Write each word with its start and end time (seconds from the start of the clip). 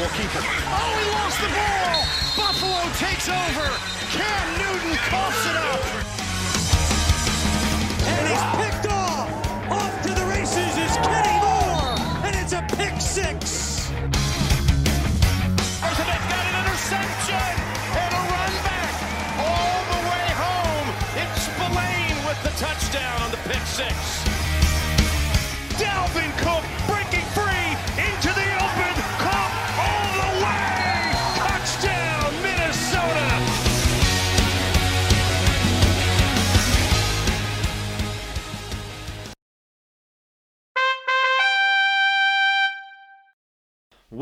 will 0.00 0.08
keep 0.16 0.32
it. 0.32 0.40
Oh, 0.40 0.96
he 0.96 1.06
lost 1.12 1.36
the 1.44 1.50
ball. 1.52 2.08
Buffalo 2.32 2.88
takes 2.96 3.28
over. 3.28 3.68
Cam 4.16 4.46
Newton 4.56 4.96
coughs 5.12 5.44
it 5.44 5.56
up. 5.60 5.82
And 8.08 8.24
he's 8.24 8.44
picked 8.56 8.88
off. 8.88 9.28
Off 9.68 9.92
to 10.04 10.14
the 10.16 10.24
races 10.32 10.72
is 10.80 10.96
Kenny 11.04 11.36
Moore. 11.44 12.00
And 12.24 12.32
it's 12.34 12.54
a 12.56 12.64
pick 12.80 12.96
six. 12.96 13.92
Elizabeth 15.84 16.24
got 16.32 16.44
an 16.48 16.56
interception 16.64 17.52
and 18.00 18.10
a 18.16 18.22
run 18.24 18.54
back 18.64 18.92
all 19.36 19.80
the 19.92 20.00
way 20.08 20.26
home. 20.40 20.88
It's 21.20 21.44
Spillane 21.44 22.18
with 22.24 22.40
the 22.40 22.52
touchdown 22.56 23.20
on 23.20 23.30
the 23.30 23.40
pick 23.44 23.64
six. 23.68 24.19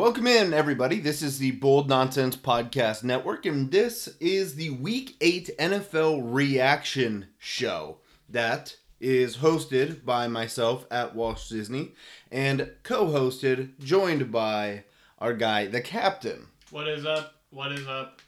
Welcome 0.09 0.27
in, 0.27 0.55
everybody. 0.55 1.01
This 1.01 1.21
is 1.21 1.39
the 1.39 1.51
Bold 1.51 1.91
Nonsense 1.91 2.35
Podcast 2.35 3.05
Network, 3.05 3.45
and 3.45 3.71
this 3.71 4.09
is 4.21 4.55
the 4.55 4.71
Week 4.71 5.15
8 5.21 5.51
NFL 5.59 6.23
Reaction 6.25 7.27
Show 7.37 7.99
that 8.27 8.75
is 9.01 9.37
hosted 9.37 10.07
by 10.07 10.27
myself 10.27 10.87
at 10.91 11.15
Walsh 11.15 11.51
Disney 11.51 11.93
and 12.33 12.71
co 12.85 13.09
hosted, 13.09 13.79
joined 13.81 14.33
by 14.33 14.85
our 15.19 15.35
guy, 15.35 15.67
the 15.67 15.83
captain. 15.83 16.47
What 16.71 16.89
is 16.89 17.05
up? 17.05 17.35
What 17.51 17.73
is 17.73 17.87
up? 17.87 18.23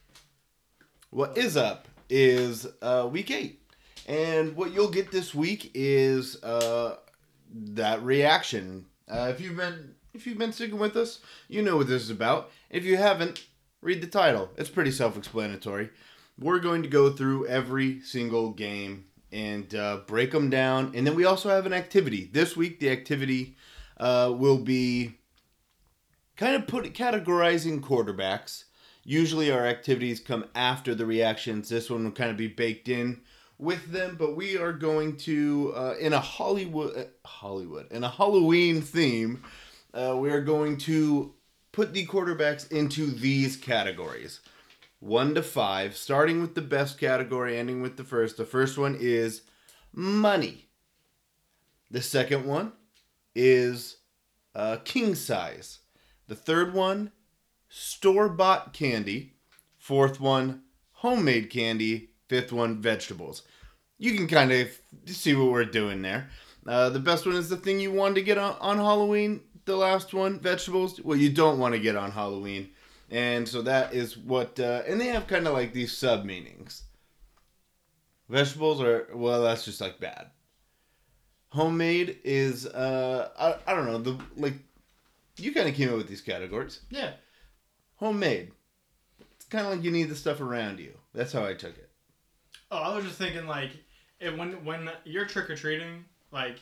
What 1.09 1.39
is 1.39 1.57
up 1.57 1.89
is 2.11 2.67
uh, 2.83 3.09
Week 3.11 3.31
8. 3.31 3.59
And 4.07 4.55
what 4.55 4.75
you'll 4.75 4.91
get 4.91 5.11
this 5.11 5.35
week 5.35 5.71
is 5.73 6.45
uh, 6.45 6.97
that 7.55 8.03
reaction. 8.03 8.85
Uh, 9.09 9.33
if 9.35 9.41
you've 9.41 9.57
been 9.57 9.95
if 10.13 10.27
you've 10.27 10.39
been 10.39 10.53
sticking 10.53 10.79
with 10.79 10.97
us, 10.97 11.21
you 11.49 11.63
know 11.63 11.77
what 11.77 11.89
this 11.89 12.03
is 12.03 12.11
about. 12.11 12.51
If 12.69 12.85
you 12.85 12.97
haven't, 12.97 13.47
read 13.83 14.01
the 14.01 14.07
title. 14.07 14.51
It's 14.57 14.71
pretty 14.71 14.91
self-explanatory. 14.91 15.91
We're 16.39 16.59
going 16.59 16.83
to 16.83 16.89
go 16.89 17.11
through 17.11 17.47
every 17.47 18.01
single 18.01 18.51
game 18.51 19.07
and 19.33 19.75
uh, 19.75 19.99
break 20.07 20.33
them 20.33 20.51
down, 20.51 20.93
and 20.95 21.07
then 21.07 21.15
we 21.15 21.25
also 21.25 21.51
have 21.51 21.67
an 21.67 21.73
activity 21.73 22.29
this 22.33 22.57
week. 22.57 22.81
The 22.81 22.91
activity 22.91 23.57
uh, 23.99 24.35
will 24.37 24.59
be 24.59 25.19
kind 26.37 26.57
of 26.57 26.67
put 26.67 26.93
categorizing 26.95 27.81
quarterbacks. 27.81 28.65
Usually, 29.05 29.51
our 29.53 29.67
activities 29.67 30.19
come 30.19 30.47
after 30.55 30.95
the 30.95 31.07
reactions. 31.07 31.69
This 31.69 31.89
one 31.89 32.05
will 32.05 32.11
kind 32.11 32.31
of 32.31 32.37
be 32.37 32.49
baked 32.49 32.89
in 32.89 33.21
with 33.61 33.93
them, 33.93 34.17
but 34.19 34.35
we 34.35 34.57
are 34.57 34.73
going 34.73 35.17
to 35.19 35.73
uh, 35.77 35.95
in 36.01 36.13
a 36.13 36.21
Hollywood 36.21 36.97
uh, 36.97 37.05
Hollywood 37.29 37.93
in 37.93 38.03
a 38.03 38.09
Halloween 38.09 38.81
theme. 38.81 39.43
Uh, 39.93 40.17
we 40.17 40.31
are 40.31 40.41
going 40.41 40.77
to 40.77 41.35
put 41.73 41.93
the 41.93 42.07
quarterbacks 42.07 42.71
into 42.71 43.07
these 43.07 43.57
categories 43.57 44.41
one 45.01 45.35
to 45.35 45.43
five, 45.43 45.97
starting 45.97 46.41
with 46.41 46.55
the 46.55 46.61
best 46.61 47.01
category, 47.01 47.59
ending 47.59 47.81
with 47.81 47.97
the 47.97 48.05
first. 48.05 48.37
The 48.37 48.45
first 48.45 48.77
one 48.79 48.97
is 49.01 49.43
money. 49.93 50.69
The 51.91 52.03
second 52.03 52.45
one 52.45 52.73
is 53.35 53.97
uh, 54.55 54.77
king 54.85 55.15
size. 55.15 55.81
The 56.29 56.37
third 56.37 56.75
one, 56.75 57.13
store 57.69 58.29
bought 58.29 58.73
candy. 58.73 59.35
Fourth 59.79 60.21
one, 60.21 60.63
homemade 60.93 61.51
candy. 61.51 62.11
Fifth 62.29 62.53
one, 62.53 62.81
vegetables. 62.81 63.43
You 63.99 64.15
can 64.15 64.29
kind 64.29 64.53
of 64.53 64.69
see 65.07 65.35
what 65.35 65.51
we're 65.51 65.65
doing 65.65 66.03
there. 66.03 66.29
Uh, 66.67 66.91
the 66.91 67.01
best 67.01 67.27
one 67.27 67.35
is 67.35 67.49
the 67.49 67.57
thing 67.57 67.81
you 67.81 67.91
wanted 67.91 68.17
to 68.17 68.23
get 68.23 68.39
on, 68.39 68.55
on 68.61 68.77
Halloween. 68.77 69.41
The 69.65 69.77
last 69.77 70.15
one, 70.15 70.41
vegetables. 70.41 71.01
Well, 71.01 71.19
you 71.19 71.31
don't 71.31 71.59
want 71.59 71.75
to 71.75 71.81
get 71.81 71.97
on 71.97 72.11
Halloween. 72.11 72.71
And 73.11 73.49
so 73.49 73.63
that 73.63 73.93
is 73.93 74.17
what, 74.17 74.59
uh, 74.61 74.83
and 74.87 75.01
they 75.01 75.09
have 75.09 75.27
kind 75.27 75.47
of 75.47 75.53
like 75.53 75.73
these 75.73 75.97
sub 75.97 76.25
meanings. 76.25 76.85
Vegetables 78.29 78.81
are, 78.81 79.09
well, 79.13 79.43
that's 79.43 79.65
just 79.65 79.81
like 79.81 79.99
bad. 79.99 80.27
Homemade 81.49 82.19
is, 82.23 82.67
uh, 82.67 83.31
I, 83.39 83.71
I 83.71 83.75
don't 83.75 83.87
know, 83.87 83.99
the, 83.99 84.19
like, 84.37 84.55
you 85.37 85.53
kind 85.53 85.69
of 85.69 85.75
came 85.75 85.89
up 85.89 85.97
with 85.97 86.09
these 86.09 86.21
categories. 86.21 86.81
Yeah. 86.91 87.13
Homemade. 87.97 88.53
It's 89.37 89.47
kind 89.47 89.67
of 89.67 89.73
like 89.73 89.83
you 89.83 89.91
need 89.91 90.09
the 90.09 90.17
stuff 90.17 90.41
around 90.41 90.79
you. 90.79 90.93
That's 91.13 91.33
how 91.33 91.45
I 91.45 91.55
took 91.55 91.77
it. 91.77 91.91
Oh, 92.71 92.79
I 92.79 92.95
was 92.95 93.05
just 93.05 93.19
thinking 93.19 93.47
like, 93.47 93.73
when 94.21 94.65
when 94.65 94.91
you're 95.05 95.27
trick 95.27 95.51
or 95.51 95.57
treating, 95.57 96.05
like, 96.31 96.61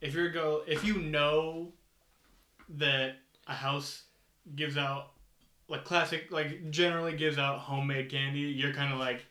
if 0.00 0.14
you're 0.14 0.30
go 0.30 0.62
if 0.66 0.84
you 0.84 0.98
know 0.98 1.72
that 2.70 3.16
a 3.46 3.54
house 3.54 4.02
gives 4.54 4.76
out 4.76 5.10
like 5.68 5.84
classic 5.84 6.30
like 6.30 6.70
generally 6.70 7.14
gives 7.16 7.38
out 7.38 7.58
homemade 7.58 8.10
candy, 8.10 8.40
you're 8.40 8.72
kind 8.72 8.92
of 8.92 8.98
like, 8.98 9.24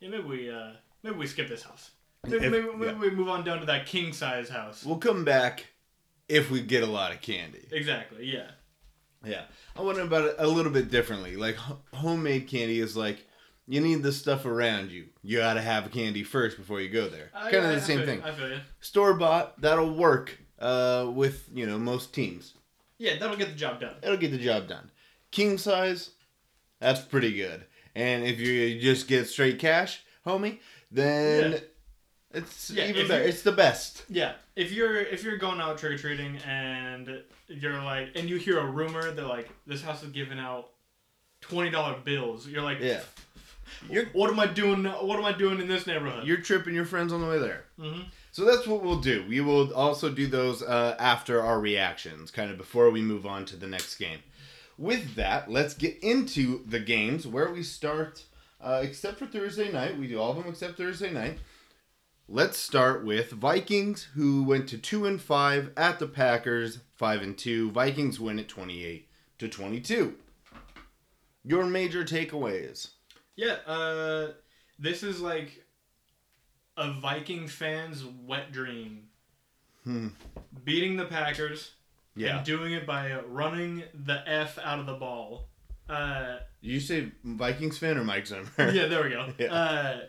yeah, 0.00 0.08
maybe 0.08 0.22
we 0.24 0.50
uh 0.50 0.72
maybe 1.02 1.16
we 1.16 1.26
skip 1.26 1.48
this 1.48 1.62
house. 1.62 1.90
Maybe, 2.26 2.46
If- 2.46 2.52
maybe, 2.52 2.66
maybe 2.76 2.84
yeah. 2.92 2.98
we 2.98 3.10
move 3.10 3.28
on 3.28 3.44
down 3.44 3.60
to 3.60 3.66
that 3.66 3.86
king 3.86 4.12
size 4.12 4.48
house. 4.48 4.84
We'll 4.84 4.98
come 4.98 5.24
back 5.24 5.66
if 6.28 6.50
we 6.50 6.60
get 6.60 6.82
a 6.82 6.86
lot 6.86 7.12
of 7.12 7.20
candy. 7.20 7.66
Exactly. 7.72 8.26
Yeah. 8.26 8.50
Yeah. 9.24 9.42
I 9.76 9.82
wonder 9.82 10.02
about 10.02 10.24
it 10.26 10.34
a 10.38 10.46
little 10.46 10.70
bit 10.72 10.90
differently. 10.90 11.36
Like, 11.36 11.56
h- 11.56 11.76
homemade 11.94 12.46
candy 12.48 12.78
is 12.80 12.96
like, 12.96 13.26
you 13.66 13.80
need 13.80 14.02
the 14.02 14.12
stuff 14.12 14.44
around 14.46 14.90
you. 14.90 15.06
You 15.22 15.38
gotta 15.38 15.60
have 15.60 15.90
candy 15.90 16.22
first 16.22 16.56
before 16.56 16.80
you 16.80 16.88
go 16.88 17.08
there. 17.08 17.30
I- 17.34 17.50
kind 17.50 17.64
I- 17.66 17.70
of 17.70 17.72
I 17.72 17.74
the 17.76 17.80
same 17.80 17.98
feel 18.00 18.08
you, 18.08 18.20
thing. 18.20 18.22
I 18.22 18.32
feel 18.32 18.48
you. 18.50 18.60
Store 18.80 19.14
bought, 19.14 19.60
that'll 19.60 19.94
work 19.94 20.38
uh, 20.60 21.10
with, 21.12 21.48
you 21.52 21.66
know, 21.66 21.78
most 21.78 22.12
teams. 22.14 22.54
Yeah, 23.00 23.16
that'll 23.18 23.36
get 23.36 23.48
the 23.48 23.56
job 23.56 23.80
done. 23.80 23.94
It'll 24.02 24.18
get 24.18 24.30
the 24.30 24.36
job 24.38 24.68
done. 24.68 24.90
King 25.30 25.56
size, 25.56 26.10
that's 26.80 27.00
pretty 27.00 27.32
good. 27.32 27.64
And 27.94 28.24
if 28.26 28.38
you 28.38 28.78
just 28.78 29.08
get 29.08 29.26
straight 29.26 29.58
cash, 29.58 30.02
homie, 30.26 30.58
then 30.90 31.52
Yeah. 31.52 31.58
it's 32.34 32.68
Yeah, 32.70 32.84
even 32.88 33.08
better. 33.08 33.22
you- 33.22 33.28
It's 33.30 33.40
the 33.40 33.52
best. 33.52 34.04
Yeah, 34.10 34.34
if 34.54 34.70
you're 34.70 34.98
if 35.00 35.24
you're 35.24 35.38
going 35.38 35.60
out 35.62 35.78
trick 35.78 35.92
or 35.92 35.98
treating 35.98 36.36
and 36.38 37.22
you're 37.48 37.82
like, 37.82 38.10
and 38.16 38.28
you 38.28 38.36
hear 38.36 38.58
a 38.58 38.66
rumor 38.66 39.10
that 39.10 39.26
like 39.26 39.48
this 39.66 39.80
house 39.82 40.02
is 40.02 40.10
giving 40.10 40.38
out 40.38 40.68
twenty 41.40 41.70
dollar 41.70 41.98
bills, 42.04 42.46
you're 42.46 42.62
like, 42.62 42.80
Yeah. 42.80 43.00
You're 43.88 44.06
what 44.06 44.28
am 44.30 44.38
I 44.38 44.46
doing? 44.46 44.84
What 44.84 45.18
am 45.18 45.24
I 45.24 45.32
doing 45.32 45.58
in 45.58 45.68
this 45.68 45.86
neighborhood? 45.86 46.26
you're 46.26 46.36
tripping 46.42 46.74
your 46.74 46.84
friends 46.84 47.14
on 47.14 47.22
the 47.22 47.26
way 47.26 47.38
there. 47.38 47.64
Mhm. 47.78 48.04
So 48.32 48.44
that's 48.44 48.66
what 48.66 48.82
we'll 48.82 49.00
do. 49.00 49.24
We 49.28 49.40
will 49.40 49.74
also 49.74 50.10
do 50.10 50.26
those 50.26 50.62
uh, 50.62 50.96
after 50.98 51.42
our 51.42 51.60
reactions, 51.60 52.30
kind 52.30 52.50
of 52.50 52.58
before 52.58 52.90
we 52.90 53.02
move 53.02 53.26
on 53.26 53.44
to 53.46 53.56
the 53.56 53.66
next 53.66 53.96
game. 53.96 54.20
With 54.78 55.14
that, 55.16 55.50
let's 55.50 55.74
get 55.74 55.98
into 56.02 56.64
the 56.64 56.80
games 56.80 57.26
where 57.26 57.50
we 57.50 57.62
start. 57.62 58.24
Uh, 58.60 58.80
except 58.82 59.18
for 59.18 59.26
Thursday 59.26 59.72
night, 59.72 59.98
we 59.98 60.06
do 60.06 60.20
all 60.20 60.30
of 60.30 60.36
them 60.36 60.48
except 60.48 60.76
Thursday 60.76 61.10
night. 61.10 61.38
Let's 62.28 62.58
start 62.58 63.04
with 63.04 63.32
Vikings, 63.32 64.08
who 64.14 64.44
went 64.44 64.68
to 64.68 64.78
two 64.78 65.06
and 65.06 65.20
five 65.20 65.72
at 65.76 65.98
the 65.98 66.06
Packers, 66.06 66.78
five 66.94 67.22
and 67.22 67.36
two. 67.36 67.72
Vikings 67.72 68.20
win 68.20 68.38
at 68.38 68.48
twenty-eight 68.48 69.08
to 69.38 69.48
twenty-two. 69.48 70.14
Your 71.42 71.64
major 71.64 72.04
takeaways. 72.04 72.90
yeah, 73.34 73.56
uh, 73.66 74.32
this 74.78 75.02
is 75.02 75.20
like 75.20 75.64
a 76.80 76.92
Viking 76.92 77.46
fan's 77.46 78.04
wet 78.04 78.52
dream. 78.52 79.08
Hmm. 79.84 80.08
Beating 80.64 80.96
the 80.96 81.04
Packers 81.04 81.72
Yeah. 82.16 82.38
and 82.38 82.46
doing 82.46 82.72
it 82.72 82.86
by 82.86 83.14
running 83.20 83.84
the 83.94 84.22
f 84.26 84.58
out 84.58 84.78
of 84.80 84.86
the 84.86 84.94
ball. 84.94 85.48
Uh, 85.88 86.38
you 86.60 86.80
say 86.80 87.12
Vikings 87.24 87.78
fan 87.78 87.98
or 87.98 88.04
Mike 88.04 88.26
Zimmer? 88.26 88.48
yeah, 88.58 88.86
there 88.86 89.02
we 89.04 89.10
go. 89.10 89.28
Yeah. 89.38 89.52
Uh, 89.52 90.00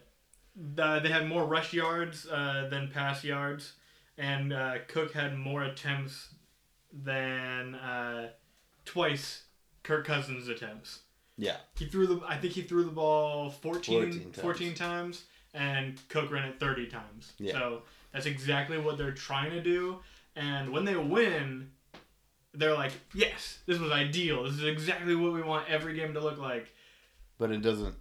the, 0.56 1.00
they 1.00 1.10
had 1.10 1.28
more 1.28 1.46
rush 1.46 1.74
yards 1.74 2.28
uh, 2.28 2.68
than 2.70 2.90
pass 2.90 3.24
yards, 3.24 3.74
and 4.18 4.54
uh, 4.54 4.76
Cook 4.88 5.14
had 5.14 5.38
more 5.38 5.64
attempts 5.64 6.30
than 6.94 7.76
uh, 7.76 8.30
twice 8.86 9.44
Kirk 9.84 10.06
Cousins' 10.06 10.48
attempts. 10.50 11.00
Yeah. 11.38 11.58
He 11.78 11.86
threw 11.86 12.06
the. 12.06 12.22
I 12.28 12.38
think 12.38 12.54
he 12.54 12.62
threw 12.62 12.84
the 12.84 12.92
ball 12.92 13.50
14, 13.50 14.12
14 14.12 14.22
times. 14.32 14.38
14 14.40 14.74
times, 14.76 15.24
and 15.54 16.00
Cook 16.10 16.32
ran 16.32 16.48
it 16.50 16.60
thirty 16.60 16.88
times. 16.88 17.34
Yeah. 17.38 17.54
So 17.54 17.84
that's 18.14 18.26
exactly 18.26 18.78
what 18.78 18.98
they're 18.98 19.12
trying 19.12 19.52
to 19.52 19.62
do. 19.62 20.00
And 20.36 20.72
when 20.72 20.86
they 20.86 20.96
win, 20.96 21.72
they're 22.54 22.74
like, 22.74 22.92
"Yes, 23.14 23.60
this 23.66 23.80
was 23.80 23.92
ideal. 23.92 24.44
This 24.44 24.54
is 24.54 24.64
exactly 24.64 25.16
what 25.16 25.34
we 25.34 25.42
want 25.42 25.70
every 25.70 25.94
game 25.96 26.14
to 26.14 26.20
look 26.20 26.38
like." 26.38 26.74
but 27.38 27.50
it 27.52 27.64
doesn't. 27.64 27.96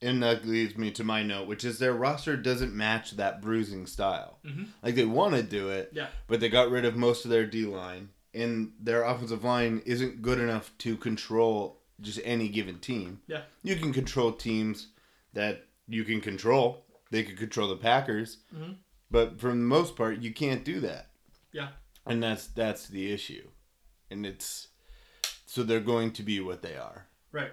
And 0.00 0.22
that 0.22 0.44
leads 0.46 0.76
me 0.76 0.92
to 0.92 1.02
my 1.02 1.24
note, 1.24 1.48
which 1.48 1.64
is 1.64 1.80
their 1.80 1.92
roster 1.92 2.36
doesn't 2.36 2.72
match 2.72 3.12
that 3.12 3.42
bruising 3.42 3.86
style. 3.88 4.38
Mhm. 4.44 4.68
Like 4.84 4.94
they 4.94 5.04
want 5.04 5.34
to 5.34 5.42
do 5.42 5.68
it, 5.70 5.90
Yeah. 5.92 6.08
but 6.28 6.38
they 6.38 6.48
got 6.48 6.70
rid 6.70 6.84
of 6.84 6.94
most 6.94 7.24
of 7.24 7.30
their 7.32 7.44
D 7.46 7.64
line. 7.64 8.10
and 8.34 8.72
their 8.80 9.02
offensive 9.02 9.44
line 9.44 9.82
isn't 9.84 10.22
good 10.22 10.38
enough 10.38 10.70
to 10.78 10.96
control 10.96 11.82
just 12.00 12.18
any 12.24 12.48
given 12.48 12.78
team. 12.78 13.20
Yeah. 13.26 13.42
You 13.62 13.76
can 13.76 13.92
control 13.92 14.32
teams 14.32 14.86
that 15.34 15.66
you 15.88 16.04
can 16.04 16.20
control. 16.20 16.86
They 17.10 17.22
could 17.24 17.36
control 17.38 17.68
the 17.68 17.76
Packers, 17.76 18.38
Mhm. 18.54 18.76
but 19.10 19.38
for 19.40 19.48
the 19.48 19.54
most 19.54 19.96
part, 19.96 20.20
you 20.20 20.32
can't 20.32 20.64
do 20.64 20.80
that. 20.80 21.10
Yeah. 21.52 21.72
And 22.06 22.22
that's 22.22 22.46
that's 22.48 22.88
the 22.88 23.12
issue, 23.12 23.48
and 24.10 24.24
it's 24.26 24.68
so 25.46 25.62
they're 25.62 25.80
going 25.80 26.12
to 26.14 26.22
be 26.22 26.40
what 26.40 26.62
they 26.62 26.76
are. 26.76 27.06
Right. 27.30 27.52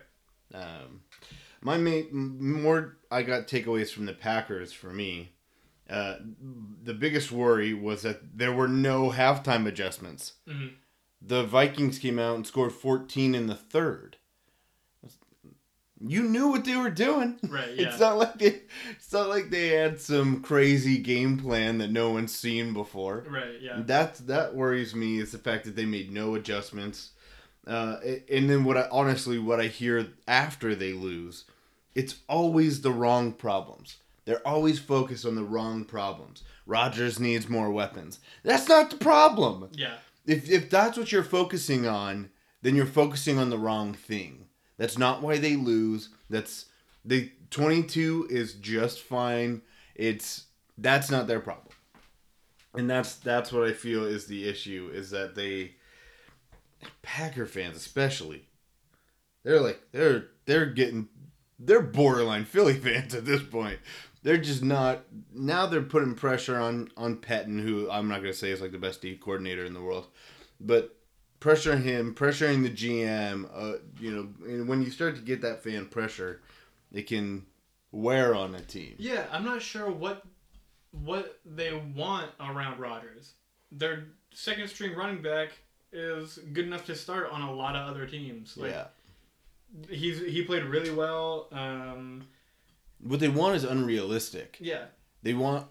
Um, 0.54 1.02
my 1.62 1.78
main 1.78 2.08
more 2.12 2.98
I 3.12 3.22
got 3.24 3.48
takeaways 3.48 3.92
from 3.92 4.06
the 4.06 4.14
Packers 4.14 4.72
for 4.74 4.92
me. 4.92 5.34
Uh, 5.90 6.18
the 6.84 6.94
biggest 6.94 7.32
worry 7.32 7.74
was 7.74 8.04
that 8.04 8.38
there 8.38 8.54
were 8.54 8.68
no 8.68 9.10
halftime 9.12 9.68
adjustments. 9.68 10.34
Mhm. 10.48 10.76
The 11.22 11.44
Vikings 11.44 12.00
came 12.00 12.18
out 12.20 12.36
and 12.36 12.48
scored 12.48 12.72
14 12.72 13.36
in 13.36 13.48
the 13.48 13.56
third. 13.56 14.18
You 16.02 16.24
knew 16.24 16.48
what 16.48 16.64
they 16.64 16.76
were 16.78 16.90
doing. 16.90 17.40
Right, 17.48 17.72
yeah. 17.76 17.90
It's 17.90 18.00
not 18.00 18.18
like 18.18 18.38
they, 18.38 18.62
it's 18.92 19.12
not 19.12 19.28
like 19.28 19.50
they 19.50 19.70
had 19.70 20.00
some 20.00 20.42
crazy 20.42 20.98
game 20.98 21.38
plan 21.38 21.80
that 21.80 21.92
no 21.92 22.12
one's 22.12 22.34
seen 22.34 22.74
before. 22.74 23.26
Right. 23.28 23.62
Yeah. 23.62 23.82
That 23.86 24.16
that 24.28 24.56
worries 24.56 24.96
me 24.96 25.20
is 25.20 25.32
the 25.32 25.38
fact 25.38 25.66
that 25.66 25.76
they 25.76 25.86
made 25.86 26.12
no 26.12 26.36
adjustments. 26.36 27.12
Uh, 27.68 27.98
and 28.32 28.50
then 28.50 28.64
what 28.64 28.78
I 28.78 28.88
honestly 28.92 29.38
what 29.40 29.60
I 29.60 29.68
hear 29.68 30.08
after 30.28 30.74
they 30.74 30.94
lose, 30.94 31.46
it's 31.96 32.16
always 32.30 32.82
the 32.82 32.92
wrong 32.92 33.34
problems. 33.34 33.98
They're 34.26 34.48
always 34.48 34.80
focused 34.80 35.26
on 35.26 35.36
the 35.36 35.44
wrong 35.44 35.86
problems. 35.86 36.44
Rodgers 36.66 37.20
needs 37.20 37.50
more 37.50 37.72
weapons. 37.72 38.20
That's 38.44 38.70
not 38.70 38.92
the 38.92 38.98
problem. 38.98 39.70
Yeah. 39.74 39.96
If 40.26 40.50
if 40.50 40.70
that's 40.70 40.98
what 40.98 41.12
you're 41.12 41.24
focusing 41.24 41.88
on, 41.88 42.30
then 42.62 42.76
you're 42.76 42.86
focusing 42.86 43.38
on 43.38 43.50
the 43.50 43.58
wrong 43.58 43.94
thing. 43.94 44.46
That's 44.80 44.98
not 44.98 45.22
why 45.22 45.38
they 45.38 45.58
lose. 45.58 46.10
That's 46.30 46.66
the 47.06 47.30
22 47.52 48.28
is 48.32 48.54
just 48.54 49.02
fine. 49.02 49.62
It's 49.94 50.46
that's 50.78 51.12
not 51.12 51.28
their 51.28 51.42
problem. 51.42 51.68
And 52.74 52.90
that's 52.90 53.16
that's 53.16 53.52
what 53.52 53.68
I 53.68 53.74
feel 53.74 54.06
is 54.06 54.26
the 54.26 54.48
issue 54.48 54.90
is 54.92 55.12
that 55.12 55.36
they 55.36 55.76
Packer 57.02 57.46
fans 57.46 57.76
especially 57.76 58.48
they're 59.44 59.60
like 59.60 59.82
they're 59.92 60.28
they're 60.46 60.68
getting 60.68 61.10
they're 61.60 61.82
borderline 61.82 62.46
Philly 62.46 62.74
fans 62.80 63.14
at 63.14 63.26
this 63.26 63.44
point. 63.44 63.80
They're 64.24 64.38
just 64.38 64.64
not 64.64 65.04
now 65.34 65.66
they're 65.66 65.82
putting 65.82 66.16
pressure 66.16 66.58
on 66.58 66.90
on 66.96 67.18
Pettine 67.18 67.62
who 67.62 67.92
I'm 67.92 68.08
not 68.08 68.22
going 68.22 68.32
to 68.32 68.40
say 68.40 68.52
is 68.52 68.62
like 68.62 68.72
the 68.72 68.78
best 68.78 69.02
D 69.02 69.18
coordinator 69.18 69.66
in 69.66 69.74
the 69.74 69.82
world, 69.82 70.08
but 70.62 70.96
pressuring 71.40 71.84
him, 71.84 72.14
pressuring 72.14 72.64
the 72.64 72.70
GM, 72.70 73.50
uh, 73.54 73.78
you 74.00 74.12
know, 74.12 74.28
and 74.46 74.68
when 74.68 74.82
you 74.82 74.92
start 74.92 75.16
to 75.16 75.22
get 75.22 75.42
that 75.42 75.64
fan 75.64 75.86
pressure, 75.86 76.42
it 76.92 77.08
can 77.08 77.46
wear 77.92 78.36
on 78.36 78.56
a 78.56 78.62
team. 78.62 78.96
Yeah, 78.98 79.26
I'm 79.32 79.46
not 79.46 79.62
sure 79.62 79.90
what 79.90 80.24
what 80.92 81.40
they 81.46 81.74
want 81.96 82.32
around 82.40 82.80
Rodgers. 82.80 83.34
Their 83.72 84.06
second 84.34 84.68
string 84.70 84.96
running 84.96 85.22
back 85.22 85.50
is 85.92 86.40
good 86.54 86.66
enough 86.66 86.86
to 86.86 86.96
start 86.96 87.30
on 87.32 87.42
a 87.42 87.54
lot 87.54 87.76
of 87.76 87.88
other 87.88 88.06
teams. 88.06 88.58
Like 88.58 88.72
yeah. 88.72 88.86
he's 89.90 90.20
he 90.20 90.44
played 90.44 90.64
really 90.64 90.92
well. 90.92 91.48
Um, 91.52 92.28
What 93.02 93.20
they 93.20 93.30
want 93.30 93.56
is 93.56 93.64
unrealistic. 93.64 94.58
yeah, 94.60 94.86
They 95.24 95.34
want 95.34 95.68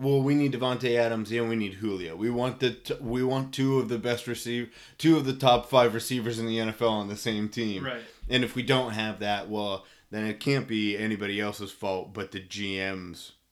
well, 0.00 0.22
we 0.22 0.34
need 0.34 0.52
Davante 0.52 0.96
Adams 0.96 1.30
and 1.30 1.48
we 1.48 1.56
need 1.56 1.74
Julio. 1.74 2.16
We 2.16 2.30
want 2.30 2.60
the 2.60 2.70
t- 2.70 2.94
we 3.00 3.22
want 3.22 3.52
two 3.54 3.78
of 3.78 3.88
the 3.88 3.98
best 3.98 4.26
receive 4.26 4.72
two 4.98 5.16
of 5.16 5.24
the 5.26 5.32
top 5.34 5.68
5 5.68 5.94
receivers 5.94 6.38
in 6.38 6.46
the 6.46 6.58
NFL 6.58 6.90
on 6.90 7.08
the 7.08 7.16
same 7.16 7.48
team. 7.48 7.84
right. 7.84 8.00
And 8.28 8.42
if 8.44 8.54
we 8.54 8.62
don't 8.62 8.92
have 8.92 9.18
that, 9.20 9.48
well, 9.50 9.84
then 10.10 10.24
it 10.26 10.40
can't 10.40 10.66
be 10.68 10.96
anybody 10.96 11.40
else's 11.40 11.70
fault 11.72 12.12
but 12.14 12.32
the 12.32 12.40
GM's. 12.40 13.32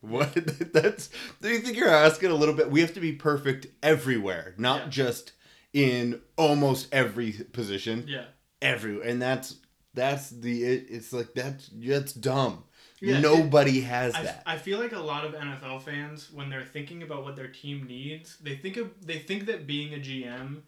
What? 0.00 0.32
That's. 0.72 1.10
Do 1.42 1.48
you 1.48 1.58
think 1.58 1.76
you're 1.76 1.88
asking 1.88 2.30
a 2.30 2.34
little 2.34 2.54
bit? 2.54 2.70
We 2.70 2.80
have 2.82 2.94
to 2.94 3.00
be 3.00 3.12
perfect 3.12 3.66
everywhere, 3.82 4.54
not 4.56 4.82
Yeah. 4.82 4.88
just 4.90 5.32
in 5.72 6.20
almost 6.36 6.86
every 6.92 7.32
position. 7.52 8.04
Yeah. 8.06 8.26
Everywhere, 8.62 9.08
and 9.08 9.20
that's 9.20 9.56
that's 9.94 10.30
the. 10.30 10.62
It, 10.62 10.86
it's 10.88 11.12
like 11.12 11.34
that's 11.34 11.68
that's 11.74 12.12
dumb. 12.12 12.62
Yeah, 13.00 13.20
Nobody 13.20 13.80
has 13.82 14.14
I, 14.14 14.22
that. 14.24 14.42
I 14.46 14.56
feel 14.56 14.78
like 14.78 14.92
a 14.92 14.98
lot 14.98 15.24
of 15.24 15.32
NFL 15.34 15.82
fans, 15.82 16.30
when 16.32 16.50
they're 16.50 16.64
thinking 16.64 17.02
about 17.02 17.22
what 17.24 17.36
their 17.36 17.48
team 17.48 17.86
needs, 17.86 18.36
they 18.38 18.56
think 18.56 18.76
of 18.76 18.90
they 19.06 19.18
think 19.18 19.46
that 19.46 19.66
being 19.66 19.94
a 19.94 19.98
GM 19.98 20.62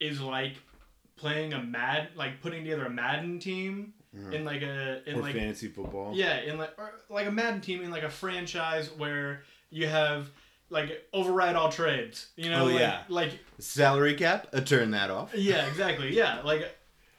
is 0.00 0.20
like 0.20 0.54
playing 1.16 1.52
a 1.54 1.62
mad 1.62 2.08
like 2.14 2.40
putting 2.40 2.62
together 2.64 2.84
a 2.86 2.90
Madden 2.90 3.38
team 3.38 3.94
in 4.32 4.44
like 4.44 4.62
a 4.62 5.02
in 5.08 5.16
or 5.18 5.22
like 5.22 5.34
fantasy 5.34 5.68
football. 5.68 6.12
Yeah, 6.14 6.38
in 6.40 6.56
like 6.58 6.72
or 6.78 6.92
like 7.10 7.26
a 7.26 7.32
Madden 7.32 7.60
team 7.60 7.82
in 7.82 7.90
like 7.90 8.02
a 8.04 8.10
franchise 8.10 8.90
where 8.96 9.42
you 9.70 9.86
have 9.88 10.30
like 10.70 11.06
override 11.12 11.54
all 11.56 11.70
trades. 11.70 12.28
You 12.36 12.50
know, 12.50 12.62
Oh, 12.62 12.66
like, 12.66 12.80
yeah. 12.80 13.02
like 13.08 13.38
Salary 13.58 14.14
cap. 14.14 14.48
I 14.52 14.60
turn 14.60 14.92
that 14.92 15.10
off. 15.10 15.34
yeah, 15.34 15.66
exactly. 15.66 16.14
Yeah, 16.16 16.40
like 16.42 16.74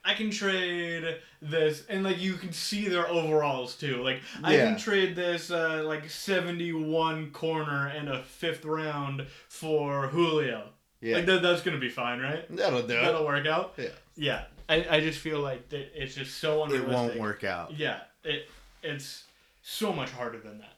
I 0.07 0.13
can 0.13 0.31
trade 0.31 1.17
this, 1.41 1.83
and 1.89 2.03
like 2.03 2.17
you 2.19 2.33
can 2.35 2.53
see 2.53 2.87
their 2.87 3.07
overalls 3.09 3.75
too. 3.75 4.01
Like 4.03 4.21
I 4.43 4.55
Yeah. 4.55 4.65
can 4.69 4.77
trade 4.77 5.15
this 5.15 5.51
uh, 5.51 5.83
like 5.85 6.09
seventy-one 6.09 7.31
corner 7.31 7.87
and 7.87 8.09
a 8.09 8.23
fifth 8.23 8.65
round 8.65 9.27
for 9.49 10.07
Julio. 10.07 10.69
Yeah, 11.01 11.17
Like 11.17 11.25
that, 11.27 11.41
that's 11.43 11.61
gonna 11.61 11.77
be 11.77 11.89
fine, 11.89 12.19
right? 12.19 12.45
that'll 12.55 12.81
do 12.81 12.87
That'll 12.95 13.21
it. 13.21 13.25
work 13.25 13.45
out. 13.45 13.73
Yeah. 13.77 13.89
Yeah, 14.15 14.43
I, 14.67 14.87
I 14.89 14.99
just 15.01 15.19
feel 15.19 15.41
like 15.41 15.69
that 15.69 15.91
it's 15.93 16.15
just 16.15 16.37
so 16.39 16.63
unrealistic. 16.63 16.89
It 16.89 16.93
won't 16.95 17.19
work 17.19 17.43
out. 17.43 17.73
Yeah, 17.77 17.99
it 18.23 18.49
it's 18.81 19.25
so 19.61 19.91
much 19.93 20.09
harder 20.11 20.39
than 20.39 20.57
that. 20.59 20.73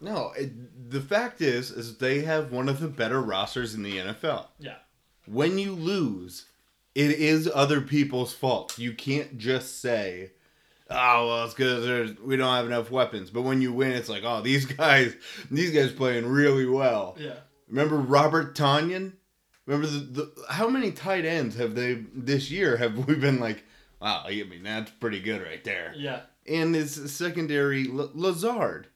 No, 0.00 0.32
it, 0.36 0.90
the 0.90 1.00
fact 1.00 1.40
is, 1.40 1.70
is 1.70 1.98
they 1.98 2.22
have 2.22 2.50
one 2.52 2.68
of 2.68 2.80
the 2.80 2.88
better 2.88 3.22
rosters 3.22 3.74
in 3.74 3.82
the 3.84 3.96
NFL. 3.98 4.46
Yeah. 4.58 4.74
When 5.26 5.56
you 5.58 5.72
lose, 5.72 6.46
it 6.94 7.10
is 7.12 7.50
other 7.52 7.80
people's 7.80 8.32
fault. 8.34 8.78
You 8.78 8.92
can't 8.92 9.38
just 9.38 9.80
say, 9.80 10.32
"Oh, 10.90 11.26
well, 11.28 11.44
it's 11.44 11.54
because 11.54 12.18
we 12.20 12.36
don't 12.36 12.54
have 12.54 12.66
enough 12.66 12.90
weapons." 12.90 13.30
But 13.30 13.42
when 13.42 13.62
you 13.62 13.72
win, 13.72 13.92
it's 13.92 14.08
like, 14.08 14.22
"Oh, 14.24 14.42
these 14.42 14.64
guys, 14.78 15.14
these 15.50 15.70
guys 15.72 15.92
playing 15.92 16.26
really 16.26 16.66
well." 16.66 17.16
Yeah. 17.18 17.36
Remember 17.68 17.96
Robert 17.96 18.54
Tonyan? 18.54 19.12
Remember 19.66 19.86
the, 19.86 19.98
the 20.00 20.32
how 20.50 20.68
many 20.68 20.90
tight 20.92 21.24
ends 21.24 21.56
have 21.56 21.74
they 21.74 21.94
this 22.14 22.50
year? 22.50 22.76
Have 22.76 23.06
we 23.06 23.14
been 23.14 23.38
like, 23.40 23.64
"Wow, 24.00 24.24
I 24.26 24.42
mean 24.44 24.62
that's 24.64 24.90
pretty 24.90 25.20
good 25.20 25.40
right 25.42 25.62
there." 25.64 25.94
Yeah. 25.96 26.20
and 26.46 26.74
his 26.74 27.12
secondary 27.12 27.88
L- 27.88 28.10
Lazard 28.14 28.88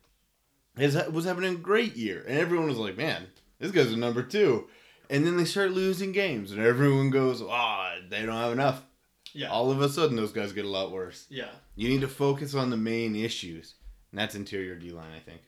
is 0.76 0.96
was 1.10 1.24
having 1.24 1.44
a 1.44 1.54
great 1.54 1.96
year, 1.96 2.24
and 2.28 2.36
everyone 2.38 2.68
was 2.68 2.78
like, 2.78 2.96
"Man, 2.98 3.28
this 3.58 3.70
guy's 3.70 3.92
a 3.92 3.96
number 3.96 4.22
two. 4.22 4.68
And 5.10 5.24
then 5.26 5.36
they 5.36 5.44
start 5.44 5.70
losing 5.72 6.12
games, 6.12 6.50
and 6.52 6.60
everyone 6.60 7.10
goes, 7.10 7.42
"Ah, 7.42 7.94
they 8.08 8.24
don't 8.26 8.34
have 8.36 8.52
enough." 8.52 8.82
Yeah. 9.32 9.50
All 9.50 9.70
of 9.70 9.80
a 9.80 9.88
sudden, 9.88 10.16
those 10.16 10.32
guys 10.32 10.52
get 10.52 10.64
a 10.64 10.68
lot 10.68 10.90
worse. 10.90 11.26
Yeah. 11.28 11.50
You 11.74 11.88
need 11.88 12.00
to 12.00 12.08
focus 12.08 12.54
on 12.54 12.70
the 12.70 12.76
main 12.76 13.14
issues, 13.14 13.74
and 14.10 14.18
that's 14.18 14.34
interior 14.34 14.74
D 14.76 14.90
line, 14.90 15.12
I 15.14 15.20
think. 15.20 15.42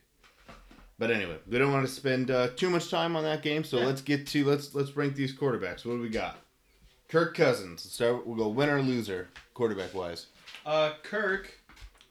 But 0.97 1.11
anyway, 1.11 1.37
we 1.47 1.57
don't 1.57 1.71
want 1.71 1.85
to 1.87 1.91
spend 1.91 2.29
uh, 2.29 2.49
too 2.55 2.69
much 2.69 2.89
time 2.91 3.15
on 3.15 3.23
that 3.23 3.41
game, 3.41 3.63
so 3.63 3.79
Yeah. 3.79 3.85
let's 3.87 4.01
get 4.01 4.27
to 4.27 4.45
let's 4.45 4.75
let's 4.75 4.95
rank 4.95 5.15
these 5.15 5.33
quarterbacks. 5.35 5.85
What 5.85 5.95
do 5.95 6.01
we 6.01 6.09
got? 6.09 6.37
Kirk 7.07 7.35
Cousins. 7.35 7.83
Let's 7.85 7.95
start. 7.95 8.27
We'll 8.27 8.37
go 8.37 8.49
winner 8.49 8.77
or 8.77 8.81
loser, 8.81 9.29
quarterback 9.53 9.93
wise. 9.93 10.27
Uh, 10.65 10.93
Kirk, 11.03 11.51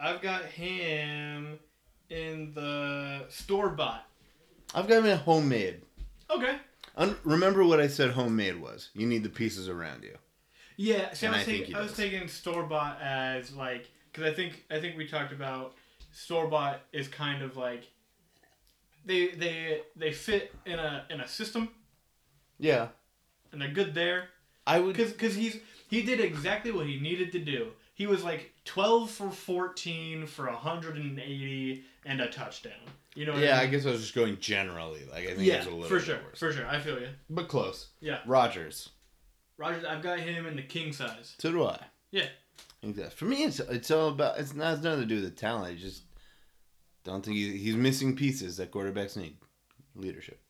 I've 0.00 0.20
got 0.20 0.44
him 0.46 1.58
in 2.10 2.52
the 2.54 3.26
store 3.28 3.68
bought. 3.68 4.06
I've 4.74 4.88
got 4.88 4.98
him 4.98 5.06
in 5.06 5.18
homemade. 5.18 5.82
Okay. 6.30 6.56
Un- 6.98 7.16
remember 7.24 7.64
what 7.64 7.80
I 7.80 7.86
said 7.88 8.10
homemade 8.10 8.60
was. 8.60 8.90
You 8.94 9.06
need 9.06 9.22
the 9.22 9.28
pieces 9.30 9.68
around 9.68 10.02
you. 10.02 10.16
Yeah. 10.76 11.12
See, 11.14 11.26
And 11.26 11.34
I 11.34 11.38
I 11.38 11.40
was, 11.40 11.46
think 11.46 11.58
taking, 11.60 11.76
I 11.76 11.80
was 11.80 11.92
taking 11.96 12.28
store 12.28 12.62
bought 12.64 13.00
as 13.00 13.52
like 13.54 13.88
because 14.12 14.30
I 14.30 14.34
think 14.34 14.64
I 14.70 14.80
think 14.80 14.96
we 14.98 15.06
talked 15.06 15.32
about 15.32 15.74
store 16.12 16.48
bought 16.48 16.80
is 16.92 17.08
kind 17.08 17.42
of 17.42 17.56
like 17.56 17.84
they 19.04 19.28
they 19.28 19.82
they 19.96 20.12
fit 20.12 20.52
in 20.66 20.78
a 20.78 21.04
in 21.10 21.20
a 21.20 21.28
system 21.28 21.70
Yeah. 22.58 22.88
and 23.52 23.60
they're 23.60 23.70
good 23.70 23.94
there. 23.94 24.28
I 24.66 24.80
would 24.80 24.94
because 24.96 25.12
because 25.12 25.34
he's 25.34 25.56
he 25.88 26.02
did 26.02 26.20
exactly 26.20 26.70
what 26.72 26.86
he 26.86 26.98
needed 27.00 27.32
to 27.32 27.38
do. 27.38 27.68
He 27.94 28.06
was 28.06 28.22
like 28.22 28.52
twelve 28.64 29.10
for 29.10 29.30
fourteen 29.30 30.26
for 30.26 30.46
hundred 30.48 30.96
and 30.96 31.18
eighty 31.18 31.84
and 32.04 32.20
a 32.20 32.28
touchdown. 32.28 32.72
You 33.18 33.26
know? 33.26 33.36
Yeah, 33.36 33.58
I 33.58 33.62
I 33.62 33.66
guess 33.66 33.84
I 33.84 33.90
was 33.90 34.00
just 34.00 34.14
going 34.14 34.38
generally. 34.38 35.00
Like 35.10 35.24
I 35.24 35.34
think 35.34 35.40
yeah, 35.40 35.54
it's 35.54 35.66
a 35.66 35.70
little 35.70 35.88
for 35.88 35.98
sure, 35.98 36.18
worse. 36.24 36.38
for 36.38 36.52
sure. 36.52 36.64
I 36.68 36.78
feel 36.78 37.00
you. 37.00 37.08
But 37.28 37.48
close. 37.48 37.88
Yeah, 38.00 38.20
Rodgers. 38.26 38.90
Rodgers. 39.56 39.84
I've 39.84 40.02
got 40.02 40.20
him 40.20 40.46
in 40.46 40.54
the 40.54 40.62
king 40.62 40.92
size. 40.92 41.34
So 41.40 41.50
do 41.50 41.64
I. 41.64 41.80
Yeah. 42.12 42.26
Exactly. 42.80 43.16
for 43.16 43.24
me 43.24 43.42
it's 43.42 43.58
it's 43.58 43.90
all 43.90 44.10
about 44.10 44.38
it's 44.38 44.54
not 44.54 44.74
it's 44.74 44.84
nothing 44.84 45.00
to 45.00 45.06
do 45.06 45.16
with 45.16 45.24
the 45.24 45.30
talent. 45.32 45.66
I 45.66 45.74
just 45.74 46.04
don't 47.02 47.24
think 47.24 47.36
he, 47.36 47.56
he's 47.58 47.74
missing 47.74 48.14
pieces 48.14 48.56
that 48.58 48.70
quarterbacks 48.70 49.16
need. 49.16 49.36
Leadership. 49.96 50.40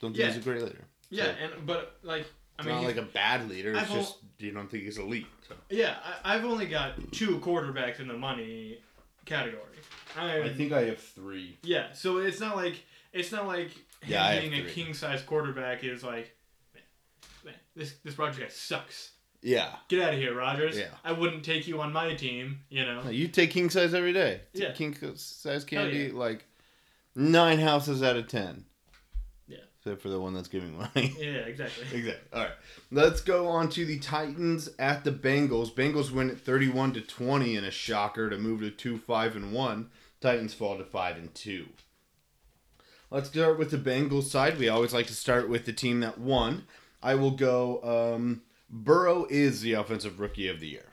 Don't 0.00 0.12
think 0.12 0.20
Yeah. 0.20 0.28
he's 0.28 0.38
a 0.38 0.40
great 0.40 0.62
leader. 0.62 0.84
Yeah, 1.10 1.24
So, 1.24 1.30
and 1.42 1.66
but 1.66 1.98
like 2.02 2.24
I 2.58 2.62
mean, 2.62 2.76
not 2.76 2.84
like 2.84 2.96
a 2.96 3.02
bad 3.02 3.46
leader. 3.50 3.72
It's 3.72 3.82
I've 3.82 3.90
just 3.92 4.16
you 4.38 4.52
don't 4.52 4.70
think 4.70 4.84
he's 4.84 4.96
elite. 4.96 5.26
So. 5.46 5.54
yeah, 5.68 5.96
I, 6.24 6.36
I've 6.36 6.46
only 6.46 6.66
got 6.66 7.12
two 7.12 7.38
quarterbacks 7.40 8.00
in 8.00 8.08
the 8.08 8.16
money 8.16 8.78
category. 9.24 9.62
I, 10.18 10.42
I 10.42 10.48
think 10.52 10.72
I 10.72 10.82
have 10.82 10.98
three. 10.98 11.58
Yeah, 11.62 11.92
so 11.92 12.18
it's 12.18 12.40
not 12.40 12.56
like 12.56 12.82
it's 13.12 13.32
not 13.32 13.46
like 13.46 13.70
Yeah, 14.06 14.24
have 14.24 14.42
being 14.42 14.66
a 14.66 14.68
king 14.68 14.94
size 14.94 15.22
quarterback 15.22 15.84
is 15.84 16.02
like, 16.02 16.34
man, 16.74 16.82
man, 17.44 17.54
this 17.76 17.94
this 18.04 18.18
Roger 18.18 18.42
guy 18.42 18.48
sucks. 18.48 19.12
Yeah. 19.42 19.70
Get 19.88 20.02
out 20.02 20.12
of 20.12 20.20
here, 20.20 20.34
Rodgers. 20.34 20.78
Yeah. 20.78 20.88
I 21.02 21.12
wouldn't 21.12 21.44
take 21.44 21.66
you 21.66 21.80
on 21.80 21.92
my 21.92 22.14
team. 22.14 22.60
You 22.68 22.84
know. 22.84 23.08
You 23.08 23.28
take 23.28 23.50
king 23.50 23.70
size 23.70 23.94
every 23.94 24.12
day. 24.12 24.42
Take 24.52 24.62
Yeah. 24.62 24.72
King 24.72 24.96
size 25.16 25.64
candy 25.64 26.10
yeah. 26.12 26.18
like 26.18 26.44
nine 27.14 27.58
houses 27.58 28.02
out 28.02 28.16
of 28.16 28.28
ten. 28.28 28.64
Except 29.80 30.02
for 30.02 30.10
the 30.10 30.20
one 30.20 30.34
that's 30.34 30.48
giving 30.48 30.76
money. 30.76 31.14
Yeah, 31.18 31.46
exactly. 31.46 31.84
Exactly. 31.98 32.28
All 32.34 32.42
right. 32.42 32.52
Let's 32.90 33.22
go 33.22 33.48
on 33.48 33.70
to 33.70 33.86
the 33.86 33.98
Titans 33.98 34.68
at 34.78 35.04
the 35.04 35.10
Bengals. 35.10 35.72
Bengals 35.72 36.10
win 36.10 36.28
at 36.28 36.38
31 36.38 36.92
to 36.94 37.00
20 37.00 37.56
in 37.56 37.64
a 37.64 37.70
shocker 37.70 38.28
to 38.28 38.36
move 38.36 38.60
to 38.60 38.70
2 38.70 38.98
5 38.98 39.36
and 39.36 39.52
1. 39.54 39.90
Titans 40.20 40.52
fall 40.52 40.76
to 40.76 40.84
5 40.84 41.16
and 41.16 41.34
2. 41.34 41.66
Let's 43.10 43.30
start 43.30 43.58
with 43.58 43.70
the 43.70 43.78
Bengals 43.78 44.24
side. 44.24 44.58
We 44.58 44.68
always 44.68 44.92
like 44.92 45.06
to 45.06 45.14
start 45.14 45.48
with 45.48 45.64
the 45.64 45.72
team 45.72 46.00
that 46.00 46.18
won. 46.18 46.66
I 47.02 47.14
will 47.14 47.30
go 47.30 47.80
um 48.18 48.42
Burrow 48.68 49.26
is 49.30 49.62
the 49.62 49.72
offensive 49.72 50.20
rookie 50.20 50.48
of 50.48 50.60
the 50.60 50.68
year. 50.68 50.92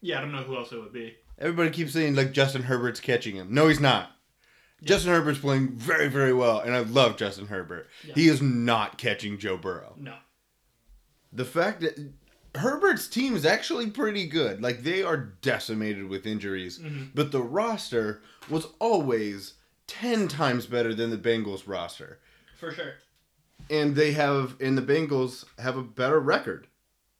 Yeah, 0.00 0.18
I 0.18 0.22
don't 0.22 0.32
know 0.32 0.42
who 0.42 0.56
else 0.56 0.72
it 0.72 0.80
would 0.80 0.92
be. 0.92 1.14
Everybody 1.38 1.70
keeps 1.70 1.92
saying 1.92 2.16
like 2.16 2.32
Justin 2.32 2.64
Herbert's 2.64 3.00
catching 3.00 3.36
him. 3.36 3.54
No, 3.54 3.68
he's 3.68 3.80
not. 3.80 4.10
Justin 4.82 5.12
Herbert's 5.12 5.38
playing 5.38 5.68
very, 5.76 6.08
very 6.08 6.32
well, 6.32 6.60
and 6.60 6.74
I 6.74 6.80
love 6.80 7.16
Justin 7.16 7.46
Herbert. 7.46 7.88
Yeah. 8.04 8.14
He 8.14 8.28
is 8.28 8.40
not 8.40 8.96
catching 8.98 9.38
Joe 9.38 9.56
Burrow. 9.56 9.94
No. 9.98 10.14
The 11.32 11.44
fact 11.44 11.80
that 11.82 11.98
Herbert's 12.56 13.06
team 13.06 13.36
is 13.36 13.44
actually 13.46 13.90
pretty 13.90 14.26
good. 14.26 14.62
Like 14.62 14.82
they 14.82 15.02
are 15.02 15.16
decimated 15.16 16.08
with 16.08 16.26
injuries, 16.26 16.78
Mhm. 16.78 17.10
but 17.14 17.30
the 17.30 17.42
roster 17.42 18.22
was 18.48 18.66
always 18.78 19.54
10 19.86 20.28
times 20.28 20.66
better 20.66 20.94
than 20.94 21.10
the 21.10 21.18
Bengals 21.18 21.64
roster. 21.66 22.18
For 22.58 22.72
sure. 22.72 22.94
And 23.68 23.94
they 23.94 24.12
have 24.12 24.56
and 24.60 24.76
the 24.76 24.82
Bengals 24.82 25.44
have 25.58 25.76
a 25.76 25.82
better 25.82 26.18
record. 26.18 26.66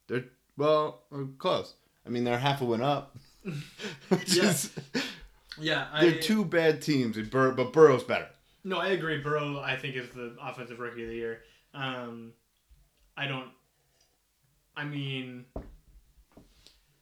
They're 0.09 0.25
well, 0.57 1.05
uh, 1.15 1.25
close. 1.39 1.75
I 2.05 2.09
mean, 2.09 2.25
they're 2.25 2.39
half 2.39 2.61
a 2.61 2.65
win 2.65 2.83
up. 2.83 3.17
Which 4.09 4.35
Yeah. 4.37 4.51
is 4.51 4.71
Yeah, 5.59 5.89
I, 5.93 6.05
they're 6.05 6.21
two 6.21 6.45
bad 6.45 6.81
teams, 6.83 7.17
Bur- 7.29 7.53
but 7.53 7.73
Burrow's 7.73 8.05
better. 8.05 8.29
No, 8.63 8.79
I 8.79 8.89
agree. 8.89 9.19
Burrow, 9.19 9.59
I 9.59 9.77
think, 9.77 9.97
is 9.97 10.09
the 10.11 10.37
offensive 10.41 10.79
rookie 10.79 11.03
of 11.03 11.09
the 11.09 11.15
year. 11.15 11.41
Um, 11.75 12.33
I 13.17 13.27
don't. 13.27 13.49
I 14.77 14.85
mean, 14.85 15.47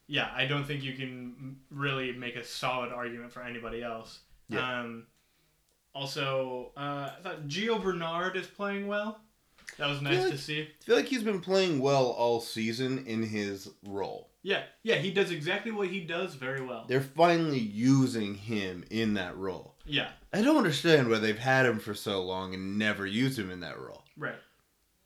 yeah, 0.06 0.30
I 0.34 0.46
don't 0.46 0.64
think 0.64 0.82
you 0.82 0.94
can 0.94 1.56
really 1.70 2.12
make 2.12 2.36
a 2.36 2.44
solid 2.44 2.92
argument 2.92 3.32
for 3.32 3.42
anybody 3.42 3.82
else. 3.82 4.20
Yeah. 4.48 4.80
Um, 4.80 5.06
also, 5.94 6.72
uh, 6.76 7.10
I 7.18 7.22
thought 7.22 7.46
Gio 7.48 7.82
Bernard 7.82 8.36
is 8.36 8.46
playing 8.46 8.86
well. 8.86 9.20
That 9.78 9.88
was 9.88 10.00
nice 10.00 10.22
like- 10.22 10.32
to 10.32 10.38
see. 10.38 10.62
I 10.62 10.84
feel 10.84 10.96
like 10.96 11.06
he's 11.06 11.22
been 11.22 11.40
playing 11.40 11.80
well 11.80 12.06
all 12.06 12.40
season 12.40 13.04
in 13.06 13.22
his 13.22 13.68
role. 13.86 14.27
Yeah, 14.42 14.62
yeah, 14.82 14.96
he 14.96 15.10
does 15.10 15.30
exactly 15.30 15.72
what 15.72 15.88
he 15.88 16.00
does 16.00 16.34
very 16.34 16.60
well. 16.64 16.84
They're 16.88 17.00
finally 17.00 17.58
using 17.58 18.34
him 18.34 18.84
in 18.90 19.14
that 19.14 19.36
role. 19.36 19.74
Yeah, 19.84 20.10
I 20.32 20.42
don't 20.42 20.56
understand 20.56 21.08
why 21.10 21.18
they've 21.18 21.38
had 21.38 21.66
him 21.66 21.78
for 21.80 21.94
so 21.94 22.22
long 22.22 22.54
and 22.54 22.78
never 22.78 23.04
used 23.06 23.38
him 23.38 23.50
in 23.50 23.60
that 23.60 23.78
role. 23.78 24.04
right. 24.16 24.36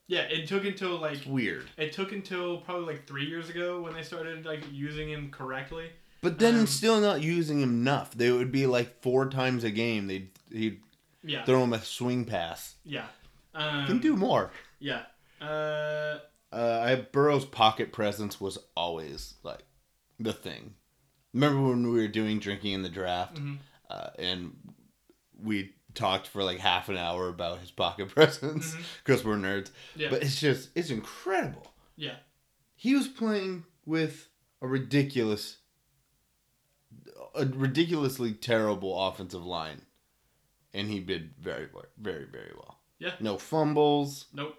Yeah, 0.08 0.22
it 0.22 0.46
took 0.46 0.64
until 0.66 0.98
like 0.98 1.18
It's 1.18 1.26
weird. 1.26 1.64
it 1.78 1.92
took 1.92 2.12
until 2.12 2.58
probably 2.58 2.86
like 2.92 3.06
three 3.06 3.24
years 3.24 3.48
ago 3.48 3.80
when 3.80 3.94
they 3.94 4.02
started 4.02 4.44
like 4.44 4.60
using 4.70 5.08
him 5.08 5.30
correctly. 5.30 5.90
But 6.20 6.38
then 6.38 6.58
Um, 6.60 6.66
still 6.66 7.00
not 7.00 7.22
using 7.22 7.62
him 7.62 7.70
enough. 7.70 8.12
They 8.14 8.30
would 8.30 8.52
be 8.52 8.66
like 8.66 9.00
four 9.00 9.30
times 9.30 9.64
a 9.64 9.70
game. 9.70 10.08
They'd 10.08 10.28
he'd 10.52 10.80
Yeah, 11.24 11.44
throw 11.44 11.62
him 11.64 11.72
a 11.72 11.80
swing 11.82 12.26
pass. 12.26 12.74
yeah. 12.84 13.06
Um, 13.54 13.86
Can 13.86 13.98
do 14.00 14.16
more. 14.16 14.50
Yeah. 14.80 15.04
Uh, 15.40 16.18
Uh, 16.52 16.80
I 16.84 16.94
Burrow's 16.96 17.44
pocket 17.44 17.92
presence 17.92 18.40
was 18.40 18.58
always 18.76 19.34
like 19.42 19.64
the 20.18 20.32
thing. 20.32 20.74
Remember 21.32 21.62
when 21.68 21.90
we 21.90 22.00
were 22.00 22.08
doing 22.08 22.38
drinking 22.40 22.72
in 22.72 22.82
the 22.82 22.88
draft, 22.90 23.36
Mhm. 23.36 23.58
uh, 23.88 24.10
and 24.18 24.56
we 25.40 25.74
talked 25.94 26.26
for 26.26 26.42
like 26.44 26.58
half 26.58 26.88
an 26.88 26.96
hour 26.96 27.28
about 27.28 27.58
his 27.60 27.70
pocket 27.70 28.08
presence 28.14 28.76
because 29.04 29.24
we're 29.24 29.36
nerds. 29.36 29.70
yeah. 29.96 30.10
But 30.10 30.22
it's 30.22 30.38
just 30.40 30.70
it's 30.74 30.90
incredible. 30.90 31.72
yeah. 31.96 32.16
He 32.74 32.94
was 32.94 33.08
playing 33.08 33.64
with 33.86 34.28
a 34.60 34.66
ridiculous, 34.66 35.58
a 37.34 37.46
ridiculously 37.46 38.32
terrible 38.32 39.06
offensive 39.08 39.44
line, 39.44 39.82
and 40.74 40.90
he 40.90 41.00
did 41.00 41.34
very, 41.38 41.68
very, 41.98 42.24
very 42.26 42.52
well. 42.56 42.80
Yeah. 42.98 43.14
No 43.20 43.38
fumbles. 43.38 44.26
Nope. 44.32 44.56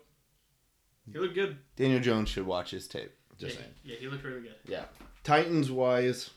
He 1.12 1.20
looked 1.20 1.36
good. 1.36 1.58
Daniel 1.76 2.00
Jones 2.00 2.30
should 2.30 2.46
watch 2.46 2.72
his 2.72 2.88
tape. 2.88 3.12
Just 3.38 3.56
yeah, 3.56 3.62
saying. 3.62 3.74
yeah, 3.84 3.96
he 3.98 4.08
looked 4.08 4.24
really 4.24 4.42
good. 4.42 4.56
Yeah. 4.68 4.86
Titans 5.24 5.72
wise. 5.72 6.30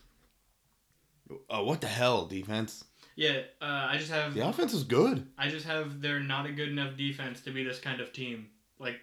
Oh, 1.49 1.63
what 1.63 1.81
the 1.81 1.87
hell, 1.87 2.25
defense? 2.25 2.83
Yeah. 3.15 3.41
Uh, 3.61 3.87
I 3.91 3.97
just 3.97 4.11
have. 4.11 4.33
The 4.33 4.47
offense 4.47 4.73
is 4.73 4.83
good. 4.83 5.27
I 5.37 5.49
just 5.49 5.65
have. 5.65 6.01
They're 6.01 6.19
not 6.19 6.45
a 6.45 6.51
good 6.51 6.69
enough 6.69 6.97
defense 6.97 7.41
to 7.41 7.51
be 7.51 7.63
this 7.63 7.79
kind 7.79 8.01
of 8.01 8.11
team. 8.13 8.47
Like, 8.79 8.99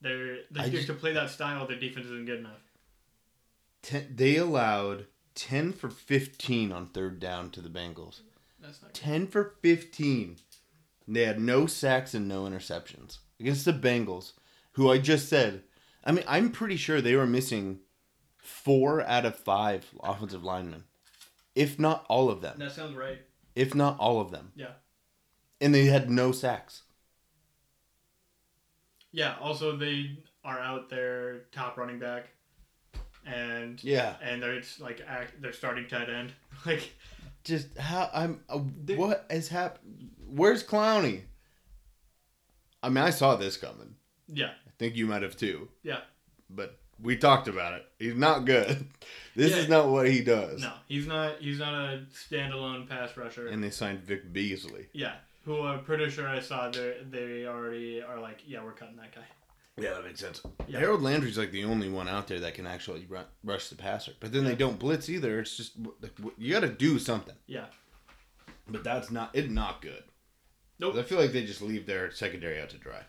they're, 0.00 0.38
they 0.50 0.70
just- 0.70 0.86
to 0.88 0.94
play 0.94 1.12
that 1.14 1.30
style. 1.30 1.66
Their 1.66 1.78
defense 1.78 2.06
isn't 2.06 2.26
good 2.26 2.40
enough. 2.40 2.60
Ten, 3.82 4.12
they 4.14 4.36
allowed 4.36 5.06
10 5.34 5.72
for 5.72 5.90
15 5.90 6.70
on 6.70 6.86
third 6.88 7.18
down 7.18 7.50
to 7.50 7.60
the 7.60 7.68
Bengals. 7.68 8.20
That's 8.60 8.80
not. 8.80 8.92
Good. 8.92 9.00
10 9.00 9.26
for 9.26 9.54
15. 9.62 10.36
They 11.08 11.24
had 11.24 11.40
no 11.40 11.66
sacks 11.66 12.14
and 12.14 12.28
no 12.28 12.44
interceptions 12.44 13.18
against 13.40 13.64
the 13.64 13.72
Bengals, 13.72 14.32
who 14.72 14.90
I 14.90 14.98
just 14.98 15.28
said. 15.28 15.62
I 16.04 16.12
mean, 16.12 16.24
I'm 16.26 16.50
pretty 16.50 16.76
sure 16.76 17.00
they 17.00 17.14
were 17.16 17.26
missing 17.26 17.80
four 18.38 19.02
out 19.02 19.24
of 19.24 19.36
five 19.36 19.86
offensive 20.02 20.42
linemen, 20.44 20.84
if 21.54 21.78
not 21.78 22.04
all 22.08 22.28
of 22.30 22.40
them. 22.40 22.58
That 22.58 22.72
sounds 22.72 22.96
right. 22.96 23.18
If 23.54 23.74
not 23.74 23.98
all 23.98 24.20
of 24.20 24.30
them. 24.30 24.52
Yeah. 24.56 24.72
And 25.60 25.74
they 25.74 25.84
had 25.84 26.10
no 26.10 26.32
sacks. 26.32 26.82
Yeah. 29.12 29.36
Also, 29.40 29.76
they 29.76 30.18
are 30.44 30.58
out 30.58 30.88
their 30.90 31.40
top 31.52 31.76
running 31.76 31.98
back, 31.98 32.26
and 33.26 33.82
Yeah. 33.84 34.16
and 34.22 34.42
they're 34.42 34.54
it's 34.54 34.80
like 34.80 35.02
act, 35.06 35.40
they're 35.40 35.52
starting 35.52 35.86
tight 35.88 36.08
end. 36.08 36.32
Like, 36.66 36.92
Just 37.44 37.76
how 37.76 38.08
I'm. 38.14 38.40
Uh, 38.48 38.58
what 38.96 39.26
has 39.30 39.48
happened? 39.48 40.10
Where's 40.28 40.62
Clowney? 40.64 41.22
I 42.82 42.88
mean, 42.88 42.98
I 43.04 43.10
saw 43.10 43.34
this 43.36 43.56
coming. 43.56 43.96
yeah, 44.28 44.52
think 44.82 44.96
you 44.96 45.06
might 45.06 45.22
have 45.22 45.36
too. 45.36 45.68
yeah. 45.82 46.00
But 46.50 46.78
we 47.00 47.16
talked 47.16 47.48
about 47.48 47.72
it. 47.74 47.86
He's 47.98 48.14
not 48.16 48.44
good. 48.44 48.86
This 49.34 49.52
Yeah. 49.52 49.56
is 49.62 49.68
not 49.70 49.88
what 49.88 50.10
he 50.10 50.20
does. 50.22 50.60
No, 50.60 50.74
he's 50.86 51.06
not. 51.06 51.38
He's 51.38 51.58
not 51.58 51.72
a 51.72 52.02
standalone 52.12 52.86
pass 52.86 53.16
rusher. 53.16 53.46
And 53.48 53.64
they 53.64 53.70
signed 53.70 54.00
Vic 54.00 54.30
Beasley. 54.30 54.88
Yeah, 54.92 55.14
who 55.46 55.62
I'm 55.62 55.84
pretty 55.84 56.10
sure 56.10 56.28
I 56.28 56.40
saw 56.40 56.68
they 56.70 56.98
they 57.10 57.46
already 57.46 58.02
are 58.02 58.20
like, 58.20 58.42
yeah, 58.46 58.62
we're 58.62 58.72
cutting 58.72 58.96
that 58.96 59.14
guy. 59.14 59.22
Yeah, 59.82 59.94
that 59.94 60.04
makes 60.04 60.20
sense. 60.20 60.42
Yeah. 60.68 60.80
Harold 60.80 61.00
Landry's 61.00 61.38
like 61.38 61.50
the 61.50 61.64
only 61.64 61.88
one 61.88 62.08
out 62.08 62.28
there 62.28 62.40
that 62.40 62.52
can 62.52 62.66
actually 62.66 63.06
run, 63.08 63.24
rush 63.42 63.68
the 63.70 63.74
passer. 63.74 64.12
But 64.20 64.32
then 64.32 64.44
they 64.44 64.54
don't 64.54 64.78
blitz 64.78 65.08
either. 65.08 65.40
It's 65.40 65.56
just 65.56 65.72
like, 66.02 66.12
you 66.36 66.52
got 66.52 66.60
to 66.60 66.68
do 66.68 66.98
something. 66.98 67.36
Yeah. 67.46 67.68
But 68.68 68.84
that's 68.84 69.10
not 69.10 69.30
it's 69.32 69.48
not 69.50 69.80
good. 69.80 70.02
Nope. 70.78 70.96
I 70.96 71.02
feel 71.04 71.18
like 71.18 71.32
they 71.32 71.46
just 71.46 71.62
leave 71.62 71.86
their 71.86 72.10
secondary 72.10 72.60
out 72.60 72.68
to 72.68 72.76
dry. 72.76 73.00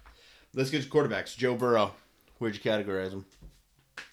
Let's 0.54 0.70
get 0.70 0.84
to 0.84 0.90
quarterbacks. 0.90 1.36
Joe 1.36 1.56
Burrow. 1.56 1.94
Where'd 2.38 2.56
you 2.56 2.62
categorize 2.62 3.12
him? 3.12 3.26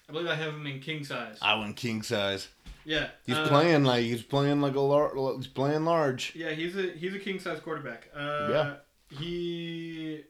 I 0.09 0.11
believe 0.13 0.27
I 0.27 0.35
have 0.35 0.53
him 0.53 0.65
in 0.67 0.79
king 0.79 1.03
size. 1.03 1.37
I 1.41 1.55
went 1.59 1.75
king 1.77 2.01
size. 2.01 2.47
Yeah. 2.85 3.09
He's 3.25 3.35
uh, 3.35 3.47
playing 3.47 3.83
like 3.83 4.03
he's 4.03 4.23
playing 4.23 4.59
like 4.61 4.75
a 4.75 4.79
lar- 4.79 5.13
he's 5.37 5.47
playing 5.47 5.85
large. 5.85 6.33
Yeah, 6.35 6.49
he's 6.51 6.75
a 6.75 6.91
he's 6.93 7.13
a 7.13 7.19
king 7.19 7.39
size 7.39 7.59
quarterback. 7.59 8.09
Uh, 8.15 8.47
Yeah. 8.49 8.73
He 9.17 10.23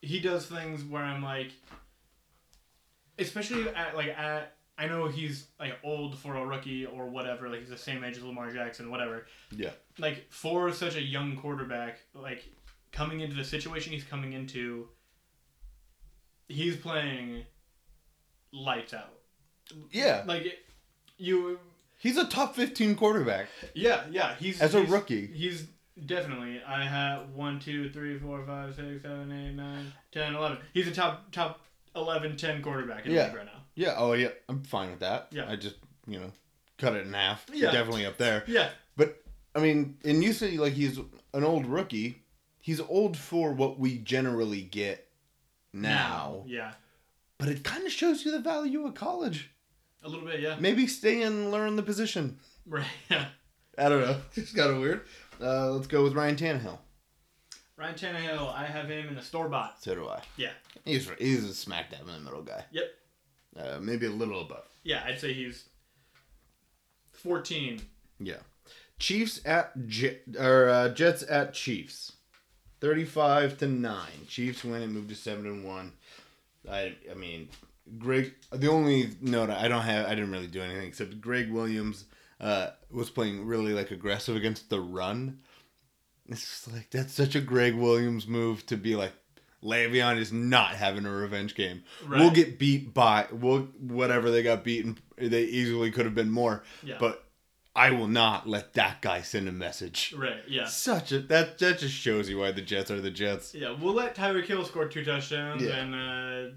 he 0.00 0.20
does 0.20 0.46
things 0.46 0.84
where 0.84 1.02
I'm 1.02 1.22
like, 1.22 1.50
especially 3.18 3.68
at 3.70 3.96
like 3.96 4.08
at 4.08 4.54
I 4.78 4.86
know 4.86 5.08
he's 5.08 5.48
like 5.58 5.74
old 5.82 6.16
for 6.18 6.36
a 6.36 6.46
rookie 6.46 6.86
or 6.86 7.06
whatever. 7.06 7.48
Like 7.48 7.60
he's 7.60 7.68
the 7.70 7.76
same 7.76 8.04
age 8.04 8.16
as 8.16 8.22
Lamar 8.22 8.52
Jackson, 8.52 8.90
whatever. 8.90 9.26
Yeah. 9.50 9.70
Like 9.98 10.26
for 10.30 10.72
such 10.72 10.94
a 10.94 11.02
young 11.02 11.36
quarterback, 11.36 11.98
like 12.14 12.44
coming 12.92 13.20
into 13.20 13.34
the 13.34 13.44
situation 13.44 13.92
he's 13.92 14.04
coming 14.04 14.34
into, 14.34 14.88
he's 16.48 16.76
playing 16.76 17.44
lights 18.52 18.94
out. 18.94 19.12
Yeah. 19.90 20.24
Like 20.26 20.46
it, 20.46 20.58
you 21.18 21.58
He's 21.98 22.16
a 22.16 22.26
top 22.26 22.54
15 22.54 22.94
quarterback. 22.94 23.48
Yeah, 23.74 24.04
yeah. 24.10 24.34
He's 24.36 24.60
As 24.60 24.74
a 24.74 24.78
he's- 24.80 24.90
rookie. 24.90 25.26
He's 25.26 25.66
definitely. 26.06 26.62
I 26.66 26.84
have 26.84 27.30
one, 27.30 27.58
two, 27.58 27.90
three, 27.90 28.18
four, 28.18 28.44
five, 28.46 28.74
six, 28.76 29.02
seven, 29.02 29.32
eight, 29.32 29.54
nine, 29.54 29.92
ten, 30.12 30.34
eleven. 30.34 30.58
He's 30.72 30.86
a 30.86 30.92
top 30.92 31.30
top 31.32 31.60
11-10 31.96 32.62
quarterback 32.62 33.04
in 33.04 33.10
the 33.10 33.16
Yeah. 33.18 33.24
league 33.26 33.34
right 33.36 33.46
now. 33.46 33.60
Yeah. 33.74 33.94
Oh 33.96 34.12
yeah. 34.12 34.28
I'm 34.48 34.62
fine 34.62 34.90
with 34.90 35.00
that. 35.00 35.28
Yeah. 35.32 35.48
I 35.50 35.56
just 35.56 35.76
you 36.06 36.20
know 36.20 36.30
cut 36.78 36.94
it 36.94 37.04
in 37.06 37.12
half. 37.12 37.46
Yeah. 37.52 37.72
Definitely 37.72 38.06
up 38.06 38.16
there. 38.16 38.44
Yeah, 38.46 38.70
But 38.96 39.20
I 39.56 39.58
mean, 39.60 39.96
in 40.04 40.22
you 40.22 40.32
say 40.32 40.56
like 40.56 40.74
he's 40.74 40.98
an 40.98 41.42
old 41.44 41.66
rookie. 41.66 42.22
He's 42.60 42.80
old 42.80 43.16
for 43.16 43.52
what 43.52 43.78
we 43.80 43.98
generally 43.98 44.62
get 44.62 45.07
now. 45.80 46.44
Yeah, 46.46 46.72
But 47.38 47.48
it 47.48 47.62
kind 47.64 47.84
of 47.86 47.92
shows 47.92 48.24
you 48.24 48.30
the 48.32 48.38
value 48.40 48.84
of 48.86 48.94
college. 48.94 49.50
a 50.02 50.08
little 50.08 50.24
bit. 50.26 50.40
Yeah, 50.40 50.56
Maybe 50.60 50.86
stay 50.86 51.22
and 51.22 51.50
learn 51.50 51.76
the 51.76 51.82
position. 51.82 52.38
right. 52.66 52.86
Yeah. 53.10 53.26
I 53.76 53.88
don't 53.88 54.00
know. 54.00 54.16
It's 54.34 54.52
kind 54.52 54.70
of 54.70 54.80
weird. 54.80 55.02
Uh, 55.40 55.70
let's 55.70 55.86
go 55.86 56.02
with 56.02 56.14
Ryan 56.14 56.34
Tannehill. 56.36 56.78
Ryan 57.76 57.94
Tannehill, 57.94 58.52
I 58.52 58.64
have 58.66 58.88
him 58.90 59.08
in 59.08 59.16
a 59.16 59.22
store 59.22 59.48
bought. 59.48 59.80
So 59.80 59.94
do 59.94 60.08
I. 60.08 60.20
Yeah. 60.36 60.50
He's 60.84 61.08
he's 61.18 61.44
a 61.44 61.54
smack 61.54 61.90
dab 61.92 62.00
in 62.00 62.06
the 62.12 62.18
middle 62.18 62.42
guy. 62.42 62.64
Yep. 62.72 62.84
Uh, 63.56 63.78
maybe 63.80 64.06
a 64.06 64.10
little 64.10 64.40
above. 64.40 64.64
Yeah, 64.82 65.02
I'd 65.06 65.20
say 65.20 65.32
he's 65.32 65.64
14. 67.12 67.80
Yeah. 68.20 68.38
Chiefs 68.98 69.40
at 69.44 69.86
Jet 69.86 70.22
or 70.38 70.68
uh, 70.68 70.88
Jets 70.88 71.22
at 71.28 71.54
Chiefs. 71.54 72.12
Thirty-five 72.80 73.58
to 73.58 73.66
nine. 73.66 74.26
Chiefs 74.28 74.64
win 74.64 74.82
and 74.82 74.92
move 74.92 75.08
to 75.08 75.14
seven 75.14 75.46
and 75.46 75.64
one. 75.64 75.92
I 76.70 76.94
I 77.10 77.14
mean, 77.14 77.48
Gregg. 77.98 78.34
The 78.52 78.70
only 78.70 79.10
note 79.20 79.50
I 79.50 79.68
don't 79.68 79.82
have, 79.82 80.06
I 80.06 80.10
didn't 80.10 80.30
really 80.30 80.46
do 80.46 80.62
anything 80.62 80.86
except 80.86 81.20
Gregg 81.20 81.50
Williams 81.50 82.04
uh, 82.40 82.68
was 82.90 83.10
playing 83.10 83.46
really 83.46 83.72
like 83.72 83.90
aggressive 83.90 84.36
against 84.36 84.70
the 84.70 84.80
run. 84.80 85.40
It's 86.28 86.40
just 86.40 86.72
like 86.72 86.90
that's 86.90 87.12
such 87.12 87.34
a 87.34 87.40
Gregg 87.40 87.74
Williams 87.74 88.26
move 88.26 88.64
to 88.66 88.76
be 88.76 88.96
like. 88.96 89.12
Le'Veon 89.60 90.18
is 90.18 90.32
not 90.32 90.76
having 90.76 91.04
a 91.04 91.10
revenge 91.10 91.56
game. 91.56 91.82
We'll 92.08 92.30
get 92.30 92.60
beat 92.60 92.94
by 92.94 93.26
we'll 93.32 93.62
whatever 93.80 94.30
they 94.30 94.44
got 94.44 94.62
beaten. 94.62 94.98
They 95.16 95.42
easily 95.42 95.90
could 95.90 96.04
have 96.04 96.14
been 96.14 96.30
more. 96.30 96.62
Yeah. 96.84 96.94
But 97.00 97.24
I 97.78 97.90
will 97.92 98.08
not 98.08 98.48
let 98.48 98.74
that 98.74 99.00
guy 99.02 99.22
send 99.22 99.48
a 99.48 99.52
message. 99.52 100.12
Right, 100.16 100.42
yeah. 100.48 100.64
Such 100.66 101.12
a 101.12 101.20
that 101.20 101.58
that 101.58 101.78
just 101.78 101.94
shows 101.94 102.28
you 102.28 102.38
why 102.38 102.50
the 102.52 102.62
Jets 102.62 102.90
are 102.90 103.00
the 103.00 103.10
Jets. 103.10 103.54
Yeah, 103.54 103.74
we'll 103.80 103.94
let 103.94 104.14
Tyreek 104.16 104.46
Hill 104.46 104.64
score 104.64 104.86
two 104.88 105.04
touchdowns 105.04 105.62
Yeah. 105.62 105.76
and 105.76 105.94
uh, 105.94 106.54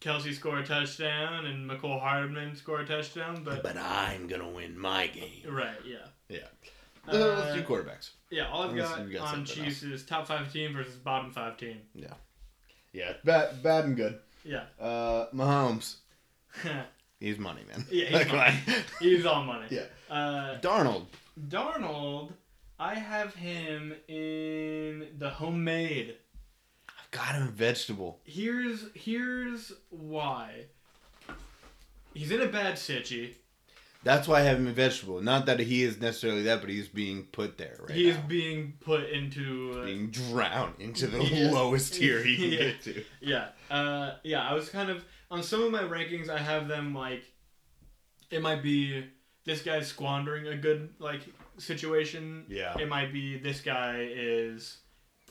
Kelce 0.00 0.34
score 0.34 0.58
a 0.58 0.64
touchdown 0.66 1.46
and 1.46 1.70
Mecole 1.70 2.00
Hardman 2.00 2.56
score 2.56 2.80
a 2.80 2.86
touchdown, 2.86 3.42
but 3.44 3.62
But 3.62 3.76
I'm 3.76 4.26
gonna 4.26 4.48
win 4.50 4.76
my 4.78 5.06
game. 5.06 5.44
right, 5.48 5.78
yeah. 5.86 6.06
Yeah. 6.28 6.48
Uh, 7.06 7.16
let's 7.16 7.54
do 7.54 7.62
quarterbacks. 7.62 8.10
Yeah, 8.30 8.48
all 8.48 8.62
I've 8.64 8.70
Unless 8.70 8.96
got, 8.96 9.12
got 9.12 9.34
on 9.34 9.44
Chiefs 9.44 9.82
is 9.82 10.04
top 10.04 10.26
five 10.26 10.52
team 10.52 10.72
versus 10.74 10.96
bottom 10.96 11.30
five 11.32 11.56
team. 11.56 11.78
Yeah. 11.94 12.14
Yeah. 12.92 13.14
Bad 13.24 13.62
bad 13.62 13.84
and 13.86 13.96
good. 13.96 14.18
Yeah. 14.44 14.64
Uh 14.80 15.26
Mahomes. 15.34 15.96
He's 17.22 17.38
money, 17.38 17.62
man. 17.68 17.86
Yeah, 17.90 18.06
he's 18.06 18.12
Like, 18.32 18.32
money. 18.32 18.56
He's 19.00 19.24
all 19.24 19.44
money. 19.44 19.66
yeah. 19.70 19.82
Uh, 20.10 20.58
Darnold. 20.60 21.06
Darnold, 21.48 22.32
I 22.80 22.94
have 22.96 23.34
him 23.34 23.94
in 24.08 25.06
the 25.18 25.30
homemade. 25.30 26.16
I've 26.88 27.10
got 27.12 27.34
him 27.36 27.48
vegetable. 27.52 28.18
Here's 28.24 28.86
here's 28.94 29.72
why. 29.90 30.64
He's 32.14 32.30
in 32.30 32.40
a 32.42 32.46
bad 32.46 32.74
sitchy. 32.74 33.34
That's 34.04 34.26
why 34.26 34.40
I 34.40 34.42
have 34.42 34.58
him 34.58 34.66
in 34.66 34.74
vegetable. 34.74 35.22
Not 35.22 35.46
that 35.46 35.60
he 35.60 35.84
is 35.84 36.00
necessarily 36.00 36.42
that, 36.42 36.60
but 36.60 36.68
he's 36.70 36.88
being 36.88 37.22
put 37.30 37.56
there 37.56 37.76
right 37.82 37.96
he 37.96 38.08
is 38.10 38.16
now. 38.16 38.24
being 38.26 38.72
put 38.80 39.08
into 39.08 39.78
uh, 39.80 39.84
being 39.84 40.10
drowned 40.10 40.74
into 40.80 41.06
the 41.06 41.22
Yeah. 41.24 41.52
lowest 41.52 41.94
tier 41.94 42.20
he 42.22 42.36
can 42.36 42.50
Yeah. 42.50 42.58
get 42.58 42.82
to. 42.82 43.04
Yeah. 43.20 43.48
Uh, 43.70 44.14
yeah, 44.24 44.42
I 44.46 44.54
was 44.54 44.68
kind 44.68 44.90
of 44.90 45.04
on 45.32 45.42
some 45.42 45.62
of 45.62 45.72
my 45.72 45.82
rankings. 45.82 46.28
I 46.28 46.38
have 46.38 46.68
them 46.68 46.94
like 46.94 47.24
it 48.30 48.42
might 48.42 48.62
be 48.62 49.04
this 49.44 49.62
guy's 49.62 49.88
squandering 49.88 50.46
a 50.46 50.56
good 50.56 50.90
like 50.98 51.22
situation. 51.58 52.44
Yeah. 52.48 52.78
It 52.78 52.88
might 52.88 53.12
be 53.12 53.38
this 53.38 53.60
guy 53.60 54.06
is 54.08 54.78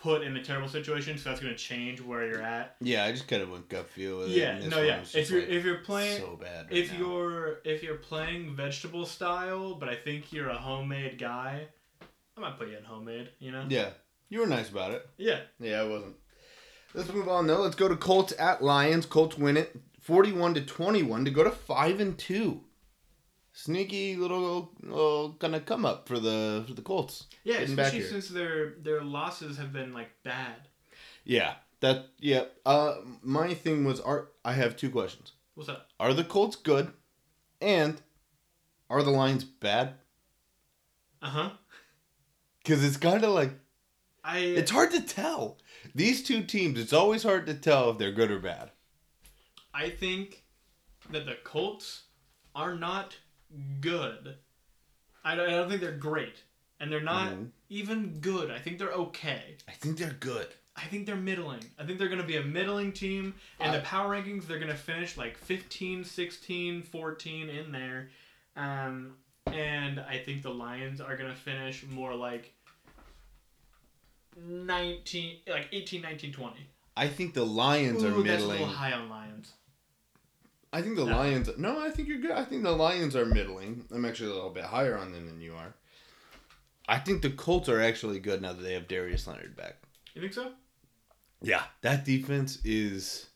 put 0.01 0.23
in 0.23 0.35
a 0.35 0.43
terrible 0.43 0.67
situation, 0.67 1.17
so 1.17 1.29
that's 1.29 1.39
gonna 1.39 1.55
change 1.55 2.01
where 2.01 2.27
you're 2.27 2.41
at. 2.41 2.75
Yeah, 2.81 3.05
I 3.05 3.11
just 3.11 3.27
kind 3.27 3.43
of 3.43 3.51
went 3.51 3.69
gut 3.69 3.87
feel 3.89 4.17
with 4.17 4.31
it. 4.31 4.37
Yeah. 4.37 4.59
No. 4.67 4.81
Yeah. 4.81 5.01
If 5.13 5.29
you're 5.29 5.41
like 5.41 5.49
if 5.49 5.63
you're 5.63 5.77
playing. 5.77 6.19
so 6.19 6.35
bad. 6.35 6.65
right 6.65 6.75
if 6.75 6.91
now. 6.91 6.97
you're 6.97 7.59
if 7.63 7.83
you're 7.83 7.95
playing 7.95 8.55
vegetable 8.55 9.05
style, 9.05 9.75
but 9.75 9.87
I 9.87 9.95
think 9.95 10.33
you're 10.33 10.49
a 10.49 10.57
homemade 10.57 11.19
guy, 11.19 11.67
I 12.35 12.41
might 12.41 12.57
put 12.57 12.69
you 12.69 12.77
in 12.77 12.83
homemade. 12.83 13.29
You 13.39 13.51
know? 13.51 13.65
yeah, 13.69 13.89
you 14.29 14.39
were 14.39 14.47
nice 14.47 14.69
about 14.69 14.91
it. 14.91 15.07
Yeah. 15.17 15.41
Yeah, 15.59 15.81
I 15.81 15.83
wasn't. 15.83 16.15
Let's 16.93 17.13
move 17.13 17.29
on 17.29 17.47
though. 17.47 17.61
Let's 17.61 17.75
go 17.75 17.87
to 17.87 17.95
Colts 17.95 18.33
at 18.37 18.61
Lions. 18.61 19.05
Colts 19.05 19.37
win 19.37 19.57
it, 19.57 19.75
forty-one 20.01 20.53
to 20.55 20.61
twenty-one 20.61 21.23
to 21.23 21.31
go 21.31 21.43
to 21.43 21.51
five 21.51 22.01
and 22.01 22.17
two. 22.17 22.61
Sneaky 23.53 24.15
little, 24.15 24.71
little 24.81 25.35
kind 25.39 25.55
of 25.55 25.65
come 25.65 25.85
up 25.85 26.07
for 26.07 26.19
the 26.19 26.63
for 26.67 26.73
the 26.73 26.81
Colts. 26.81 27.27
Yeah, 27.43 27.57
especially 27.57 28.03
since 28.03 28.29
their 28.29 28.75
their 28.81 29.01
losses 29.01 29.57
have 29.57 29.73
been 29.73 29.93
like 29.93 30.09
bad. 30.23 30.67
Yeah, 31.25 31.55
that 31.81 32.07
yeah. 32.19 32.45
Uh, 32.65 32.95
my 33.21 33.53
thing 33.53 33.83
was, 33.83 33.99
are 33.99 34.29
I 34.45 34.53
have 34.53 34.77
two 34.77 34.89
questions. 34.89 35.33
What's 35.55 35.69
up? 35.69 35.89
Are 35.99 36.13
the 36.13 36.23
Colts 36.23 36.55
good, 36.55 36.93
and 37.59 38.01
are 38.89 39.03
the 39.03 39.11
Lions 39.11 39.43
bad? 39.43 39.95
Uh 41.21 41.29
huh. 41.29 41.49
Because 42.63 42.85
it's 42.85 42.97
kind 42.97 43.23
of 43.25 43.31
like 43.31 43.51
I 44.23 44.39
it's 44.39 44.71
hard 44.71 44.91
to 44.91 45.01
tell. 45.01 45.57
These 45.93 46.23
two 46.23 46.43
teams, 46.43 46.79
it's 46.79 46.93
always 46.93 47.23
hard 47.23 47.47
to 47.47 47.53
tell 47.53 47.89
if 47.89 47.97
they're 47.97 48.13
good 48.13 48.31
or 48.31 48.39
bad. 48.39 48.71
I 49.73 49.89
think 49.89 50.43
that 51.11 51.25
the 51.25 51.35
Colts 51.43 52.03
are 52.55 52.75
not 52.75 53.17
good. 53.79 54.35
I 55.23 55.35
don't, 55.35 55.47
I 55.49 55.51
don't 55.51 55.69
think 55.69 55.81
they're 55.81 55.91
great, 55.91 56.43
and 56.79 56.91
they're 56.91 56.99
not 57.01 57.31
Mhm. 57.33 57.51
even 57.69 58.19
good. 58.19 58.49
I 58.51 58.59
think 58.59 58.79
they're 58.79 58.91
okay. 58.93 59.57
I 59.67 59.71
think 59.71 59.97
they're 59.97 60.13
good. 60.19 60.47
I 60.75 60.85
think 60.85 61.05
they're 61.05 61.15
middling. 61.15 61.63
I 61.77 61.85
think 61.85 61.99
they're 61.99 62.07
going 62.07 62.21
to 62.21 62.27
be 62.27 62.37
a 62.37 62.43
middling 62.43 62.91
team. 62.93 63.35
In 63.59 63.67
I- 63.71 63.77
the 63.77 63.83
power 63.83 64.09
rankings, 64.15 64.47
they're 64.47 64.57
going 64.59 64.71
to 64.71 64.75
finish 64.77 65.17
like 65.17 65.37
15, 65.37 66.03
16, 66.03 66.81
14 66.83 67.49
in 67.49 67.71
there. 67.71 68.09
Um, 68.55 69.17
and 69.47 69.99
I 69.99 70.17
think 70.17 70.43
the 70.43 70.53
Lions 70.53 71.01
are 71.01 71.15
going 71.17 71.29
to 71.29 71.35
finish 71.35 71.83
more 71.85 72.15
like 72.15 72.53
19, 74.37 75.37
like 75.47 75.67
18, 75.71 76.01
19, 76.01 76.33
20. 76.33 76.55
I 76.97 77.07
think 77.07 77.33
the 77.33 77.45
Lions 77.45 78.03
are 78.03 78.07
Ooh, 78.07 78.23
that's 78.23 78.43
a 78.43 78.47
middling. 78.47 78.49
little 78.59 78.67
high 78.67 78.91
on 78.93 79.09
Lions. 79.09 79.53
I 80.73 80.81
think 80.81 80.95
the 80.95 81.05
No. 81.05 81.17
Lions. 81.17 81.49
No, 81.57 81.79
I 81.79 81.89
think 81.91 82.07
you're 82.07 82.19
good. 82.19 82.31
I 82.31 82.45
think 82.45 82.63
the 82.63 82.71
Lions 82.71 83.15
are 83.15 83.25
middling. 83.25 83.85
I'm 83.91 84.05
actually 84.05 84.31
a 84.31 84.33
little 84.33 84.49
bit 84.51 84.63
higher 84.63 84.97
on 84.97 85.11
them 85.11 85.27
than 85.27 85.41
you 85.41 85.53
are. 85.53 85.73
I 86.87 86.97
think 86.99 87.21
the 87.21 87.29
Colts 87.29 87.67
are 87.69 87.81
actually 87.81 88.19
good 88.19 88.41
now 88.41 88.53
that 88.53 88.61
they 88.61 88.73
have 88.73 88.87
Darius 88.87 89.27
Leonard 89.27 89.55
back. 89.55 89.75
You 90.13 90.21
think 90.21 90.33
so? 90.33 90.51
Yeah, 91.41 91.63
that 91.81 92.05
defense 92.05 92.59
is 92.63 93.27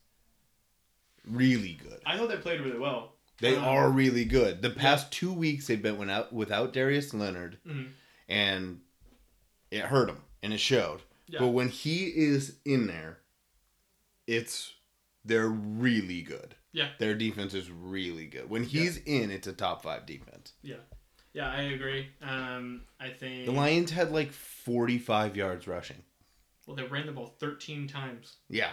really 1.26 1.74
good. 1.74 2.00
I 2.06 2.18
thought 2.18 2.30
they 2.30 2.38
played 2.38 2.62
really 2.62 2.78
well. 2.80 3.14
They 3.42 3.56
Um, 3.56 3.64
are 3.66 3.90
really 3.90 4.26
good. 4.26 4.62
The 4.62 4.70
past 4.70 5.12
two 5.12 5.34
weeks 5.34 5.68
they've 5.68 5.82
been 5.82 5.98
without 5.98 6.32
without 6.32 6.72
Darius 6.72 7.14
Leonard, 7.14 7.58
Mhm. 7.66 7.92
and 8.30 8.82
it 9.72 9.82
hurt 9.86 10.08
them 10.08 10.24
and 10.42 10.54
it 10.54 10.60
showed. 10.60 11.02
Yeah. 11.28 11.40
But 11.40 11.48
when 11.50 11.70
he 11.70 12.06
is 12.08 12.60
in 12.64 12.88
there, 12.88 13.20
it's 14.28 14.74
they're 15.26 15.48
really 15.50 16.22
good. 16.22 16.56
Yeah. 16.76 16.90
Their 17.00 17.16
defense 17.16 17.54
is 17.54 17.72
really 17.72 18.26
good. 18.26 18.50
When 18.50 18.66
he's 18.66 18.98
in, 18.98 19.32
it's 19.32 19.48
a 19.48 19.54
top 19.54 19.82
five 19.82 20.06
defense. 20.06 20.52
Yeah. 20.62 20.76
Yeah, 21.34 21.50
I 21.50 21.62
agree. 21.62 22.10
Um, 22.22 22.82
I 23.00 23.10
think. 23.10 23.46
The 23.46 23.54
Lions 23.54 23.92
had 23.92 24.12
like 24.12 24.32
forty 24.32 24.98
five 24.98 25.38
yards 25.38 25.68
rushing. 25.68 26.04
Well, 26.68 26.76
they 26.76 26.84
ran 26.84 27.06
the 27.06 27.12
ball 27.12 27.36
13 27.40 27.88
times. 27.88 28.38
Yeah, 28.50 28.72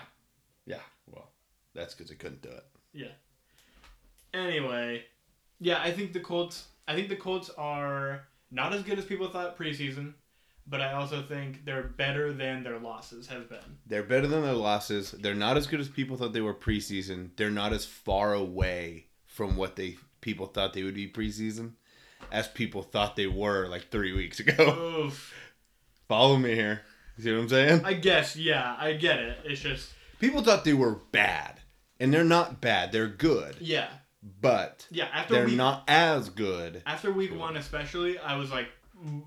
yeah. 0.65 0.81
Well, 1.07 1.31
that's 1.75 1.95
because 1.95 2.09
they 2.11 2.17
couldn't 2.17 2.41
do 2.41 2.49
it. 2.49 2.65
Yeah. 2.95 3.13
Anyway, 4.33 5.05
yeah, 5.61 5.81
I 5.81 5.93
think 5.93 6.13
the 6.13 6.21
Colts. 6.21 6.69
I 6.89 6.95
think 6.95 7.09
the 7.09 7.17
Colts 7.17 7.51
are 7.51 8.25
not 8.51 8.73
as 8.73 8.83
good 8.83 8.99
as 8.99 9.05
people 9.05 9.29
thought 9.29 9.59
preseason, 9.59 10.15
but 10.67 10.81
I 10.81 10.93
also 10.93 11.23
think 11.23 11.65
they're 11.65 11.83
better 11.83 12.33
than 12.33 12.63
their 12.63 12.79
losses 12.79 13.27
have 13.29 13.49
been. 13.49 13.79
They're 13.87 14.03
better 14.03 14.27
than 14.27 14.43
their 14.43 14.53
losses. 14.53 15.11
They're 15.13 15.35
not 15.35 15.57
as 15.57 15.67
good 15.67 15.81
as 15.81 15.89
people 15.89 16.17
thought 16.17 16.33
they 16.33 16.41
were 16.41 16.55
preseason. 16.55 17.31
They're 17.37 17.51
not 17.51 17.73
as 17.73 17.85
far 17.85 18.33
away 18.35 19.07
from 19.27 19.57
what 19.57 19.77
they 19.77 19.97
people 20.21 20.47
thought 20.47 20.73
they 20.73 20.83
would 20.83 20.95
be 20.95 21.09
preseason 21.09 21.73
as 22.31 22.49
people 22.49 22.83
thought 22.83 23.17
they 23.17 23.27
were 23.27 23.67
like 23.69 23.91
three 23.91 24.13
weeks 24.13 24.41
ago. 24.41 25.03
Oof. 25.07 25.35
Follow 26.09 26.37
me 26.37 26.55
here. 26.55 26.83
See 27.19 27.33
what 27.33 27.43
I'm 27.43 27.49
saying? 27.49 27.85
I 27.85 27.95
guess, 27.95 28.37
yeah, 28.37 28.75
I 28.79 28.95
get 28.95 29.19
it. 29.19 29.39
It's 29.45 29.61
just, 29.61 29.91
People 30.19 30.43
thought 30.43 30.65
they 30.65 30.73
were 30.73 31.01
bad, 31.11 31.61
and 32.01 32.13
they're 32.15 32.25
not 32.25 32.61
bad. 32.61 32.93
They're 32.93 33.09
good, 33.09 33.57
yeah, 33.61 33.89
but 34.41 34.87
yeah. 34.91 35.09
After 35.13 35.35
they're 35.35 35.47
week, 35.47 35.57
not 35.57 35.85
as 35.89 36.29
good. 36.31 36.83
after 36.87 37.13
week 37.13 37.37
one, 37.37 37.57
especially, 37.57 38.19
I 38.19 38.37
was 38.37 38.51
like, 38.51 38.69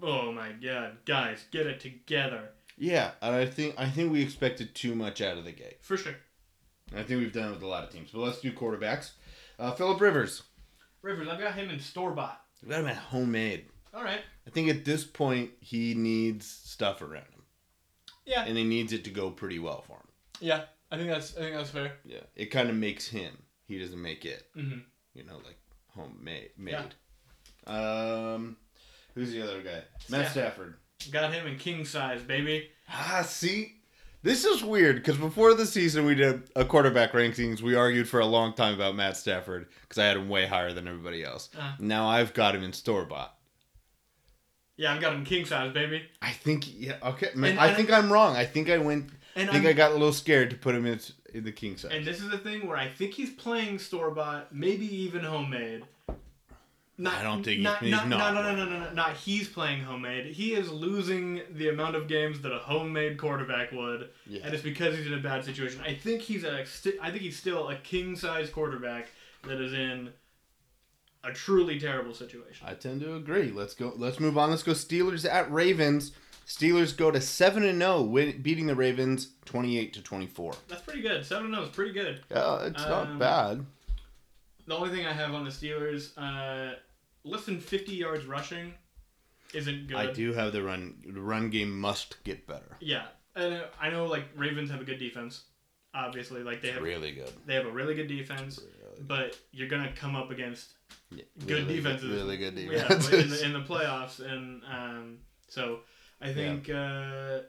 oh 0.02 0.32
my 0.32 0.52
god, 0.54 0.98
guys, 1.06 1.46
get 1.52 1.66
it 1.68 1.80
together 1.80 2.50
Yeah, 2.78 3.12
and 3.22 3.36
I 3.36 3.46
think 3.46 3.76
I 3.78 3.90
think 3.90 4.12
we 4.12 4.22
expected 4.22 4.74
too 4.76 4.96
much 4.96 5.22
out 5.22 5.38
of 5.38 5.44
the 5.46 5.52
gate. 5.52 5.78
for 5.82 5.98
sure. 5.98 6.16
I 6.96 7.04
think 7.04 7.20
we've 7.20 7.34
done 7.34 7.50
it 7.50 7.54
with 7.56 7.64
a 7.64 7.68
lot 7.68 7.84
of 7.84 7.90
teams. 7.90 8.12
But 8.12 8.20
let's 8.20 8.42
do 8.42 8.52
quarterbacks. 8.52 9.12
Uh, 9.58 9.72
Philip 9.72 10.00
Rivers. 10.00 10.44
Rivers, 11.02 11.28
I've 11.28 11.40
got 11.40 11.56
him 11.56 11.70
in 11.70 11.80
store 11.80 12.12
bought. 12.12 12.42
We 12.64 12.70
got 12.70 12.82
him 12.82 12.88
at 12.88 12.96
homemade. 12.98 13.66
All 13.94 14.04
right. 14.04 14.22
I 14.46 14.50
think 14.52 14.70
at 14.70 14.86
this 14.86 15.04
point 15.04 15.50
he 15.60 15.94
needs 15.96 16.46
stuff 16.46 17.02
around 17.02 17.26
him, 17.34 17.44
Yeah. 18.26 18.44
and 18.46 18.56
he 18.58 18.64
needs 18.64 18.94
it 18.94 19.04
to 19.06 19.10
go 19.10 19.32
pretty 19.32 19.58
well 19.60 19.82
for 19.82 19.94
him. 19.94 20.08
Yeah. 20.40 20.64
I 20.92 20.98
think 20.98 21.10
that's 21.10 21.36
I 21.36 21.40
think 21.42 21.56
that's 21.56 21.72
fair. 21.72 21.94
Yeah, 22.06 22.20
it 22.36 22.46
kind 22.52 22.70
of 22.70 22.76
makes 22.76 23.08
him. 23.08 23.36
He 23.68 23.80
doesn't 23.80 24.00
make 24.02 24.24
it. 24.26 24.46
Mm-hmm. 24.56 24.80
You 25.16 25.24
know, 25.26 25.38
like 25.44 25.58
homemade. 25.88 26.52
Made. 26.58 26.72
Yeah. 27.68 28.34
Um, 28.34 28.58
who's 29.16 29.32
the 29.32 29.42
other 29.42 29.62
guy? 29.62 29.82
Matt 30.10 30.32
Stafford. 30.32 30.76
Got 31.12 31.34
him 31.34 31.48
in 31.48 31.58
king 31.58 31.84
size, 31.86 32.22
baby. 32.22 32.70
Ah, 32.90 33.24
see, 33.28 33.74
this 34.24 34.46
is 34.46 34.64
weird 34.64 34.96
because 34.98 35.18
before 35.18 35.54
the 35.56 35.66
season 35.66 36.06
we 36.06 36.16
did 36.16 36.44
a 36.56 36.64
quarterback 36.66 37.12
rankings. 37.14 37.62
We 37.62 37.76
argued 37.76 38.08
for 38.08 38.20
a 38.20 38.26
long 38.26 38.54
time 38.54 38.74
about 38.76 38.96
Matt 38.96 39.18
Stafford 39.18 39.68
because 39.82 39.98
I 39.98 40.06
had 40.06 40.18
him 40.18 40.30
way 40.30 40.46
higher 40.46 40.72
than 40.74 40.88
everybody 40.88 41.24
else. 41.24 41.50
Uh. 41.60 41.74
Now 41.80 42.08
I've 42.08 42.34
got 42.34 42.56
him 42.56 42.64
in 42.64 42.74
store 42.74 43.06
bought. 43.06 43.36
Yeah, 44.78 44.94
I've 44.94 45.00
got 45.02 45.14
him 45.14 45.24
king 45.24 45.46
size, 45.46 45.74
baby. 45.74 46.04
I 46.22 46.32
think 46.32 46.66
yeah 46.80 46.98
okay. 47.04 47.30
Man, 47.36 47.52
And- 47.52 47.60
I 47.60 47.68
and- 47.68 47.78
think 47.78 47.92
I'm 47.92 48.12
wrong. 48.12 48.36
I 48.36 48.46
think 48.46 48.70
I 48.70 48.78
went. 48.78 49.10
And 49.38 49.50
I 49.50 49.54
think 49.54 49.66
I'm- 49.66 49.72
I 49.72 49.74
got 49.74 49.92
a 49.92 49.94
little 49.96 50.14
scared 50.14 50.50
to 50.52 50.56
put 50.56 50.74
him 50.76 50.86
in, 50.86 51.00
in 51.34 51.44
the 51.44 51.52
king 51.52 51.76
size. 51.78 51.92
And 51.94 52.06
this 52.06 52.22
is 52.22 52.30
the 52.30 52.38
thing 52.38 52.68
where 52.68 52.78
I 52.78 52.88
think 52.88 53.14
he's 53.14 53.32
playing 53.32 53.80
store 53.80 54.12
bought, 54.12 54.54
maybe 54.56 54.86
even 55.04 55.24
homemade. 55.24 55.84
I 57.04 57.24
don't 57.24 57.44
think 57.44 57.58
he's- 57.58 57.64
not, 57.64 57.80
he's 57.82 57.92
not, 57.92 58.08
not. 58.08 58.34
No, 58.34 58.42
no, 58.42 58.56
no, 58.56 58.66
no, 58.66 58.72
no, 58.72 58.80
no, 58.86 58.92
not 58.94 59.18
he's 59.18 59.50
playing 59.50 59.82
homemade. 59.84 60.28
He 60.34 60.54
is 60.54 60.72
losing 60.72 61.42
the 61.52 61.68
amount 61.70 61.96
of 61.98 62.08
games 62.08 62.40
that 62.42 62.54
a 62.54 62.60
homemade 62.60 63.18
quarterback 63.18 63.72
would, 63.74 64.10
Yeah. 64.26 64.42
and 64.46 64.54
it's 64.54 64.64
because 64.64 64.96
he's 64.98 65.08
in 65.08 65.14
a 65.14 65.20
bad 65.22 65.44
situation. 65.44 65.82
I 65.86 65.94
think 65.94 66.22
he's 66.22 66.44
a, 66.46 66.62
I 67.02 67.10
think 67.12 67.22
he's 67.24 67.38
still 67.38 67.68
a 67.70 67.76
king 67.76 68.16
size 68.16 68.50
quarterback 68.50 69.10
that 69.44 69.60
is 69.60 69.74
in 69.74 70.10
a 71.24 71.34
truly 71.34 71.80
terrible 71.80 72.14
situation. 72.14 72.66
I 72.68 72.76
tend 72.76 73.02
to 73.02 73.16
agree. 73.16 73.52
Let's 73.52 73.74
go. 73.74 73.92
Let's 73.98 74.20
move 74.20 74.38
on. 74.38 74.50
Let's 74.52 74.64
go. 74.64 74.72
Steelers 74.74 75.30
at 75.30 75.52
Ravens. 75.52 76.12
Steelers 76.48 76.96
go 76.96 77.10
to 77.12 77.20
seven 77.20 77.64
and 77.64 77.82
zero, 77.82 78.04
win, 78.04 78.42
beating 78.44 78.68
the 78.68 78.76
Ravens 78.76 79.30
twenty 79.46 79.80
eight 79.80 79.92
to 79.94 80.02
twenty 80.04 80.28
four. 80.28 80.54
That's 80.68 80.84
pretty 80.84 81.02
good. 81.02 81.26
Seven 81.26 81.48
and 81.48 81.56
zero 81.56 81.66
is 81.66 81.72
pretty 81.72 81.92
good. 81.94 82.22
Yeah, 82.32 82.66
it's 82.68 82.84
not 82.84 83.08
Um, 83.08 83.20
bad. 83.20 83.66
The 84.68 84.76
only 84.76 84.90
thing 84.92 85.06
I 85.08 85.14
have 85.14 85.34
on 85.34 85.44
the 85.44 85.50
Steelers, 85.52 86.12
uh, 86.18 86.76
less 87.26 87.46
than 87.46 87.60
fifty 87.60 87.96
yards 87.96 88.26
rushing, 88.26 88.74
isn't 89.54 89.88
good. 89.88 89.98
I 89.98 90.12
do 90.14 90.32
have 90.34 90.54
the 90.54 90.64
run. 90.64 91.04
The 91.06 91.20
run 91.22 91.50
game 91.50 91.78
must 91.80 92.24
get 92.24 92.48
better. 92.48 92.78
Yeah, 92.80 93.08
and 93.36 93.54
uh, 93.56 93.64
I 93.82 93.90
know 93.90 94.06
like 94.06 94.26
Ravens 94.36 94.70
have 94.72 94.80
a 94.82 94.86
good 94.86 95.00
defense. 95.00 95.44
Obviously, 95.94 96.44
like 96.44 96.62
they 96.62 96.72
have 96.72 96.84
Really 96.84 97.12
good. 97.14 97.32
they 97.46 97.56
have 97.56 97.66
a 97.66 97.72
really 97.72 97.96
good 97.96 98.08
defense, 98.08 98.60
but 99.08 99.38
you're 99.52 99.70
gonna 99.70 99.92
come 99.96 100.14
up 100.16 100.30
against 100.30 100.74
Yeah, 101.10 101.24
good 101.48 101.64
really 101.68 101.76
defenses. 101.78 102.10
Really 102.12 102.38
good 102.38 102.58
Yeah, 102.58 102.72
defenses. 102.88 103.42
in 103.42 103.52
the, 103.52 103.58
in 103.58 103.64
the 103.66 103.74
playoffs, 103.74 104.20
and 104.20 104.62
um, 104.70 105.18
so 105.48 105.80
I 106.22 106.34
think 106.34 106.70
uh, 106.70 107.40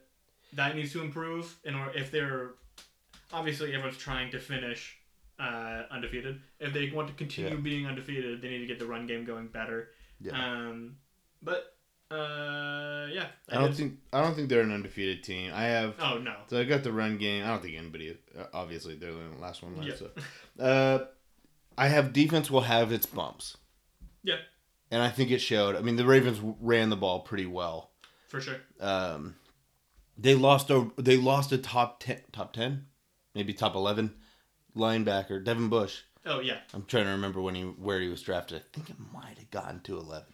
that 0.52 0.76
needs 0.76 0.92
to 0.92 1.00
improve. 1.02 1.56
In 1.64 1.74
order, 1.74 1.90
if 1.98 2.12
they're 2.12 2.50
obviously 3.32 3.74
everyone's 3.74 3.98
trying 3.98 4.30
to 4.30 4.38
finish 4.38 4.96
uh, 5.38 5.82
undefeated. 5.90 6.40
If 6.60 6.72
they 6.72 6.90
want 6.90 7.08
to 7.08 7.14
continue 7.14 7.50
Yeah. 7.50 7.56
being 7.56 7.86
undefeated, 7.86 8.40
they 8.42 8.48
need 8.48 8.58
to 8.60 8.66
get 8.66 8.78
the 8.78 8.86
run 8.86 9.06
game 9.06 9.24
going 9.24 9.48
better. 9.48 9.90
Yeah. 10.20 10.32
Um, 10.32 10.96
but 11.42 11.74
uh, 12.10 13.06
yeah, 13.10 13.26
I 13.50 13.54
don't 13.56 13.68
did- 13.68 13.76
think 13.76 13.98
I 14.12 14.22
don't 14.22 14.34
think 14.34 14.48
they're 14.48 14.60
an 14.62 14.72
undefeated 14.72 15.22
team. 15.24 15.50
I 15.54 15.64
have 15.64 15.94
Oh 15.98 16.18
no. 16.18 16.34
so 16.48 16.58
I 16.60 16.64
got 16.64 16.82
the 16.84 16.92
run 16.92 17.18
game. 17.18 17.44
I 17.44 17.48
don't 17.48 17.62
think 17.62 17.76
anybody. 17.76 18.16
uh, 18.38 18.44
Obviously, 18.54 18.94
they're 18.96 19.12
the 19.12 19.40
last 19.40 19.62
one 19.62 19.76
left. 19.76 19.88
Yeah. 19.88 19.94
So, 20.58 20.62
uh, 20.64 21.06
I 21.76 21.88
have 21.88 22.12
defense 22.12 22.50
will 22.50 22.62
have 22.62 22.92
its 22.92 23.06
bumps. 23.06 23.56
Yeah. 24.22 24.36
And 24.90 25.02
I 25.02 25.10
think 25.10 25.30
it 25.32 25.40
showed. 25.40 25.74
I 25.76 25.80
mean, 25.80 25.96
the 25.96 26.06
Ravens 26.06 26.38
ran 26.60 26.90
the 26.90 26.96
ball 26.96 27.20
pretty 27.20 27.46
well. 27.46 27.90
For 28.28 28.40
sure. 28.40 28.56
Um, 28.80 29.34
they 30.16 30.34
lost 30.34 30.70
a 30.70 30.90
they 30.96 31.16
lost 31.16 31.50
a 31.52 31.58
top 31.58 32.00
ten 32.00 32.20
top 32.32 32.52
ten, 32.52 32.86
maybe 33.34 33.52
top 33.52 33.74
eleven 33.74 34.14
linebacker 34.76 35.42
Devin 35.44 35.68
Bush. 35.68 36.02
Oh 36.24 36.40
yeah. 36.40 36.58
I'm 36.74 36.84
trying 36.84 37.04
to 37.04 37.10
remember 37.12 37.40
when 37.40 37.54
he 37.54 37.62
where 37.62 38.00
he 38.00 38.08
was 38.08 38.22
drafted. 38.22 38.62
I 38.62 38.64
think 38.76 38.90
it 38.90 38.96
might 39.12 39.38
have 39.38 39.50
gotten 39.50 39.80
to 39.82 39.96
eleven. 39.98 40.32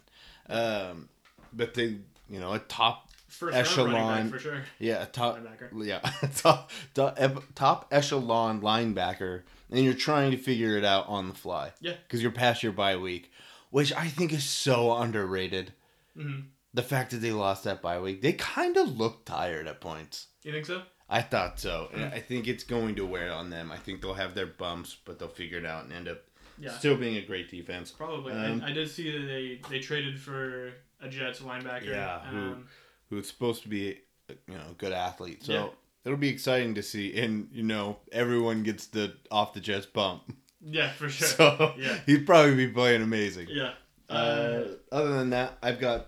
Um, 0.48 1.08
but 1.52 1.74
they 1.74 1.98
you 2.28 2.40
know 2.40 2.52
a 2.52 2.58
top 2.58 3.08
First 3.28 3.56
Echelon. 3.56 4.30
for 4.30 4.38
sure. 4.38 4.62
yeah 4.78 5.02
a 5.02 5.06
top 5.06 5.38
Linebacker. 5.38 5.86
yeah 5.86 6.00
top 6.36 6.70
top, 6.94 7.18
top 7.54 7.88
echelon 7.90 8.60
linebacker, 8.60 9.42
and 9.70 9.84
you're 9.84 9.94
trying 9.94 10.30
to 10.32 10.36
figure 10.36 10.76
it 10.76 10.84
out 10.84 11.08
on 11.08 11.28
the 11.28 11.34
fly. 11.34 11.72
Yeah. 11.80 11.94
because 12.06 12.20
you're 12.22 12.30
past 12.32 12.62
your 12.62 12.72
bye 12.72 12.96
week, 12.98 13.30
which 13.70 13.92
I 13.94 14.08
think 14.08 14.32
is 14.34 14.44
so 14.44 14.94
underrated. 14.96 15.72
hmm 16.16 16.40
The 16.74 16.82
fact 16.82 17.10
that 17.12 17.18
they 17.18 17.32
lost 17.32 17.64
that 17.64 17.80
bye 17.80 18.00
week, 18.00 18.20
they 18.22 18.34
kind 18.34 18.76
of 18.76 18.98
looked 18.98 19.24
tired 19.26 19.66
at 19.66 19.80
points. 19.80 20.26
You 20.42 20.52
think 20.52 20.66
so? 20.66 20.82
I 21.12 21.22
thought 21.22 21.60
so. 21.60 21.88
And 21.92 22.02
Mm. 22.10 22.14
I 22.14 22.20
think 22.20 22.48
it's 22.48 22.64
going 22.64 22.94
to 22.96 23.04
wear 23.06 23.32
on 23.32 23.50
them. 23.50 23.70
I 23.70 23.76
think 23.76 24.00
they'll 24.00 24.14
have 24.14 24.34
their 24.34 24.46
bumps, 24.46 24.96
but 25.04 25.18
they'll 25.18 25.28
figure 25.28 25.58
it 25.58 25.66
out 25.66 25.84
and 25.84 25.92
end 25.92 26.08
up 26.08 26.22
Yeah. 26.58 26.76
still 26.78 26.96
being 26.96 27.16
a 27.16 27.22
great 27.26 27.50
defense. 27.50 27.90
Probably. 27.90 28.32
Um, 28.32 28.62
I, 28.64 28.70
I 28.70 28.72
did 28.72 28.88
see 28.90 29.10
that 29.10 29.26
they 29.26 29.60
they 29.70 29.78
traded 29.78 30.18
for 30.18 30.72
a 31.00 31.08
Jets 31.08 31.40
linebacker. 31.40 31.86
Yeah, 31.86 32.20
who- 32.26 32.36
Um, 32.38 32.68
Who's 33.10 33.28
supposed 33.28 33.62
to 33.64 33.68
be, 33.68 33.98
you 34.30 34.54
know, 34.54 34.68
a 34.70 34.74
good 34.78 34.92
athlete. 34.92 35.44
So 35.44 35.52
Yeah. 35.52 35.68
it'll 36.06 36.16
be 36.18 36.30
exciting 36.30 36.74
to 36.76 36.82
see. 36.82 37.14
And 37.20 37.48
you 37.52 37.62
know, 37.62 37.98
everyone 38.10 38.62
gets 38.62 38.86
the 38.86 39.14
off 39.30 39.52
the 39.52 39.60
Jets 39.60 39.84
bump. 39.86 40.22
yeah, 40.64 40.90
for 40.92 41.08
sure. 41.16 41.28
So 41.28 41.74
Yeah. 41.78 41.98
he'd 42.06 42.24
probably 42.24 42.56
be 42.56 42.68
playing 42.68 43.02
amazing. 43.02 43.48
yeah. 43.50 43.74
Uh, 44.08 44.76
other 44.90 45.12
than 45.18 45.30
that, 45.30 45.58
I've 45.62 45.78
got 45.80 46.06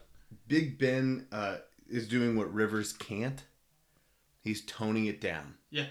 Big 0.49 0.79
Ben 0.79 1.27
uh, 1.33 1.57
is 1.89 2.07
doing 2.09 2.37
what 2.37 2.53
Rivers 2.55 2.93
can't. 2.93 3.43
He's 4.45 4.65
toning 4.65 5.07
it 5.07 5.21
down. 5.21 5.55
Yeah. 5.71 5.87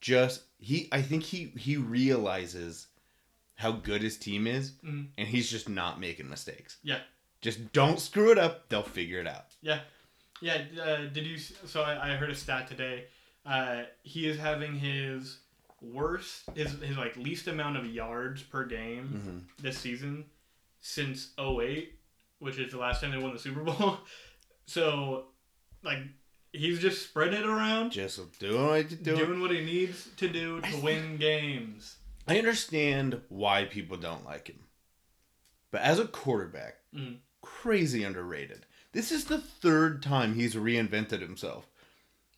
Just 0.00 0.42
he, 0.58 0.88
I 0.92 1.00
think 1.00 1.22
he 1.22 1.52
he 1.56 1.76
realizes 1.78 2.88
how 3.54 3.70
good 3.72 4.02
his 4.02 4.18
team 4.18 4.46
is, 4.46 4.72
Mhm. 4.84 5.08
and 5.16 5.28
he's 5.28 5.48
just 5.50 5.68
not 5.68 5.98
making 6.00 6.28
mistakes. 6.28 6.76
Yeah. 6.82 6.98
Just 7.40 7.72
don't 7.72 8.00
screw 8.00 8.30
it 8.32 8.38
up. 8.38 8.68
They'll 8.68 8.82
figure 8.82 9.20
it 9.20 9.26
out. 9.26 9.46
Yeah. 9.62 9.80
Yeah. 10.42 10.62
Uh, 10.82 10.96
did 11.06 11.24
you? 11.26 11.38
So 11.38 11.82
I, 11.82 12.12
I 12.12 12.16
heard 12.16 12.30
a 12.30 12.34
stat 12.34 12.66
today. 12.68 13.06
Uh, 13.46 13.84
he 14.02 14.26
is 14.28 14.38
having 14.38 14.74
his 14.78 15.38
worst, 15.80 16.42
his 16.54 16.72
his 16.80 16.96
like 16.96 17.16
least 17.16 17.46
amount 17.46 17.76
of 17.76 17.86
yards 17.86 18.42
per 18.42 18.64
game 18.66 19.08
Mm-hmm. 19.14 19.38
this 19.62 19.78
season 19.78 20.24
since 20.80 21.32
08, 21.38 21.94
which 22.40 22.58
is 22.58 22.72
the 22.72 22.78
last 22.78 23.00
time 23.00 23.10
they 23.12 23.18
won 23.18 23.32
the 23.32 23.38
Super 23.38 23.62
Bowl. 23.62 23.98
so, 24.66 25.26
like, 25.82 25.98
he's 26.54 26.78
just 26.78 27.02
spreading 27.02 27.40
it 27.40 27.46
around, 27.46 27.90
Just 27.90 28.38
doing 28.38 28.66
what 28.66 28.88
do. 29.02 29.16
doing 29.16 29.40
what 29.40 29.50
he 29.50 29.60
needs 29.64 30.08
to 30.16 30.28
do 30.28 30.60
to 30.60 30.76
win 30.78 31.16
games. 31.16 31.96
I 32.26 32.38
understand 32.38 33.20
why 33.28 33.64
people 33.64 33.96
don't 33.96 34.24
like 34.24 34.48
him, 34.48 34.60
but 35.70 35.82
as 35.82 35.98
a 35.98 36.06
quarterback, 36.06 36.76
Mhm. 36.94 37.18
crazy 37.42 38.02
underrated. 38.04 38.66
This 38.92 39.10
is 39.12 39.24
the 39.26 39.38
third 39.38 40.02
time 40.02 40.34
he's 40.34 40.54
reinvented 40.54 41.20
himself. 41.20 41.66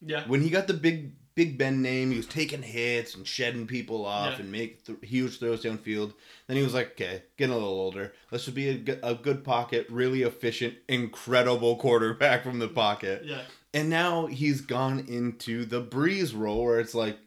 Yeah. 0.02 0.26
when 0.28 0.42
he 0.42 0.50
got 0.50 0.66
the 0.66 0.74
big 0.74 1.12
Big 1.34 1.58
Ben 1.58 1.82
name, 1.82 2.10
he 2.12 2.16
was 2.16 2.24
taking 2.26 2.62
hits 2.62 3.14
and 3.14 3.26
shedding 3.28 3.66
people 3.66 4.06
off 4.06 4.32
Yeah. 4.32 4.40
and 4.40 4.50
make 4.50 4.86
th- 4.86 4.98
huge 5.02 5.38
throws 5.38 5.62
downfield. 5.62 6.14
Then 6.46 6.56
he 6.56 6.62
was 6.62 6.72
like, 6.72 6.92
okay, 6.92 7.24
getting 7.36 7.52
a 7.52 7.58
little 7.58 7.78
older. 7.78 8.14
Let's 8.30 8.44
just 8.46 8.54
be 8.54 8.68
a, 8.70 8.74
g- 8.78 8.98
a 9.02 9.14
good 9.14 9.44
pocket, 9.44 9.86
really 9.90 10.22
efficient, 10.22 10.78
incredible 10.88 11.76
quarterback 11.76 12.42
from 12.42 12.58
the 12.58 12.68
pocket. 12.68 13.22
Yeah. 13.26 13.42
And 13.76 13.90
now 13.90 14.24
he's 14.24 14.62
gone 14.62 15.00
into 15.00 15.66
the 15.66 15.82
Brees 15.82 16.34
role 16.34 16.64
where 16.64 16.80
it's 16.80 16.94
like, 16.94 17.18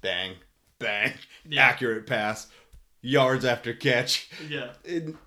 bang, 0.00 0.36
bang, 0.78 1.12
Yeah. 1.46 1.66
accurate 1.66 2.06
pass, 2.06 2.46
yards 3.02 3.44
after 3.44 3.74
catch. 3.74 4.30
Yeah. 4.48 4.72
And 4.88 5.18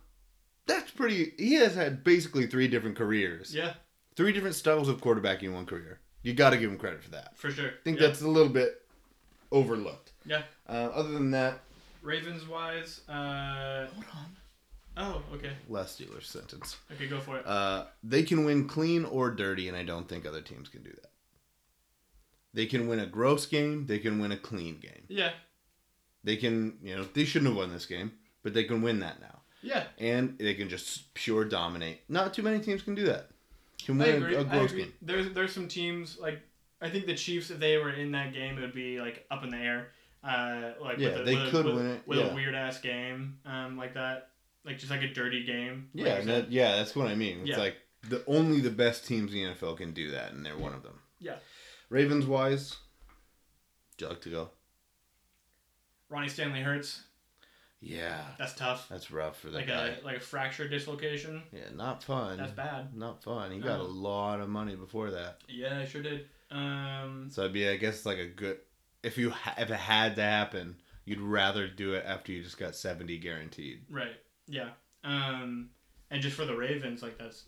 that's 0.65 0.89
pretty. 0.89 1.33
He 1.37 1.53
has 1.53 1.75
had 1.75 2.03
basically 2.03 2.47
three 2.47 2.67
different 2.67 2.97
careers, 2.97 3.53
Yeah. 3.53 3.75
three 4.15 4.31
different 4.31 4.55
styles 4.55 4.89
of 4.89 4.99
quarterbacking 4.99 5.43
in 5.43 5.53
one 5.53 5.67
career. 5.67 5.99
You 6.23 6.33
got 6.33 6.49
to 6.49 6.57
give 6.57 6.71
him 6.71 6.79
credit 6.79 7.03
for 7.03 7.11
that. 7.11 7.37
For 7.37 7.51
sure. 7.51 7.67
I 7.67 7.83
think 7.83 7.99
yeah. 7.99 8.07
that's 8.07 8.21
a 8.21 8.27
little 8.27 8.51
bit 8.51 8.81
overlooked. 9.51 10.11
Yeah. 10.25 10.41
Uh, 10.67 10.89
other 10.91 11.11
than 11.11 11.29
that, 11.31 11.59
Ravens 12.01 12.47
wise, 12.47 13.01
uh. 13.07 13.85
hold 13.93 14.05
on. 14.11 14.35
Oh, 14.97 15.21
okay. 15.33 15.51
Last 15.67 15.99
Steelers 15.99 16.23
sentence. 16.25 16.77
Okay, 16.93 17.07
go 17.07 17.19
for 17.19 17.37
it. 17.37 17.45
Uh, 17.45 17.85
they 18.03 18.23
can 18.23 18.45
win 18.45 18.67
clean 18.67 19.03
or 19.05 19.29
dirty, 19.31 19.67
and 19.67 19.75
I 19.75 19.83
don't 19.83 20.07
think 20.07 20.25
other 20.25 20.41
teams 20.41 20.69
can 20.69 20.83
do 20.83 20.91
that. 20.91 21.11
They 22.53 22.65
can 22.65 22.87
win 22.87 22.99
a 22.99 23.05
gross 23.05 23.45
game. 23.45 23.85
They 23.87 23.99
can 23.99 24.19
win 24.19 24.31
a 24.31 24.37
clean 24.37 24.79
game. 24.79 25.03
Yeah. 25.09 25.31
They 26.23 26.37
can, 26.37 26.77
you 26.81 26.95
know, 26.95 27.03
they 27.13 27.25
shouldn't 27.25 27.49
have 27.49 27.57
won 27.57 27.71
this 27.71 27.85
game, 27.85 28.13
but 28.43 28.53
they 28.53 28.63
can 28.63 28.81
win 28.81 28.99
that 29.01 29.19
now, 29.21 29.41
Yeah. 29.61 29.83
and 29.99 30.37
they 30.39 30.53
can 30.55 30.69
just 30.69 31.13
pure 31.13 31.45
dominate. 31.45 32.01
Not 32.09 32.33
too 32.33 32.41
many 32.41 32.59
teams 32.59 32.81
can 32.81 32.95
do 32.95 33.05
that. 33.05 33.29
Can 33.83 33.97
win 33.99 34.23
a, 34.23 34.39
a 34.39 34.43
gross 34.45 34.71
game. 34.71 34.93
There's 35.01 35.31
there's 35.33 35.53
some 35.53 35.67
teams 35.67 36.17
like 36.17 36.39
I 36.81 36.89
think 36.89 37.05
the 37.05 37.13
Chiefs 37.13 37.51
if 37.51 37.59
they 37.59 37.77
were 37.77 37.91
in 37.91 38.13
that 38.13 38.33
game 38.33 38.57
it 38.57 38.61
would 38.61 38.73
be 38.73 38.99
like 38.99 39.25
up 39.29 39.43
in 39.43 39.49
the 39.51 39.57
air. 39.57 39.89
Uh, 40.23 40.71
like 40.81 40.97
Yeah, 40.97 41.09
with 41.09 41.19
a, 41.19 41.23
they 41.25 41.35
with 41.35 41.47
a- 41.47 41.51
could 41.51 41.65
with, 41.65 41.75
win 41.75 41.85
it, 41.91 42.01
with 42.07 42.17
yeah. 42.19 42.25
a 42.31 42.33
weird 42.33 42.55
ass 42.55 42.79
game, 42.79 43.37
um, 43.45 43.77
like 43.77 43.93
that, 43.93 44.29
like 44.65 44.77
just 44.79 44.89
like 44.91 45.03
a 45.03 45.07
dirty 45.13 45.43
game. 45.45 45.89
like 45.93 46.05
Yeah, 46.05 46.21
that, 46.21 46.51
yeah, 46.51 46.75
that's 46.77 46.95
what 46.95 47.07
I 47.07 47.15
mean. 47.15 47.39
It's 47.41 47.49
Yeah. 47.51 47.57
like 47.57 47.77
the 48.01 48.23
only 48.27 48.59
the 48.61 48.69
best 48.71 49.05
teams 49.07 49.33
in 49.33 49.37
the 49.43 49.53
NFL 49.55 49.77
can 49.77 49.93
do 49.93 50.11
that, 50.11 50.31
and 50.33 50.45
they're 50.45 50.57
one 50.57 50.73
of 50.73 50.83
them. 50.83 50.99
Yeah. 51.19 51.37
Ravens 51.89 52.25
wise, 52.25 52.75
would 53.91 54.01
you 54.01 54.07
like 54.09 54.21
to 54.21 54.29
go? 54.29 54.49
Ronnie 56.09 56.29
Stanley 56.29 56.61
hurts. 56.61 57.01
Yeah, 57.81 58.23
That's 58.39 58.53
tough. 58.55 58.87
that's 58.89 59.11
rough 59.11 59.39
for 59.39 59.47
that 59.51 59.57
Like 59.59 59.67
guy. 59.67 59.87
a 60.01 60.03
like 60.03 60.17
a 60.17 60.19
fracture 60.19 60.67
dislocation. 60.67 61.43
yeah, 61.51 61.69
not 61.75 62.03
fun. 62.03 62.37
That's 62.37 62.51
bad. 62.51 62.95
Not 62.95 63.21
fun. 63.23 63.51
He 63.51 63.59
got 63.59 63.79
a 63.79 63.83
lot 63.83 64.39
of 64.39 64.49
money 64.49 64.75
before 64.75 65.11
that, 65.11 65.41
Yeah, 65.47 65.79
I 65.79 65.85
sure 65.85 66.01
did. 66.01 66.27
Um, 66.49 67.29
so 67.31 67.41
it'd 67.41 67.53
be, 67.53 67.67
I 67.67 67.75
guess, 67.77 67.97
it's 67.97 68.05
like 68.05 68.17
a 68.17 68.27
good. 68.27 68.57
If 69.03 69.17
you 69.19 69.29
ha- 69.29 69.55
if 69.59 69.69
it 69.69 69.75
had 69.75 70.15
to 70.15 70.23
happen, 70.23 70.77
you'd 71.05 71.19
rather 71.19 71.67
do 71.67 71.93
it 71.93 72.03
after 72.07 72.31
you 72.31 72.41
just 72.41 72.57
got 72.57 72.75
seventy 72.75 73.17
guaranteed. 73.19 73.85
right. 73.89 74.15
Yeah. 74.47 74.69
Um, 75.03 75.69
and 76.11 76.21
just 76.21 76.35
for 76.35 76.45
the 76.45 76.55
Ravens, 76.55 77.01
like 77.01 77.17
that's 77.17 77.45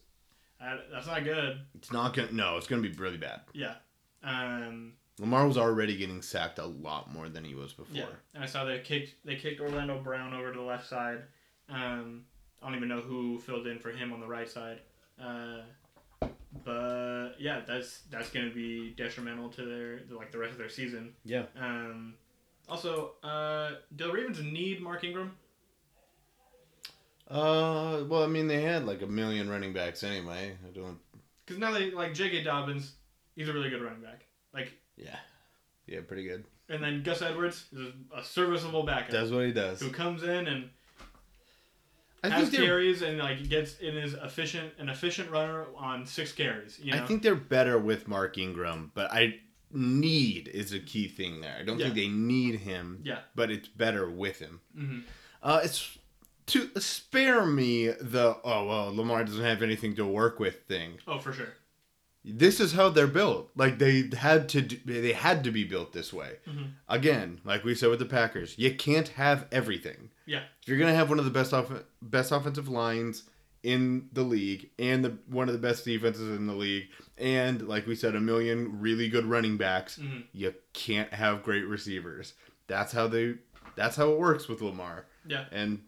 uh, 0.62 0.78
that's 0.92 1.08
not 1.08 1.24
good. 1.24 1.60
It's 1.76 1.92
not 1.92 2.14
gonna. 2.14 2.32
No, 2.32 2.58
it's 2.58 2.68
gonna 2.68 2.82
be 2.82 2.92
really 2.92 3.18
bad. 3.18 3.42
Yeah. 3.54 3.76
Um, 4.24 4.94
Lamar 5.20 5.48
was 5.48 5.58
already 5.58 5.98
getting 5.98 6.22
sacked 6.22 6.60
a 6.60 6.66
lot 6.66 7.12
more 7.12 7.30
than 7.30 7.44
he 7.44 7.56
was 7.56 7.74
before. 7.74 7.96
yeah. 7.96 8.06
And 8.36 8.44
I 8.44 8.48
saw 8.48 8.66
they 8.66 8.80
kicked 8.80 9.16
they 9.26 9.36
kicked 9.36 9.62
Orlando 9.62 10.00
Brown 10.00 10.34
over 10.34 10.52
to 10.52 10.58
the 10.58 10.66
left 10.66 10.88
side. 10.88 11.24
Um, 11.70 12.24
I 12.62 12.68
don't 12.68 12.76
even 12.76 12.90
know 12.90 13.02
who 13.02 13.40
filled 13.40 13.68
in 13.68 13.80
for 13.80 13.90
him 13.92 14.14
on 14.14 14.20
the 14.20 14.28
right 14.28 14.50
side. 14.50 14.80
Uh, 15.22 15.62
but 16.64 17.32
yeah, 17.40 17.62
that's 17.68 18.02
that's 18.10 18.30
gonna 18.30 18.52
be 18.52 18.94
detrimental 18.98 19.50
to 19.50 19.66
their 19.66 20.00
like 20.16 20.32
the 20.32 20.38
rest 20.38 20.54
of 20.54 20.58
their 20.58 20.70
season. 20.70 21.14
Yeah. 21.24 21.44
Um, 21.60 22.16
also, 22.70 23.12
uh, 23.24 23.72
do 23.96 24.08
the 24.08 24.14
Ravens 24.14 24.42
need 24.42 24.82
Mark 24.82 25.04
Ingram? 25.04 25.36
Uh, 27.30 28.04
well, 28.08 28.24
I 28.24 28.28
mean, 28.28 28.48
they 28.48 28.62
had 28.62 28.86
like 28.86 29.02
a 29.02 29.08
million 29.08 29.50
running 29.50 29.74
backs 29.74 30.04
anyway. 30.04 30.56
I 30.66 30.70
don't. 30.78 30.98
Because 31.46 31.60
now 31.60 31.72
they 31.72 31.92
like 31.92 32.14
J.K. 32.14 32.44
Dobbins, 32.44 32.94
he's 33.36 33.50
a 33.50 33.54
really 33.54 33.70
good 33.70 33.82
running 33.82 34.02
back. 34.02 34.26
Like, 34.54 34.74
Yeah. 34.96 35.16
Yeah, 35.88 36.02
pretty 36.08 36.24
good. 36.26 36.44
and 36.70 36.84
then 36.84 37.02
Gus 37.04 37.22
Edwards 37.22 37.66
is 37.74 37.94
a 38.16 38.22
serviceable 38.24 38.84
backup 38.84 39.10
Does 39.12 39.32
what 39.32 39.46
he 39.46 39.54
does. 39.54 39.80
who 39.82 39.90
comes 39.90 40.24
in 40.24 40.48
and 40.48 40.70
I 42.24 42.30
has 42.30 42.50
carries 42.50 43.02
and 43.04 43.18
like 43.20 43.48
gets 43.48 43.78
in 43.80 43.96
his 43.96 44.14
efficient 44.16 44.74
an 44.80 44.90
efficient 44.90 45.30
runner 45.32 45.66
on 45.78 46.06
six 46.06 46.32
carries. 46.34 46.78
You 46.80 46.92
know, 46.94 47.04
I 47.04 47.06
think 47.08 47.24
they're 47.24 47.36
better 47.36 47.78
with 47.78 48.08
Mark 48.08 48.38
Ingram, 48.38 48.92
but 48.96 49.12
I 49.14 49.40
need 49.72 50.48
is 50.50 50.74
a 50.74 50.80
key 50.80 51.08
thing 51.08 51.40
there. 51.42 51.56
I 51.60 51.64
don't 51.64 51.78
think 51.78 51.94
they 51.96 52.08
need 52.10 52.60
him. 52.60 53.02
Yeah. 53.04 53.20
But 53.36 53.50
it's 53.52 53.68
better 53.68 54.10
with 54.10 54.40
him. 54.40 54.60
hmm 54.76 55.00
Uh, 55.44 55.62
it's 55.64 55.98
to 56.48 56.70
spare 56.80 57.46
me 57.46 57.88
the 57.88 58.38
oh 58.44 58.66
well 58.66 58.96
Lamar 58.96 59.24
doesn't 59.24 59.44
have 59.44 59.62
anything 59.62 59.96
to 59.96 60.06
work 60.06 60.40
with 60.40 60.64
thing. 60.68 60.98
Oh, 61.08 61.20
for 61.20 61.34
sure. 61.34 61.54
This 62.30 62.60
is 62.60 62.74
how 62.74 62.90
they're 62.90 63.08
built. 63.08 63.52
Like 63.56 63.78
they 63.80 64.10
had 64.18 64.50
to, 64.50 64.62
do, 64.62 64.78
they 64.86 65.14
had 65.14 65.46
to 65.46 65.52
be 65.52 65.64
built 65.64 65.94
this 65.94 66.12
way. 66.12 66.34
Mhm. 66.46 66.72
Again, 66.90 67.40
like 67.46 67.64
we 67.64 67.74
said 67.74 67.90
with 67.90 68.00
the 68.00 68.06
Packers, 68.06 68.56
you 68.58 68.76
can't 68.76 69.08
have 69.10 69.48
everything. 69.52 70.10
Yeah. 70.26 70.44
If 70.62 70.68
you're 70.68 70.78
gonna 70.78 70.94
have 70.96 71.10
one 71.10 71.20
of 71.20 71.26
the 71.26 71.32
best 71.32 71.54
off, 71.54 71.72
best 72.02 72.32
offensive 72.34 72.68
lines 72.68 73.24
in 73.64 74.10
the 74.14 74.24
league 74.24 74.70
and 74.78 75.04
the 75.06 75.18
one 75.28 75.48
of 75.48 75.54
the 75.54 75.60
best 75.60 75.86
defenses 75.86 76.36
in 76.38 76.48
the 76.48 76.54
league, 76.54 76.88
and 77.18 77.68
like 77.68 77.88
we 77.88 77.96
said, 77.96 78.14
a 78.16 78.20
million 78.22 78.80
really 78.82 79.08
good 79.10 79.26
running 79.26 79.56
backs, 79.58 79.98
Mhm. 79.98 80.24
you 80.34 80.54
can't 80.74 81.14
have 81.14 81.44
great 81.44 81.66
receivers. 81.66 82.34
That's 82.68 82.92
how 82.92 83.08
they. 83.08 83.36
That's 83.76 83.96
how 83.96 84.12
it 84.12 84.20
works 84.20 84.48
with 84.50 84.62
Lamar. 84.62 85.06
Yeah. 85.26 85.46
And 85.52 85.82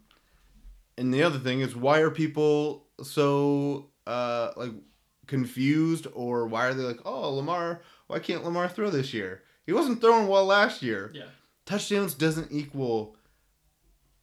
and 1.00 1.14
the 1.14 1.24
other 1.24 1.40
thing 1.40 1.62
is, 1.62 1.76
why 1.76 2.00
are 2.00 2.12
people 2.12 2.88
so 3.02 3.90
uh 4.06 4.52
like 4.58 4.72
confused, 5.28 6.08
or 6.14 6.48
why 6.48 6.66
are 6.68 6.74
they 6.74 6.84
like, 6.84 7.00
oh 7.06 7.34
Lamar? 7.36 7.82
Why 8.08 8.20
can't 8.20 8.44
Lamar 8.44 8.68
throw 8.68 8.90
this 8.90 9.14
year? 9.14 9.44
He 9.66 9.74
wasn't 9.74 10.02
throwing 10.02 10.28
well 10.28 10.46
last 10.46 10.82
year. 10.82 11.12
Yeah. 11.14 11.30
Touchdowns 11.66 12.16
doesn't 12.16 12.52
equal 12.52 13.16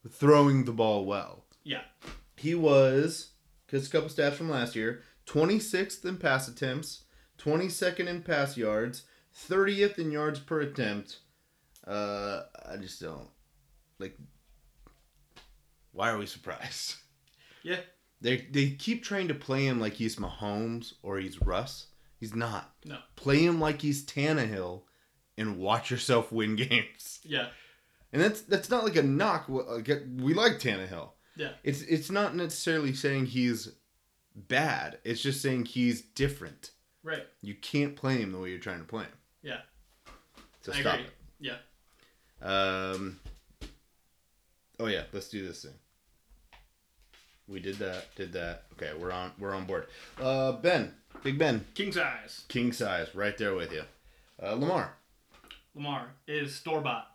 throwing 0.09 0.65
the 0.65 0.73
ball 0.73 1.05
well. 1.05 1.45
Yeah. 1.63 1.83
He 2.37 2.55
was, 2.55 3.31
because 3.65 3.87
a 3.87 3.91
couple 3.91 4.09
stats 4.09 4.35
from 4.35 4.51
last 4.51 4.75
year 4.75 5.03
26th 5.27 6.05
in 6.05 6.17
pass 6.17 6.49
attempts, 6.49 7.05
22nd 7.39 8.07
in 8.07 8.23
pass 8.23 8.57
yards, 8.57 9.05
30th 9.49 9.99
in 9.99 10.11
yards 10.11 10.41
per 10.41 10.61
attempt. 10.61 11.19
Uh, 11.87 12.43
I 12.69 12.77
just 12.77 13.01
don't. 13.01 13.29
Like, 13.99 14.17
why 15.97 16.11
are 16.11 16.19
we 16.19 16.27
surprised? 16.27 16.97
Yeah. 17.63 17.81
They, 18.21 18.47
they 18.53 18.71
keep 18.71 19.03
trying 19.03 19.27
to 19.27 19.35
play 19.35 19.67
him 19.67 19.81
like 19.81 19.95
he's 19.95 20.15
Mahomes 20.17 20.93
or 21.03 21.19
he's 21.19 21.43
Russ. 21.43 21.87
He's 22.21 22.33
not. 22.33 22.73
No. 22.85 22.99
Play 23.17 23.45
him 23.45 23.61
like 23.61 23.83
he's 23.83 24.07
Tannehill 24.07 24.83
and 25.37 25.59
watch 25.59 25.91
yourself 25.91 26.31
win 26.31 26.55
games. 26.69 27.19
Yeah. 27.25 27.49
And 28.13 28.23
that's 28.23 28.43
that's 28.43 28.71
not 28.71 28.85
like 28.85 28.95
a 28.95 29.03
knock. 29.03 29.49
We 29.49 30.33
like 30.33 30.61
Tannehill. 30.61 31.09
Yeah. 31.35 31.55
It's 31.65 31.83
it's 31.83 32.09
not 32.09 32.37
necessarily 32.37 32.95
saying 32.95 33.27
he's 33.27 33.73
bad. 34.37 34.99
It's 35.03 35.21
just 35.21 35.43
saying 35.43 35.65
he's 35.65 36.03
different. 36.03 36.71
Right. 37.03 37.27
You 37.43 37.57
can't 37.57 37.97
play 37.97 38.19
him 38.19 38.31
the 38.31 38.39
way 38.39 38.51
you're 38.51 38.61
trying 38.61 38.79
to 38.79 38.87
play 38.87 39.05
him. 39.05 39.13
Yeah. 39.43 39.61
So 40.61 40.73
I 40.73 40.81
stop 40.81 40.95
agree. 41.01 41.11
Yeah. 41.41 41.57
Um. 42.41 43.19
Oh 44.79 44.87
yeah, 44.87 45.03
let's 45.13 45.29
do 45.29 45.45
this 45.45 45.63
thing. 45.63 45.73
We 47.49 47.61
did 47.61 47.77
that. 47.77 48.15
Did 48.17 48.33
that. 48.33 48.65
Okay, 48.75 48.91
we're 48.99 49.13
on. 49.13 49.33
We're 49.39 49.55
on 49.55 49.65
board. 49.67 49.87
Uh, 50.21 50.53
Ben, 50.53 50.93
Big 51.23 51.39
Ben, 51.39 51.65
King 51.75 51.93
size. 51.93 52.45
king 52.49 52.73
size, 52.73 53.15
right 53.15 53.37
there 53.39 53.55
with 53.55 53.73
you. 53.73 53.83
Uh, 54.43 54.53
Lamar, 54.55 54.95
Lamar 55.75 56.09
is 56.27 56.55
store 56.55 56.81
bought. 56.81 57.07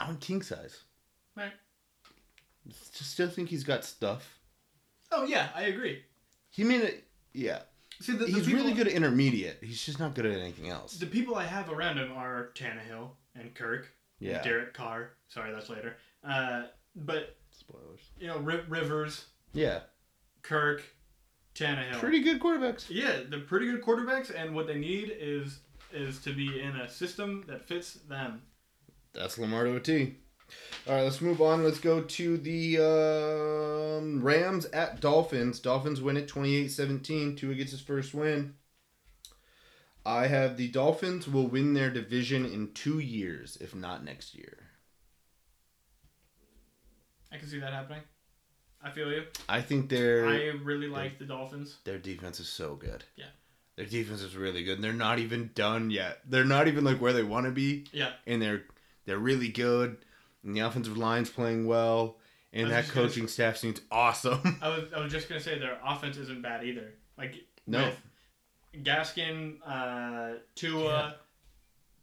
I'm 0.00 0.16
king 0.16 0.42
size. 0.42 0.82
Right. 1.36 1.52
Just 2.66 3.10
still 3.12 3.28
think 3.28 3.48
he's 3.48 3.64
got 3.64 3.84
stuff. 3.84 4.38
Oh 5.10 5.24
yeah, 5.24 5.48
I 5.54 5.62
agree. 5.64 6.02
He 6.50 6.64
made 6.64 6.80
it. 6.82 7.04
Yeah, 7.34 7.60
See, 8.00 8.12
the, 8.12 8.24
the 8.24 8.30
he's 8.30 8.46
people- 8.46 8.60
really 8.62 8.74
good 8.74 8.86
at 8.88 8.92
intermediate. 8.94 9.58
He's 9.62 9.82
just 9.82 9.98
not 9.98 10.14
good 10.14 10.26
at 10.26 10.38
anything 10.38 10.68
else. 10.68 10.96
The 10.96 11.06
people 11.06 11.34
I 11.34 11.44
have 11.44 11.70
around 11.70 11.98
him 11.98 12.12
are 12.16 12.50
Tannehill 12.54 13.10
and 13.34 13.54
Kirk. 13.54 13.88
and 14.20 14.30
Yeah. 14.30 14.42
Derek 14.42 14.74
Carr. 14.74 15.10
Sorry, 15.28 15.52
that's 15.52 15.68
later. 15.70 15.96
Uh, 16.22 16.64
but 16.94 17.36
Spoilers. 17.50 18.00
you 18.18 18.26
know, 18.28 18.38
Ri- 18.38 18.64
Rivers, 18.68 19.26
Yeah, 19.52 19.80
Kirk, 20.42 20.82
Tannehill. 21.54 21.98
pretty 21.98 22.20
good 22.22 22.40
quarterbacks. 22.40 22.86
Yeah, 22.88 23.20
they're 23.28 23.40
pretty 23.40 23.66
good 23.66 23.82
quarterbacks, 23.82 24.32
and 24.34 24.54
what 24.54 24.66
they 24.66 24.78
need 24.78 25.14
is 25.18 25.60
is 25.92 26.20
to 26.22 26.32
be 26.32 26.60
in 26.60 26.76
a 26.76 26.88
system 26.88 27.44
that 27.48 27.66
fits 27.66 27.94
them. 28.08 28.42
That's 29.12 29.38
Lamar 29.38 29.64
to 29.64 29.76
a 29.76 29.80
T. 29.80 30.16
All 30.86 30.94
right, 30.94 31.02
let's 31.02 31.20
move 31.20 31.40
on. 31.40 31.62
Let's 31.62 31.78
go 31.78 32.02
to 32.02 32.36
the 32.38 32.78
um, 33.98 34.22
Rams 34.22 34.66
at 34.66 35.00
Dolphins. 35.00 35.60
Dolphins 35.60 36.00
win 36.00 36.16
it 36.16 36.28
28-17. 36.28 37.36
Tua 37.36 37.54
gets 37.54 37.70
his 37.70 37.80
first 37.80 38.14
win. 38.14 38.54
I 40.04 40.26
have 40.26 40.56
the 40.56 40.68
Dolphins 40.68 41.28
will 41.28 41.46
win 41.46 41.74
their 41.74 41.90
division 41.90 42.44
in 42.44 42.72
two 42.72 42.98
years, 42.98 43.56
if 43.60 43.74
not 43.74 44.04
next 44.04 44.34
year. 44.34 44.70
I 47.30 47.36
can 47.38 47.48
see 47.48 47.60
that 47.60 47.72
happening. 47.72 48.02
I 48.84 48.90
feel 48.90 49.10
you. 49.12 49.24
I 49.48 49.60
think 49.60 49.88
they're. 49.88 50.26
I 50.26 50.46
really 50.62 50.88
like 50.88 51.18
the 51.18 51.24
Dolphins. 51.24 51.78
their 51.84 51.98
defense 51.98 52.40
is 52.40 52.48
so 52.48 52.74
good. 52.74 53.04
Yeah. 53.16 53.26
Their 53.76 53.86
defense 53.86 54.20
is 54.22 54.36
really 54.36 54.64
good. 54.64 54.74
And 54.74 54.84
they're 54.84 54.92
not 54.92 55.18
even 55.18 55.50
done 55.54 55.90
yet. 55.90 56.18
They're 56.28 56.44
not 56.44 56.68
even 56.68 56.84
like 56.84 57.00
where 57.00 57.12
they 57.12 57.22
want 57.22 57.46
to 57.46 57.52
be. 57.52 57.86
Yeah, 57.92 58.10
and 58.26 58.42
they're 58.42 58.64
they're 59.06 59.18
really 59.18 59.48
good. 59.48 59.96
And 60.44 60.54
the 60.56 60.60
offensive 60.60 60.98
line's 60.98 61.30
playing 61.30 61.66
well, 61.66 62.18
and 62.52 62.70
that 62.70 62.88
coaching 62.88 63.28
staff 63.28 63.56
seems 63.56 63.80
awesome. 63.90 64.58
I 64.60 64.68
was 64.68 64.92
I 64.94 65.00
was 65.00 65.12
just 65.12 65.28
gonna 65.28 65.40
say 65.40 65.58
their 65.58 65.78
offense 65.84 66.16
isn't 66.18 66.42
bad 66.42 66.64
either. 66.64 66.92
Like 67.16 67.36
No. 67.66 67.90
Gaskin, 68.74 69.56
uh, 69.66 70.38
Tua, 70.54 71.16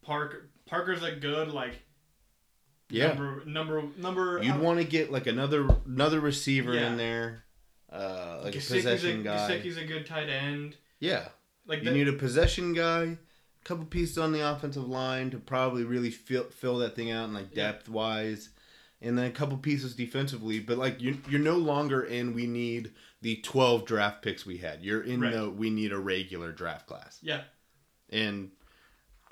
Parker. 0.01 0.49
Parker's 0.65 1.03
a 1.03 1.11
good 1.11 1.49
like 1.51 1.73
yeah, 2.89 3.07
number 3.07 3.43
number 3.45 3.83
number. 3.97 4.39
you'd 4.43 4.59
want 4.59 4.79
to 4.79 4.85
get 4.85 5.11
like 5.11 5.27
another 5.27 5.67
another 5.85 6.19
receiver 6.19 6.73
Yeah. 6.73 6.87
in 6.91 6.97
there, 6.97 7.43
uh, 7.91 8.41
like 8.43 8.55
a 8.55 8.59
possession 8.59 9.21
a, 9.21 9.23
guy. 9.23 9.49
Gesicki's 9.51 9.77
a 9.77 9.85
good 9.85 10.05
tight 10.05 10.29
end. 10.29 10.75
Yeah, 10.99 11.29
Like 11.65 11.79
you 11.79 11.85
the, 11.85 11.91
need 11.91 12.07
a 12.07 12.13
possession 12.13 12.73
guy, 12.73 13.01
a 13.03 13.63
couple 13.63 13.85
pieces 13.85 14.17
on 14.17 14.31
the 14.33 14.41
offensive 14.51 14.87
line 14.87 15.29
to 15.31 15.37
probably 15.37 15.83
really 15.83 16.09
fill 16.11 16.45
fill 16.45 16.77
that 16.79 16.95
thing 16.95 17.11
out, 17.11 17.25
and 17.25 17.33
like 17.33 17.49
Yeah. 17.55 17.71
depth 17.71 17.89
wise. 17.89 18.49
And 19.01 19.17
then 19.17 19.27
a 19.27 19.31
couple 19.31 19.55
pieces 19.57 19.95
defensively, 19.95 20.59
but 20.59 20.77
like 20.77 20.99
you, 20.99 21.19
you're 21.29 21.39
no 21.39 21.55
longer 21.55 22.03
in. 22.03 22.33
We 22.33 22.47
need 22.47 22.91
the 23.21 23.37
twelve 23.37 23.85
draft 23.85 24.21
picks 24.21 24.45
we 24.45 24.57
had. 24.57 24.83
You're 24.83 25.03
in 25.03 25.21
Right. 25.21 25.31
the 25.31 25.49
we 25.49 25.69
need 25.69 25.93
a 25.93 25.97
regular 25.97 26.51
draft 26.51 26.85
class. 26.85 27.17
yeah, 27.21 27.43
and 28.09 28.51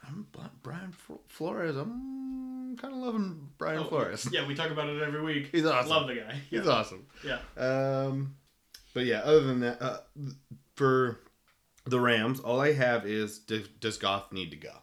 I'm 0.07 0.25
Brian 0.63 0.93
Flores. 1.27 1.75
I'm 1.75 2.56
kind 2.75 2.93
of 2.93 2.99
loving 2.99 3.49
Brian 3.57 3.79
Oh, 3.79 3.85
Flores. 3.85 4.27
Yeah, 4.31 4.45
we 4.47 4.55
talk 4.55 4.71
about 4.71 4.89
it 4.89 5.01
every 5.01 5.21
week. 5.21 5.49
He's 5.51 5.65
awesome. 5.65 5.89
Love 5.89 6.07
the 6.07 6.15
guy. 6.15 6.35
He's 6.49 6.67
awesome. 6.67 7.05
Yeah. 7.23 7.39
Um, 7.55 8.35
but 8.93 9.05
yeah, 9.05 9.19
other 9.19 9.41
than 9.41 9.59
that, 9.61 9.81
uh, 9.81 9.99
for 10.75 11.19
the 11.85 11.99
Rams, 11.99 12.39
all 12.39 12.59
I 12.59 12.73
have 12.73 13.05
is 13.05 13.39
does, 13.39 13.67
does 13.79 13.97
Goff 13.97 14.31
need 14.31 14.51
to 14.51 14.57
go? 14.57 14.73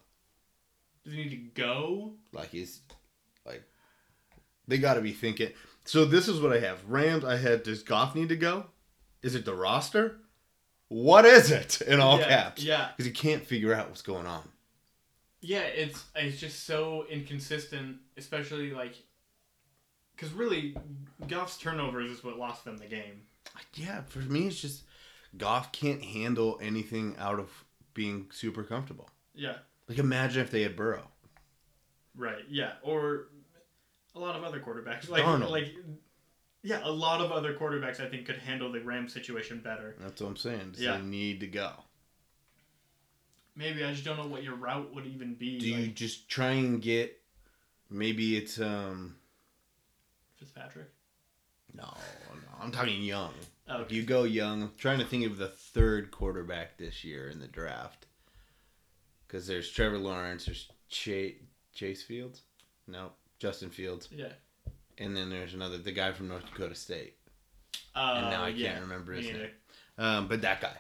Does 1.04 1.12
he 1.12 1.24
need 1.24 1.30
to 1.54 1.60
go? 1.60 2.14
Like 2.32 2.50
he's 2.50 2.80
like 3.44 3.62
they 4.66 4.78
got 4.78 4.94
to 4.94 5.00
be 5.00 5.12
thinking. 5.12 5.50
So 5.84 6.04
this 6.04 6.28
is 6.28 6.40
what 6.40 6.52
I 6.52 6.60
have. 6.60 6.78
Rams. 6.88 7.24
I 7.24 7.36
had 7.36 7.62
does 7.62 7.82
Goff 7.82 8.14
need 8.14 8.30
to 8.30 8.36
go? 8.36 8.66
Is 9.22 9.34
it 9.34 9.44
the 9.44 9.54
roster? 9.54 10.18
What 10.88 11.24
is 11.24 11.50
it 11.50 11.80
in 11.82 12.00
all 12.00 12.18
yeah, 12.18 12.28
caps? 12.28 12.62
Yeah. 12.62 12.88
Because 12.96 13.06
he 13.06 13.12
can't 13.12 13.44
figure 13.44 13.74
out 13.74 13.88
what's 13.88 14.02
going 14.02 14.26
on. 14.26 14.42
Yeah, 15.46 15.60
it's 15.60 16.02
it's 16.16 16.40
just 16.40 16.64
so 16.64 17.04
inconsistent, 17.10 17.98
especially 18.16 18.70
like, 18.72 18.94
because 20.16 20.32
really, 20.32 20.74
Goff's 21.28 21.58
turnovers 21.58 22.10
is 22.10 22.24
what 22.24 22.38
lost 22.38 22.64
them 22.64 22.78
the 22.78 22.86
game. 22.86 23.22
Yeah, 23.74 24.02
for 24.04 24.20
me, 24.20 24.46
it's 24.46 24.60
just 24.60 24.84
Goff 25.36 25.70
can't 25.70 26.02
handle 26.02 26.58
anything 26.62 27.14
out 27.18 27.38
of 27.38 27.50
being 27.92 28.28
super 28.32 28.62
comfortable. 28.62 29.10
Yeah, 29.34 29.56
Like 29.88 29.98
imagine 29.98 30.42
if 30.42 30.50
they 30.50 30.62
had 30.62 30.76
Burrow. 30.76 31.08
right. 32.16 32.44
Yeah, 32.48 32.72
or 32.82 33.26
a 34.14 34.18
lot 34.20 34.36
of 34.36 34.44
other 34.44 34.60
quarterbacks, 34.60 35.08
like 35.10 35.24
Darnold. 35.24 35.50
like, 35.50 35.74
yeah, 36.62 36.80
a 36.84 36.90
lot 36.90 37.20
of 37.20 37.32
other 37.32 37.52
quarterbacks 37.54 38.00
I 38.00 38.08
think 38.08 38.24
could 38.26 38.38
handle 38.38 38.72
the 38.72 38.80
Rams 38.80 39.12
situation 39.12 39.60
better. 39.60 39.94
That's 40.00 40.22
what 40.22 40.28
I'm 40.28 40.36
saying. 40.36 40.70
Does 40.72 40.80
Yeah. 40.82 40.96
they 40.96 41.02
need 41.02 41.40
to 41.40 41.46
go? 41.48 41.72
Maybe 43.56 43.84
I 43.84 43.92
just 43.92 44.04
don't 44.04 44.16
know 44.16 44.26
what 44.26 44.42
your 44.42 44.56
route 44.56 44.92
would 44.94 45.06
even 45.06 45.34
be. 45.34 45.58
Do 45.58 45.68
you 45.68 45.86
just 45.88 46.28
try 46.28 46.52
and 46.52 46.82
get? 46.82 47.20
Maybe 47.90 48.36
it's 48.36 48.60
um. 48.60 49.16
Fitzpatrick? 50.36 50.90
No, 51.72 51.82
no. 51.84 52.38
I'm 52.60 52.70
talking 52.70 53.02
young. 53.02 53.32
Oh, 53.68 53.80
If 53.80 53.90
you 53.90 54.02
go 54.02 54.24
young, 54.24 54.62
I'm 54.62 54.72
trying 54.76 54.98
to 54.98 55.04
think 55.04 55.26
of 55.26 55.38
the 55.38 55.48
third 55.48 56.10
quarterback 56.10 56.76
this 56.76 57.02
year 57.02 57.28
in 57.30 57.40
the 57.40 57.48
draft. 57.48 58.06
Because 59.26 59.46
there's 59.46 59.70
Trevor 59.70 59.98
Lawrence, 59.98 60.46
there's 60.46 60.68
Chase 60.88 61.34
Chase 61.72 62.02
Fields, 62.02 62.42
no 62.86 63.10
Justin 63.40 63.70
Fields, 63.70 64.08
yeah. 64.12 64.28
and 64.98 65.16
then 65.16 65.28
there's 65.30 65.54
another 65.54 65.78
the 65.78 65.90
guy 65.90 66.12
from 66.12 66.28
North 66.28 66.44
Dakota 66.46 66.74
State. 66.74 67.14
Uh, 67.96 68.14
And 68.18 68.30
now 68.30 68.44
I 68.44 68.48
yeah, 68.48 68.72
can't 68.72 68.82
remember 68.82 69.12
his 69.14 69.26
name. 69.26 69.50
Um, 69.98 70.28
but 70.28 70.42
that 70.42 70.60
guy, 70.60 70.76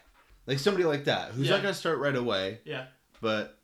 like 0.46 0.58
somebody 0.58 0.84
like 0.84 1.04
that, 1.04 1.30
who's 1.32 1.46
Yeah. 1.48 1.54
not 1.56 1.62
gonna 1.62 1.74
start 1.74 1.98
right 1.98 2.14
away, 2.16 2.60
Yeah, 2.64 2.86
but 3.20 3.58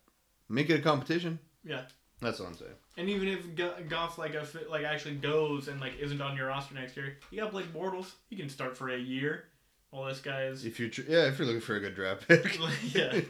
make 0.49 0.71
it 0.71 0.81
a 0.81 0.83
competition. 0.83 1.38
yeah. 1.64 1.87
That's 2.21 2.38
what 2.38 2.49
I'm 2.51 2.55
saying. 2.55 2.75
And 2.99 3.09
even 3.09 3.29
if 3.29 3.55
Go- 3.55 3.75
Goff 3.88 4.19
like 4.19 4.35
a, 4.35 4.47
like 4.69 4.85
actually 4.85 5.14
goes 5.14 5.69
and 5.69 5.81
like 5.81 5.99
isn't 5.99 6.21
on 6.21 6.37
your 6.37 6.49
roster 6.49 6.75
next 6.75 6.95
year, 6.97 7.16
you 7.31 7.40
got 7.40 7.51
Blake 7.51 7.73
Bortles. 7.73 8.12
He 8.29 8.37
can 8.37 8.51
start 8.51 8.77
for 8.77 8.90
a 8.90 8.99
year. 8.99 9.45
All 9.90 10.05
this 10.05 10.21
guy 10.21 10.45
is 10.45 10.64
If 10.66 10.79
you're 10.79 10.90
yeah, 11.09 11.29
if 11.29 11.38
you're 11.38 11.47
looking 11.47 11.62
for 11.62 11.77
a 11.77 11.81
good 11.81 11.95
draft 11.95 12.29
pick, 12.29 12.59
yeah. 12.95 13.21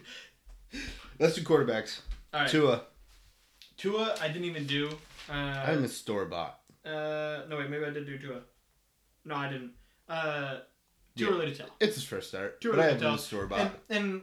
let's 1.21 1.35
do 1.37 1.43
quarterbacks. 1.43 2.01
All 2.35 2.41
right. 2.41 2.51
Tua, 2.51 2.83
Tua, 3.77 4.17
I 4.21 4.27
didn't 4.29 4.45
even 4.45 4.67
do. 4.67 4.91
Uh, 5.29 5.33
I'm 5.33 5.85
a 5.85 5.89
store 5.89 6.25
bought. 6.25 6.59
uh, 6.85 7.43
no 7.49 7.57
wait, 7.59 7.71
maybe 7.71 7.85
I 7.85 7.91
did 7.91 8.07
do 8.07 8.19
Tua. 8.19 8.41
No, 9.25 9.35
I 9.37 9.49
didn't. 9.51 9.73
Uh, 10.09 10.59
too 11.21 11.27
Yeah. 11.27 11.35
early 11.37 11.47
to 11.51 11.55
tell. 11.57 11.71
It's 11.81 11.95
his 11.95 12.05
first 12.05 12.29
start, 12.29 12.61
Too 12.61 12.71
but 12.73 12.81
I 12.81 12.87
early 12.89 12.95
to 12.95 13.01
tell. 13.01 13.19
store 13.19 13.47
bought. 13.47 13.61
And 13.61 13.71
and 13.97 14.23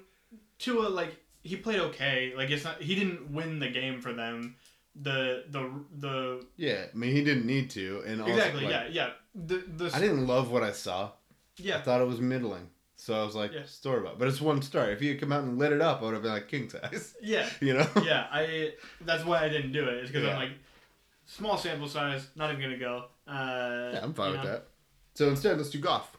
Tua 0.60 0.88
like 0.90 1.16
he 1.44 1.56
played 1.56 1.80
okay. 1.80 2.34
Like 2.36 2.50
it's 2.50 2.64
not 2.64 2.82
he 2.82 2.94
didn't 2.96 3.32
win 3.32 3.60
the 3.60 3.70
game 3.70 4.02
for 4.02 4.14
them. 4.14 4.56
The 5.00 5.44
the 5.50 5.62
the 5.98 6.46
Yeah, 6.56 6.86
I 6.94 6.98
mean 6.98 7.14
he 7.16 7.24
didn't 7.24 7.46
need 7.46 7.70
to, 7.72 8.04
and 8.08 8.22
also, 8.22 8.34
exactly 8.34 8.64
like, 8.64 8.72
yeah 8.72 8.88
yeah 8.90 9.10
the 9.36 9.58
the 9.80 9.92
I 9.94 10.00
didn't 10.00 10.26
love 10.28 10.50
what 10.52 10.64
I 10.64 10.72
saw. 10.72 11.06
I 11.06 11.12
yeah 11.58 11.82
thought 11.82 12.02
it 12.02 12.08
was 12.08 12.20
middling, 12.20 12.70
so 12.96 13.14
I 13.22 13.24
was 13.24 13.36
like 13.36 13.54
Yeah. 13.54 13.66
store 13.66 14.02
bought. 14.02 14.18
But 14.18 14.28
it's 14.28 14.42
one 14.42 14.62
star. 14.64 14.90
If 14.92 15.02
you 15.04 15.12
had 15.12 15.20
come 15.20 15.32
out 15.32 15.44
and 15.44 15.60
lit 15.60 15.72
it 15.72 15.82
up, 15.82 16.02
I 16.02 16.06
would 16.06 16.14
have 16.16 16.24
been 16.24 16.32
like 16.32 16.48
king 16.48 16.68
size. 16.70 17.16
yeah 17.22 17.48
You 17.62 17.76
know? 17.76 17.88
yeah, 18.04 18.26
I 18.32 18.74
that's 19.02 19.24
why 19.24 19.44
I 19.46 19.50
didn't 19.50 19.72
do 19.72 19.84
it. 19.88 19.96
It's 20.02 20.10
because 20.12 20.24
Yeah. 20.26 20.34
I'm 20.34 20.40
like 20.50 20.58
small 21.26 21.58
sample 21.58 21.88
size, 21.88 22.28
not 22.36 22.50
even 22.50 22.62
gonna 22.64 22.80
go. 22.80 23.06
Uh, 23.28 23.92
Yeah, 23.94 24.00
I'm 24.04 24.14
fine 24.16 24.32
with 24.32 24.44
know. 24.44 24.50
that. 24.52 24.68
So 25.14 25.30
instead, 25.30 25.58
let's 25.58 25.70
do 25.70 25.80
Goff. 25.80 26.17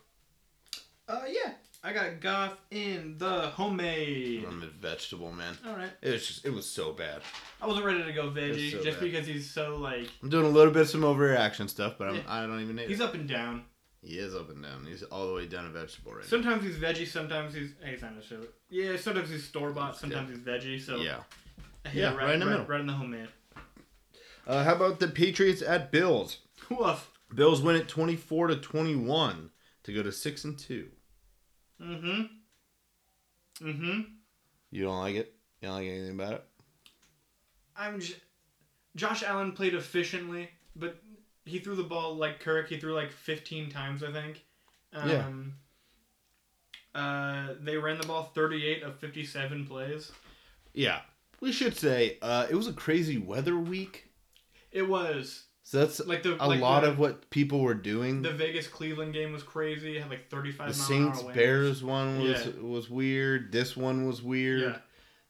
Uh, 1.09 1.23
yeah, 1.29 1.53
I 1.83 1.93
got 1.93 2.21
Goff 2.21 2.57
in 2.71 3.17
the 3.19 3.49
homemade. 3.49 4.45
I'm 4.47 4.63
a 4.63 4.67
vegetable 4.67 5.33
man. 5.33 5.57
All 5.67 5.75
right, 5.75 5.91
It 6.03 6.11
was 6.13 6.27
just, 6.27 6.45
it 6.45 6.51
was 6.53 6.67
so 6.67 6.93
bad. 6.93 7.23
I 7.63 7.67
wasn't 7.67 7.87
ready 7.87 8.05
to 8.05 8.13
go 8.13 8.31
veggie 8.31 8.71
so 8.73 8.83
just 8.85 9.01
bad. 9.01 9.11
because 9.11 9.27
he's 9.27 9.51
so 9.51 9.77
like 9.77 10.09
I'm 10.23 10.29
doing 10.29 10.45
a 10.45 10.51
little 10.51 10.73
bit 10.73 10.83
of 10.83 10.89
some 10.91 11.01
overreaction 11.03 11.69
stuff, 11.71 11.95
but 11.99 12.09
I'm, 12.09 12.17
Yeah. 12.17 12.23
I 12.29 12.47
don't 12.47 12.61
even 12.61 12.77
need 12.77 12.89
he's 12.89 13.01
it. 13.01 13.05
up 13.05 13.15
and 13.15 13.29
down. 13.29 13.65
He 14.03 14.19
is 14.19 14.35
up 14.35 14.49
and 14.51 14.63
down. 14.63 14.87
He's 14.87 15.03
all 15.05 15.27
the 15.27 15.35
way 15.35 15.47
down 15.47 15.67
a 15.67 15.71
vegetable 15.71 16.13
right 16.15 16.25
Sometimes 16.25 16.63
he's 16.63 16.77
veggie, 16.77 17.07
sometimes 17.07 17.55
he's 17.55 17.71
hey, 17.83 17.93
he's 17.93 18.03
not 18.03 18.15
necessarily. 18.15 18.49
Yeah, 18.69 18.97
sometimes 18.97 19.31
he's 19.31 19.45
store 19.45 19.71
bought, 19.71 19.97
sometimes 19.97 20.29
he's 20.31 20.39
veggie. 20.39 20.81
So 20.81 20.97
now. 20.97 21.03
Yeah. 21.03 21.17
Yeah, 21.95 22.13
it 22.13 22.17
right 22.19 22.35
in 22.35 22.41
the 22.41 22.47
middle. 22.47 22.67
right 22.67 22.81
in 22.81 22.87
the 22.87 22.93
homemade. 22.93 23.29
Uh, 24.47 24.63
how 24.65 24.75
about 24.75 25.01
the 25.01 25.09
Patriots 25.09 25.63
at 25.63 25.91
Bills? 25.91 26.39
Woof. 26.71 27.11
Bills 27.35 27.63
win 27.63 27.77
it 27.77 27.89
24 27.89 28.49
to 28.49 28.57
21 28.57 29.51
to 29.85 29.93
go 29.93 30.03
to 30.03 30.13
6 30.13 30.45
and 30.45 30.59
2. 30.59 30.89
Mm-hmm. 31.83 32.23
Mm-hmm. 33.69 34.01
You 34.71 34.85
don't 34.85 35.01
like 35.01 35.17
it? 35.17 35.35
You 35.61 35.69
don't 35.69 35.77
like 35.79 35.87
anything 35.89 36.13
about 36.13 36.33
it? 36.35 36.45
I'm 37.77 38.01
j- 38.01 38.15
Josh 38.97 39.23
Allen 39.23 39.53
played 39.53 39.75
efficiently, 39.75 40.51
but 40.77 41.01
he 41.45 41.59
threw 41.59 41.77
the 41.77 41.83
ball 41.85 42.17
like 42.17 42.41
Kirk. 42.41 42.69
He 42.69 42.79
threw 42.79 42.95
like 42.95 43.11
15 43.13 43.71
times, 43.71 44.03
I 44.03 44.13
think. 44.13 44.45
Um, 44.93 45.09
Yeah. 45.09 45.25
Uh, 46.95 47.55
they 47.61 47.77
ran 47.77 48.01
the 48.01 48.07
ball 48.07 48.25
38 48.35 48.83
of 48.83 48.99
57 48.99 49.67
plays. 49.67 50.11
Yeah. 50.73 51.01
We 51.41 51.53
should 51.53 51.77
say 51.77 52.19
uh, 52.23 52.47
it 52.51 52.55
was 52.57 52.67
a 52.67 52.73
crazy 52.73 53.19
weather 53.19 53.57
week. 53.57 54.11
It 54.73 54.83
was 54.89 55.45
So 55.71 55.81
that's 55.81 56.01
like 56.07 56.23
the 56.23 56.43
a 56.43 56.49
like 56.49 56.61
lot 56.63 56.81
the, 56.83 56.89
of 56.89 56.99
what 56.99 57.29
people 57.29 57.61
were 57.61 57.75
doing. 57.75 58.23
the 58.23 58.31
Vegas 58.33 58.67
Cleveland 58.67 59.13
game 59.13 59.33
was 59.33 59.43
crazy. 59.43 59.99
It 59.99 60.01
had 60.01 60.11
like 60.11 60.31
35 60.31 60.69
the 60.69 60.73
Saints. 60.73 61.23
Bears 61.23 61.85
one 61.85 62.23
was 62.23 62.47
Yeah. 62.47 62.53
was 62.63 62.89
weird. 62.89 63.53
This 63.53 63.77
one 63.77 64.07
was 64.07 64.23
weird. 64.23 64.63
Yeah, 64.63 64.79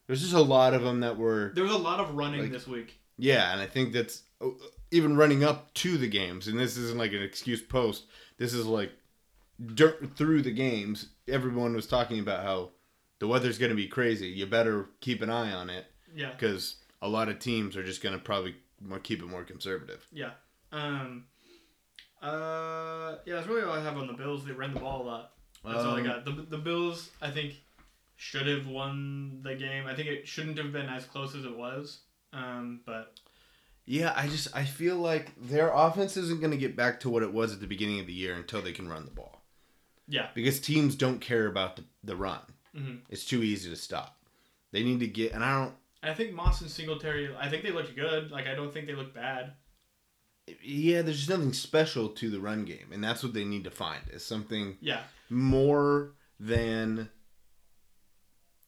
There's 0.06 0.20
just 0.20 0.34
a 0.34 0.40
lot 0.40 0.74
of 0.74 0.82
them 0.84 1.00
that 1.00 1.16
were 1.16 1.50
there 1.56 1.64
was 1.64 1.72
a 1.72 1.76
lot 1.78 1.98
of 1.98 2.14
running 2.14 2.42
Like- 2.42 2.52
this 2.52 2.68
week. 2.68 3.00
yeah, 3.16 3.50
and 3.52 3.60
I 3.60 3.66
think 3.66 3.92
that's 3.92 4.22
uh, 4.40 4.50
even 4.92 5.16
running 5.16 5.42
up 5.42 5.74
to 5.74 5.98
the 5.98 6.06
games. 6.06 6.46
And 6.46 6.56
this 6.56 6.76
isn't 6.76 6.96
like 6.98 7.12
an 7.12 7.20
excuse 7.22 7.60
post. 7.60 8.04
This 8.36 8.54
is 8.54 8.64
like 8.64 8.92
dur- 9.74 9.98
through 10.14 10.42
the 10.42 10.52
games. 10.52 11.08
Everyone 11.26 11.74
was 11.74 11.88
talking 11.88 12.20
about 12.20 12.44
how 12.44 12.70
the 13.18 13.26
weather's 13.26 13.58
going 13.58 13.70
to 13.70 13.74
be 13.76 13.88
crazy. 13.88 14.28
You 14.28 14.46
better 14.46 14.88
keep 15.00 15.20
an 15.20 15.30
eye 15.30 15.50
on 15.50 15.68
it 15.68 15.86
Yeah, 16.14 16.30
because 16.30 16.76
a 17.02 17.08
lot 17.08 17.28
of 17.28 17.40
teams 17.40 17.76
are 17.76 17.82
just 17.82 18.04
going 18.04 18.16
to 18.16 18.22
probably 18.22 18.54
more, 18.80 18.98
keep 18.98 19.20
it 19.22 19.26
more 19.26 19.44
conservative. 19.44 20.06
yeah. 20.12 20.30
Um, 20.72 21.24
uh, 22.22 23.16
yeah, 23.26 23.36
that's 23.36 23.46
really 23.46 23.62
all 23.62 23.72
I 23.74 23.82
have 23.82 23.96
on 23.96 24.06
the 24.06 24.12
Bills. 24.12 24.44
They 24.44 24.52
ran 24.52 24.74
the 24.74 24.80
ball 24.80 25.02
a 25.02 25.04
lot. 25.06 25.32
That's 25.64 25.78
all 25.84 25.96
I 25.96 26.00
Um, 26.00 26.06
got. 26.06 26.24
The, 26.24 26.32
the 26.32 26.58
Bills, 26.58 27.10
I 27.22 27.30
think, 27.30 27.54
should 28.16 28.46
have 28.46 28.66
won 28.66 29.40
the 29.42 29.54
game. 29.54 29.86
I 29.86 29.94
think 29.94 30.08
it 30.08 30.26
shouldn't 30.26 30.58
have 30.58 30.72
been 30.72 30.88
as 30.88 31.04
close 31.04 31.34
as 31.34 31.44
it 31.44 31.56
was. 31.56 32.00
Um, 32.32 32.80
but 32.84 33.14
Yeah, 33.86 34.12
I 34.16 34.26
just 34.28 34.48
I 34.54 34.64
feel 34.64 34.96
like 34.96 35.32
their 35.40 35.70
offense 35.72 36.16
isn't 36.16 36.40
going 36.40 36.50
to 36.50 36.56
get 36.58 36.76
back 36.76 37.00
to 37.00 37.10
what 37.10 37.22
it 37.22 37.32
was 37.32 37.52
at 37.52 37.60
the 37.60 37.66
beginning 37.66 38.00
of 38.00 38.06
the 38.06 38.12
year 38.12 38.34
until 38.34 38.60
they 38.60 38.72
can 38.72 38.88
run 38.88 39.04
the 39.04 39.10
ball. 39.10 39.42
yeah, 40.08 40.28
Because 40.34 40.60
teams 40.60 40.94
don't 40.96 41.20
care 41.20 41.46
about 41.46 41.76
the, 41.76 41.84
the 42.04 42.16
run. 42.16 42.40
Mhm. 42.76 43.00
It's 43.08 43.24
too 43.24 43.42
easy 43.42 43.70
to 43.70 43.76
stop. 43.76 44.16
They 44.72 44.82
need 44.82 45.00
to 45.00 45.06
get 45.06 45.32
and 45.32 45.42
I 45.44 45.62
don't 45.62 45.74
I 46.02 46.14
think 46.14 46.32
Moss 46.32 46.60
and 46.60 46.70
Singletary. 46.70 47.34
I 47.38 47.48
think 47.48 47.62
they 47.64 47.70
looked 47.72 47.94
good. 47.96 48.30
Like 48.30 48.46
I 48.46 48.54
don't 48.54 48.72
think 48.72 48.86
they 48.86 48.94
looked 48.94 49.14
bad. 49.14 49.52
yeah, 50.62 51.02
there's 51.02 51.18
just 51.18 51.28
nothing 51.30 51.52
special 51.52 52.08
to 52.10 52.30
the 52.30 52.40
run 52.40 52.64
game 52.64 52.88
and 52.92 53.02
that's 53.04 53.22
what 53.22 53.34
they 53.34 53.44
need 53.44 53.64
to 53.64 53.70
find. 53.70 54.00
Is 54.10 54.24
something 54.24 54.76
Yeah, 54.80 55.02
more 55.28 56.14
than 56.40 57.10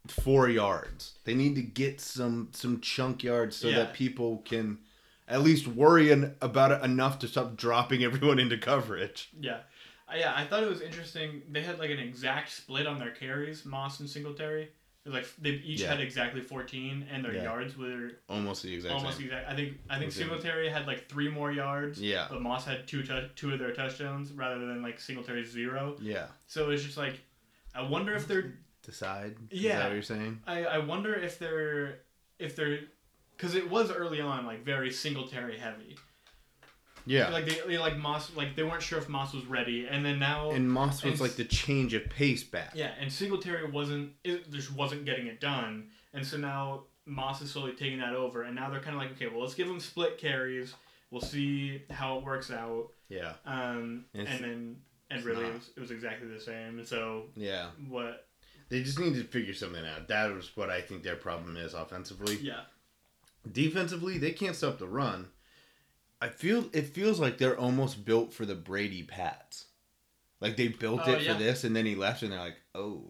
4 0.09 0.49
yards. 0.49 1.18
They 1.24 1.35
need 1.35 1.55
to 1.55 1.62
get 1.62 2.01
some 2.01 2.49
some 2.53 2.81
chunk 2.81 3.22
yards 3.22 3.57
so 3.57 3.68
Yeah. 3.68 3.76
that 3.76 3.95
people 3.95 4.39
can 4.39 4.78
at 5.28 5.43
least 5.43 5.68
worry 5.68 6.11
en- 6.11 6.35
about 6.43 6.72
it 6.72 6.83
enough 6.85 7.18
to 7.20 7.28
stop 7.28 7.57
dropping 7.57 8.03
everyone 8.09 8.39
into 8.39 8.59
coverage. 8.59 9.28
yeah, 9.39 9.61
Uh, 10.09 10.16
yeah. 10.16 10.33
I 10.35 10.45
thought 10.45 10.62
it 10.64 10.68
was 10.68 10.81
interesting. 10.81 11.43
They 11.51 11.62
had 11.62 11.78
like 11.78 11.91
an 11.91 11.99
exact 12.01 12.51
split 12.51 12.87
on 12.87 12.99
their 12.99 13.12
carries. 13.12 13.64
Moss 13.64 14.01
and 14.01 14.11
Singletary. 14.11 14.70
Like 15.07 15.26
they 15.40 15.51
each 15.51 15.80
Yeah. 15.80 15.88
had 15.92 16.01
exactly 16.01 16.42
14, 16.42 17.07
and 17.11 17.24
their 17.24 17.34
Yeah. 17.34 17.44
yards 17.44 17.74
were 17.76 18.12
Almost 18.28 18.62
the 18.64 18.74
exact 18.74 18.94
almost 18.94 19.16
same. 19.16 19.26
exact. 19.26 19.48
I 19.48 19.57
think 19.57 19.78
I 19.88 19.98
think. 19.98 20.12
Singletary 20.12 20.68
had 20.68 20.86
like 20.86 21.09
three 21.09 21.28
more 21.30 21.51
yards. 21.51 22.01
Yeah. 22.01 22.26
But 22.28 22.42
Moss 22.42 22.66
had 22.66 22.86
two 22.86 23.03
tou- 23.03 23.28
two 23.34 23.53
of 23.53 23.59
their 23.59 23.72
touchdowns 23.72 24.30
rather 24.32 24.59
than 24.66 24.82
like 24.82 25.01
Singletary's 25.01 25.51
zero. 25.51 25.96
Yeah. 26.03 26.26
So 26.46 26.68
it's 26.70 26.82
just 26.84 26.98
like, 26.98 27.18
I 27.74 27.82
wonder 27.82 28.14
if 28.14 28.26
they're 28.28 28.59
Decide. 28.82 29.36
Is 29.51 29.61
Yeah. 29.61 29.78
that 29.78 29.84
what 29.86 29.92
you're 29.94 30.03
saying? 30.03 30.42
I, 30.46 30.64
I 30.64 30.78
wonder 30.78 31.14
if 31.14 31.38
they're 31.38 32.01
if 32.38 32.57
they're 32.57 32.80
because 33.36 33.55
it 33.55 33.70
was 33.70 33.90
early 33.90 34.20
on 34.20 34.44
like 34.44 34.64
very 34.64 34.90
Singletary 34.90 35.57
heavy. 35.59 35.96
Yeah. 37.11 37.30
Like 37.30 37.46
they, 37.46 37.61
they 37.66 37.78
like 37.78 37.96
Moss 37.96 38.30
like 38.36 38.54
they 38.56 38.62
weren't 38.62 38.82
sure 38.82 38.98
if 38.98 39.08
Moss 39.08 39.32
was 39.34 39.44
ready, 39.46 39.86
and 39.90 40.04
then 40.04 40.18
now 40.18 40.50
and 40.52 40.70
Moss 40.70 41.02
was 41.02 41.12
and- 41.14 41.20
like 41.20 41.32
the 41.36 41.44
change 41.44 41.92
of 41.94 42.08
pace 42.08 42.44
back. 42.44 42.72
yeah, 42.74 42.92
and 43.00 43.12
Singletary 43.12 43.68
wasn't 43.70 44.12
it 44.24 44.50
just 44.52 44.72
wasn't 44.72 45.04
getting 45.04 45.26
it 45.26 45.40
done, 45.40 45.88
and 46.14 46.24
so 46.24 46.36
now 46.36 46.84
Moss 47.06 47.42
is 47.42 47.50
slowly 47.50 47.72
taking 47.72 47.98
that 47.98 48.14
over, 48.14 48.42
and 48.42 48.54
now 48.54 48.70
they're 48.70 48.80
kind 48.80 48.94
of 48.94 49.02
like 49.02 49.11
okay, 49.12 49.26
well 49.26 49.40
let's 49.40 49.54
give 49.54 49.66
him 49.68 49.80
split 49.80 50.18
carries, 50.18 50.74
we'll 51.11 51.20
see 51.20 51.82
how 51.90 52.18
it 52.18 52.24
works 52.24 52.50
out, 52.52 52.88
Yeah. 53.08 53.32
um, 53.44 54.04
And 54.14 54.28
and, 54.28 54.44
then 54.44 54.76
and 55.11 55.24
really 55.24 55.46
it 55.46 55.54
was, 55.54 55.70
it 55.76 55.80
was 55.80 55.90
exactly 55.90 56.28
the 56.28 56.40
same, 56.40 56.78
and 56.78 56.86
so 56.86 57.24
Yeah. 57.34 57.70
what 57.88 58.28
They 58.68 58.84
just 58.84 59.00
need 59.00 59.14
to 59.14 59.24
figure 59.24 59.54
something 59.54 59.84
out. 59.84 60.06
That 60.06 60.32
was 60.32 60.56
what 60.56 60.70
I 60.70 60.80
think 60.80 61.02
their 61.02 61.16
problem 61.16 61.56
is 61.56 61.74
offensively. 61.74 62.36
yeah 62.36 62.61
Defensively, 63.50 64.18
they 64.18 64.32
can't 64.32 64.54
stop 64.54 64.78
the 64.78 64.86
run. 64.86 65.28
I 66.21 66.29
feel 66.29 66.68
it 66.73 66.89
feels 66.89 67.18
like 67.21 67.39
they're 67.39 67.59
almost 67.59 68.05
built 68.05 68.33
for 68.33 68.45
the 68.47 68.55
Brady 68.55 69.03
Pats. 69.03 69.66
Like 70.41 70.57
they 70.57 70.68
built 70.68 71.03
Oh, 71.05 71.12
it 71.12 71.23
yeah. 71.23 71.33
for 71.35 71.39
this, 71.39 71.64
and 71.64 71.75
then 71.77 71.87
he 71.87 71.95
left, 71.95 72.23
and 72.23 72.33
they're 72.33 72.39
like, 72.41 72.57
"Oh, 72.75 73.05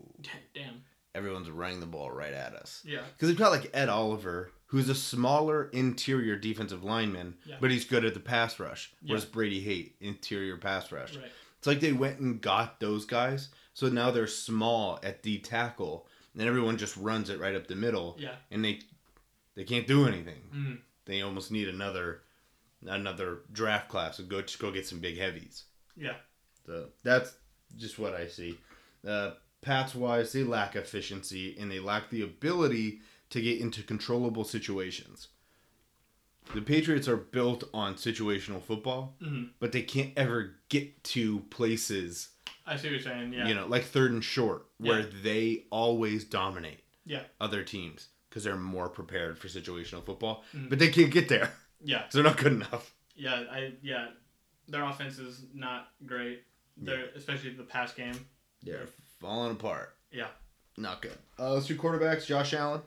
damn 0.55 0.83
everyone's 1.13 1.51
running 1.51 1.81
the 1.81 1.87
ball 1.87 2.09
right 2.11 2.33
at 2.33 2.55
us." 2.55 2.83
yeah 2.87 3.03
Because 3.13 3.29
they've 3.29 3.39
got 3.39 3.51
like 3.51 3.71
Ed 3.75 3.89
Oliver, 3.89 4.53
who's 4.67 4.89
a 4.89 4.95
smaller 4.95 5.65
interior 5.73 6.37
defensive 6.37 6.85
lineman, 6.85 7.37
Yeah. 7.45 7.57
but 7.61 7.71
he's 7.73 7.85
good 7.85 8.05
at 8.05 8.15
the 8.15 8.21
pass 8.21 8.59
rush. 8.61 8.93
Yeah. 9.03 9.11
Whereas 9.11 9.25
Brady 9.25 9.61
hate 9.61 9.97
interior 10.01 10.57
pass 10.57 10.93
rush. 10.93 11.17
right 11.17 11.31
It's 11.59 11.67
like 11.67 11.81
they 11.81 11.93
went 11.93 12.21
and 12.21 12.41
got 12.41 12.79
those 12.81 13.05
guys, 13.07 13.49
so 13.75 13.89
now 13.89 14.11
they're 14.13 14.27
small 14.29 15.01
at 15.03 15.23
D 15.23 15.39
tackle, 15.39 16.07
and 16.35 16.43
everyone 16.43 16.77
just 16.79 16.97
runs 16.97 17.29
it 17.29 17.41
right 17.41 17.57
up 17.57 17.67
the 17.67 17.75
middle, 17.77 18.17
yeah 18.19 18.37
and 18.53 18.65
they 18.65 18.81
they 19.57 19.65
can't 19.65 19.87
do 19.89 20.07
anything. 20.07 20.41
mm, 20.55 20.79
They 21.07 21.23
almost 21.23 21.51
need 21.51 21.69
another 21.69 22.23
another 22.87 23.41
draft 23.53 23.89
class 23.89 24.17
to 24.17 24.23
go 24.23 24.41
just 24.43 24.59
go 24.59 24.71
get 24.71 24.87
some 24.87 25.01
big 25.01 25.19
heavies. 25.19 25.65
yeah 25.97 26.17
So 26.67 26.89
that's 27.03 27.35
just 27.77 27.99
what 27.99 28.15
I 28.15 28.27
see. 28.27 28.59
Uh, 29.07 29.33
Pats 29.63 29.95
wise, 29.95 30.33
they 30.33 30.43
lack 30.43 30.75
efficiency 30.77 31.57
and 31.59 31.71
they 31.71 31.79
lack 31.81 32.09
the 32.11 32.23
ability 32.23 33.01
to 33.31 33.41
get 33.43 33.61
into 33.61 33.83
controllable 33.83 34.45
situations. 34.45 35.29
The 36.55 36.63
Patriots 36.63 37.07
are 37.07 37.17
built 37.17 37.65
on 37.75 37.95
situational 37.95 38.63
football, 38.63 39.17
Mhm. 39.23 39.51
but 39.61 39.73
they 39.73 39.83
can't 39.83 40.13
ever 40.17 40.57
get 40.69 41.05
to 41.05 41.41
places, 41.51 42.29
I 42.67 42.77
see 42.77 42.87
what 42.89 42.93
you're 42.93 43.01
saying 43.03 43.33
yeah 43.33 43.47
you 43.49 43.55
know, 43.55 43.67
like 43.67 43.85
third 43.85 44.13
and 44.13 44.25
short, 44.25 44.67
where 44.79 45.01
Yeah. 45.01 45.07
they 45.23 45.67
always 45.71 46.25
dominate 46.25 46.81
yeah 47.05 47.25
other 47.41 47.63
teams 47.63 48.09
because 48.29 48.45
they're 48.45 48.57
more 48.57 48.89
prepared 48.89 49.39
for 49.39 49.49
situational 49.49 50.05
football, 50.05 50.45
Mhm. 50.55 50.71
but 50.71 50.79
they 50.79 50.89
can't 50.91 51.11
get 51.13 51.29
there 51.29 51.53
yeah 51.83 52.03
'cause 52.03 52.13
they're 52.15 52.23
not 52.25 52.37
good 52.37 52.53
enough. 52.53 52.95
yeah 53.17 53.45
I 53.51 53.73
yeah 53.83 54.09
their 54.69 54.85
offense 54.85 55.19
is 55.19 55.43
not 55.55 55.89
great. 56.07 56.43
They're 56.77 57.07
especially 57.17 57.51
the 57.51 57.65
pass 57.65 57.93
game. 57.93 58.15
They're 58.63 58.87
falling 59.21 59.53
apart. 59.53 59.95
Yeah. 60.13 60.29
Not 60.77 61.03
good. 61.03 61.17
Uh, 61.39 61.55
let's 61.55 61.67
do 61.67 61.77
quarterbacks. 61.77 62.25
Josh 62.27 62.55
Allen. 62.55 62.81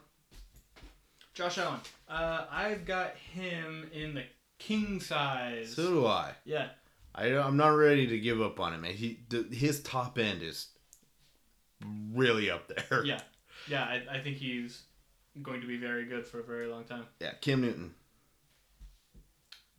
Josh 1.34 1.58
Allen. 1.58 1.80
Uh, 2.08 2.46
I've 2.50 2.84
got 2.84 3.14
him 3.16 3.88
in 3.92 4.14
the 4.14 4.24
king 4.58 5.00
size. 5.00 5.74
So 5.74 5.82
do 5.82 6.06
I. 6.06 6.32
yeah. 6.44 6.68
I 7.14 7.26
I'm 7.36 7.56
not 7.56 7.68
ready 7.68 8.06
to 8.08 8.18
give 8.18 8.40
up 8.42 8.58
on 8.58 8.72
him. 8.74 8.80
man. 8.80 8.94
He 8.94 9.20
his 9.52 9.80
top 9.82 10.18
end 10.18 10.42
is 10.42 10.68
really 12.12 12.50
up 12.50 12.66
there. 12.68 13.04
Yeah. 13.04 13.20
Yeah. 13.68 13.84
I, 13.84 14.02
I 14.16 14.20
think 14.20 14.36
he's 14.38 14.82
going 15.42 15.60
to 15.60 15.66
be 15.66 15.76
very 15.76 16.06
good 16.06 16.26
for 16.26 16.40
a 16.40 16.44
very 16.44 16.66
long 16.66 16.84
time. 16.84 17.04
Yeah. 17.20 17.32
Cam 17.40 17.60
Newton. 17.60 17.94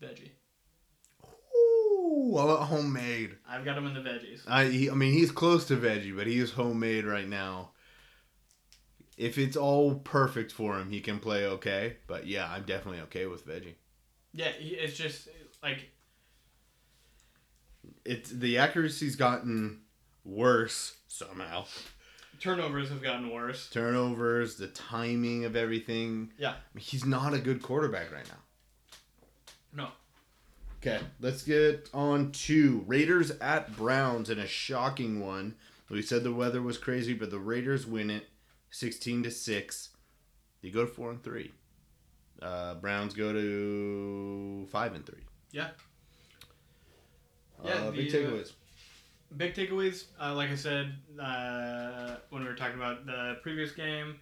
Veggie. 0.02 0.32
Ooh, 1.56 2.36
homemade. 2.38 3.38
I've 3.48 3.66
got 3.66 3.78
him 3.78 3.86
in 3.88 3.94
the 3.94 4.02
veggies. 4.02 4.42
I 4.48 4.66
he, 4.66 4.90
I 4.90 4.94
mean 4.94 5.14
he's 5.14 5.32
close 5.32 5.66
to 5.66 5.76
veggie, 5.78 6.16
but 6.16 6.28
he 6.28 6.40
is 6.40 6.52
homemade 6.52 7.06
right 7.06 7.28
now. 7.28 7.72
If 9.18 9.38
it's 9.38 9.56
all 9.56 9.96
perfect 9.96 10.52
for 10.52 10.78
him, 10.78 10.90
he 10.90 11.00
can 11.00 11.20
play 11.20 11.46
okay. 11.48 11.98
But 12.08 12.28
yeah, 12.28 12.52
I'm 12.52 12.64
definitely 12.64 13.02
okay 13.02 13.26
with 13.28 13.48
veggie. 13.48 13.76
Yeah. 14.34 14.50
It's 14.60 14.98
just 14.98 15.30
like 15.64 15.90
It's 18.04 18.30
the 18.30 18.58
accuracy's 18.58 19.16
gotten 19.16 19.82
worse 20.26 20.98
somehow. 21.08 21.66
turnovers 22.40 22.90
have 22.90 23.02
gotten 23.02 23.32
worse. 23.32 23.70
Turnovers, 23.70 24.58
the 24.58 24.68
timing 24.68 25.46
of 25.46 25.56
everything. 25.56 26.34
Yeah. 26.38 26.50
I 26.52 26.56
mean, 26.74 26.84
he's 26.84 27.06
not 27.06 27.34
a 27.34 27.40
good 27.40 27.62
quarterback 27.62 28.12
right 28.12 28.28
now. 28.28 28.40
No. 29.76 29.90
Okay, 30.78 31.00
let's 31.20 31.44
get 31.44 31.90
on 31.94 32.32
to 32.32 32.84
Raiders 32.88 33.32
at 33.42 33.76
Browns 33.76 34.30
in 34.30 34.38
a 34.40 34.48
shocking 34.48 35.20
one. 35.20 35.56
We 35.90 36.02
said 36.02 36.24
the 36.24 36.32
weather 36.34 36.62
was 36.62 36.78
crazy, 36.78 37.14
but 37.14 37.32
the 37.32 37.40
Raiders 37.40 37.86
win 37.88 38.10
it, 38.10 38.28
sixteen 38.70 39.24
to 39.24 39.32
six. 39.32 39.90
They 40.62 40.70
go 40.70 40.82
to 40.82 40.88
four 40.88 41.12
and 41.12 41.24
three. 41.24 41.52
Uh, 42.42 42.76
Browns 42.76 43.14
go 43.14 43.34
to 43.34 44.68
five 44.72 44.94
and 44.94 45.06
three. 45.06 45.24
Yeah. 45.52 45.70
Uh, 47.64 47.68
Yeah, 47.68 47.90
big 47.92 48.12
the, 48.12 48.28
uh, 48.28 48.30
takeaways. 48.30 48.52
Big 49.38 49.54
takeaways, 49.54 50.06
uh, 50.22 50.34
like 50.36 50.50
I 50.50 50.56
said 50.56 50.94
uh, 51.20 52.18
when 52.30 52.44
we 52.44 52.48
were 52.48 52.56
talking 52.56 52.76
about 52.76 53.06
the 53.06 53.38
previous 53.42 53.72
game, 53.72 54.20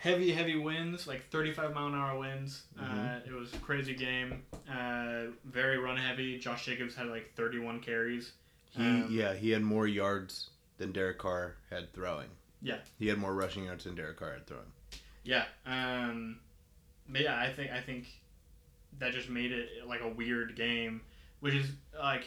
heavy, 0.00 0.32
heavy 0.32 0.56
winds, 0.56 1.06
like 1.06 1.28
35 1.30 1.74
mile 1.74 1.88
an 1.88 1.94
hour 1.94 2.18
winds. 2.18 2.62
Uh, 2.80 3.20
it 3.24 3.32
was 3.32 3.52
a 3.52 3.58
crazy 3.58 3.94
game. 3.94 4.42
Uh, 4.68 5.24
very 5.44 5.78
run 5.78 5.96
heavy. 5.96 6.38
Josh 6.38 6.64
Jacobs 6.64 6.94
had 6.94 7.06
like 7.06 7.32
31 7.36 7.80
carries. 7.80 8.32
He 8.70 8.82
um, 8.82 9.08
yeah 9.10 9.34
he 9.34 9.50
had 9.50 9.62
more 9.62 9.86
yards 9.86 10.50
than 10.78 10.92
Derek 10.92 11.18
Carr 11.18 11.56
had 11.70 11.92
throwing. 11.92 12.28
Yeah. 12.62 12.76
he 12.98 13.08
had 13.08 13.18
more 13.18 13.34
rushing 13.34 13.64
yards 13.64 13.84
than 13.84 13.94
Derek 13.94 14.18
Carr 14.18 14.32
had 14.32 14.46
throwing. 14.46 14.72
Yeah. 15.22 15.44
Um, 15.66 16.38
but 17.08 17.22
yeah, 17.22 17.38
I 17.38 17.52
think 17.52 17.70
I 17.70 17.80
think 17.80 18.06
that 18.98 19.12
just 19.12 19.28
made 19.28 19.52
it 19.52 19.68
like 19.86 20.00
a 20.00 20.08
weird 20.08 20.56
game, 20.56 21.02
which 21.40 21.54
is 21.54 21.66
like 21.98 22.24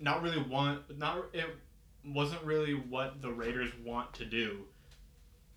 not 0.00 0.22
really 0.22 0.42
want 0.42 0.98
not 0.98 1.26
it 1.32 1.46
wasn't 2.04 2.42
really 2.42 2.74
what 2.74 3.22
the 3.22 3.30
Raiders 3.30 3.70
want 3.84 4.12
to 4.14 4.24
do. 4.24 4.64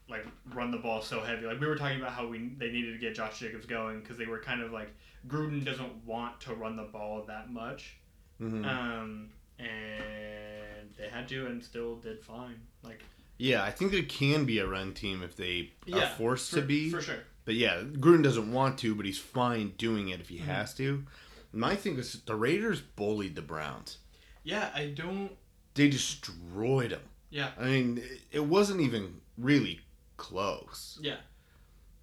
Like 0.10 0.26
run 0.54 0.72
the 0.72 0.78
ball 0.78 1.02
so 1.02 1.22
heavy. 1.22 1.46
Like 1.46 1.60
we 1.60 1.68
were 1.68 1.76
talking 1.76 2.00
about 2.00 2.14
how 2.14 2.28
we 2.28 2.50
they 2.58 2.72
needed 2.72 2.94
to 2.94 2.98
get 3.00 3.14
Josh 3.16 3.40
Jacobs 3.40 3.66
going 3.66 4.00
because 4.02 4.18
they 4.18 4.26
were 4.26 4.40
kind 4.40 4.62
of 4.62 4.72
like 4.72 4.90
Gruden 5.28 5.64
doesn't 5.64 6.04
want 6.06 6.40
to 6.42 6.54
run 6.56 6.76
the 6.76 6.84
ball 6.84 7.24
that 7.28 7.52
much, 7.52 7.98
Mhm. 8.42 8.66
um, 8.66 9.30
and 9.60 10.94
they 10.98 11.08
had 11.10 11.28
to 11.30 11.46
and 11.48 11.64
still 11.64 11.96
did 11.98 12.24
fine. 12.24 12.60
Like 12.84 13.02
yeah, 13.38 13.64
I 13.64 13.72
think 13.72 13.92
there 13.92 14.04
can 14.04 14.46
be 14.46 14.60
a 14.60 14.68
run 14.68 14.94
team 14.94 15.24
if 15.24 15.36
they 15.36 15.72
are 15.94 15.98
yeah, 16.00 16.16
forced 16.16 16.50
for, 16.50 16.58
to 16.58 16.62
be. 16.64 16.90
for 16.90 17.02
sure. 17.02 17.20
But 17.46 17.56
yeah, 17.56 17.82
Gruden 17.84 18.22
doesn't 18.24 18.52
want 18.52 18.78
to, 18.80 18.94
but 18.96 19.06
he's 19.06 19.18
fine 19.18 19.74
doing 19.78 20.10
it 20.10 20.20
if 20.20 20.30
he 20.30 20.40
Mhm. 20.40 20.46
has 20.46 20.74
to. 20.76 21.06
My 21.54 21.76
thing 21.76 21.98
is 21.98 22.22
the 22.26 22.36
Raiders 22.36 22.82
bullied 22.82 23.36
the 23.36 23.42
Browns. 23.42 23.98
Yeah, 24.44 24.72
I 24.76 24.88
don't. 24.88 25.32
They 25.74 25.90
destroyed 25.90 26.92
them. 26.92 27.02
Yeah, 27.30 27.52
I 27.60 27.66
mean, 27.66 28.04
it 28.32 28.46
wasn't 28.46 28.82
even 28.82 29.22
really 29.38 29.82
close. 30.20 31.00
yeah. 31.02 31.18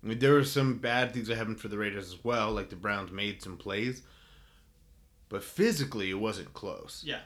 I 0.02 0.08
mean, 0.08 0.18
there 0.18 0.34
were 0.34 0.44
some 0.44 0.78
bad 0.78 1.12
things 1.12 1.26
that 1.28 1.36
happened 1.36 1.58
for 1.60 1.68
the 1.68 1.78
Raiders 1.78 2.12
as 2.12 2.24
well, 2.24 2.52
like 2.52 2.70
the 2.70 2.76
Browns 2.76 3.10
made 3.10 3.42
some 3.42 3.56
plays, 3.56 4.02
but 5.28 5.42
physically 5.42 6.10
it 6.10 6.14
wasn't 6.20 6.52
close. 6.52 7.02
Yeah. 7.04 7.20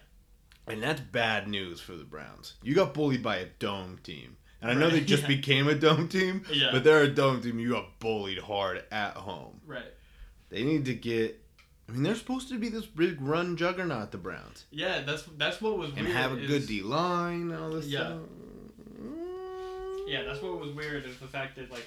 And 0.67 0.83
that's 0.83 1.01
bad 1.01 1.49
news 1.49 1.81
for 1.81 1.93
the 1.95 2.05
Browns. 2.05 2.55
You 2.63 2.75
got 2.75 2.95
bullied 2.95 3.23
by 3.23 3.37
a 3.37 3.47
dome 3.59 3.99
team. 4.03 4.37
And 4.63 4.71
I 4.71 4.75
know 4.75 4.87
Right, 4.87 4.93
they 4.93 5.01
just 5.01 5.23
yeah. 5.29 5.29
became 5.29 5.69
a 5.69 5.75
dome 5.75 6.09
team, 6.09 6.45
Yeah. 6.53 6.69
but 6.73 6.85
they're 6.85 7.03
a 7.03 7.09
dome 7.15 7.43
team. 7.43 7.59
You 7.59 7.71
got 7.71 7.99
bullied 7.99 8.39
hard 8.39 8.85
at 8.91 9.15
home. 9.15 9.61
Right. 9.67 9.93
They 10.49 10.63
need 10.63 10.85
to 10.87 10.95
get. 10.95 11.39
I 11.89 11.93
mean, 11.93 12.03
they're 12.05 12.15
supposed 12.15 12.49
to 12.51 12.59
be 12.59 12.69
this 12.69 12.87
big 12.87 13.21
run 13.21 13.57
juggernaut, 13.57 14.13
the 14.13 14.19
Browns, 14.19 14.65
Yeah, 14.71 15.01
that's 15.03 15.25
that's 15.37 15.61
what 15.61 15.77
was 15.77 15.91
and 15.97 16.07
have 16.07 16.33
a 16.33 16.37
is- 16.39 16.47
good 16.47 16.67
D 16.69 16.83
line, 16.83 17.53
all 17.53 17.71
this 17.71 17.87
Yeah. 17.87 17.99
stuff. 18.01 18.19
Yeah, 20.11 20.25
that's 20.25 20.43
what 20.43 20.59
was 20.59 20.73
weird 20.73 21.05
is 21.07 21.17
the 21.19 21.29
fact 21.29 21.55
that 21.57 21.71
like 21.71 21.87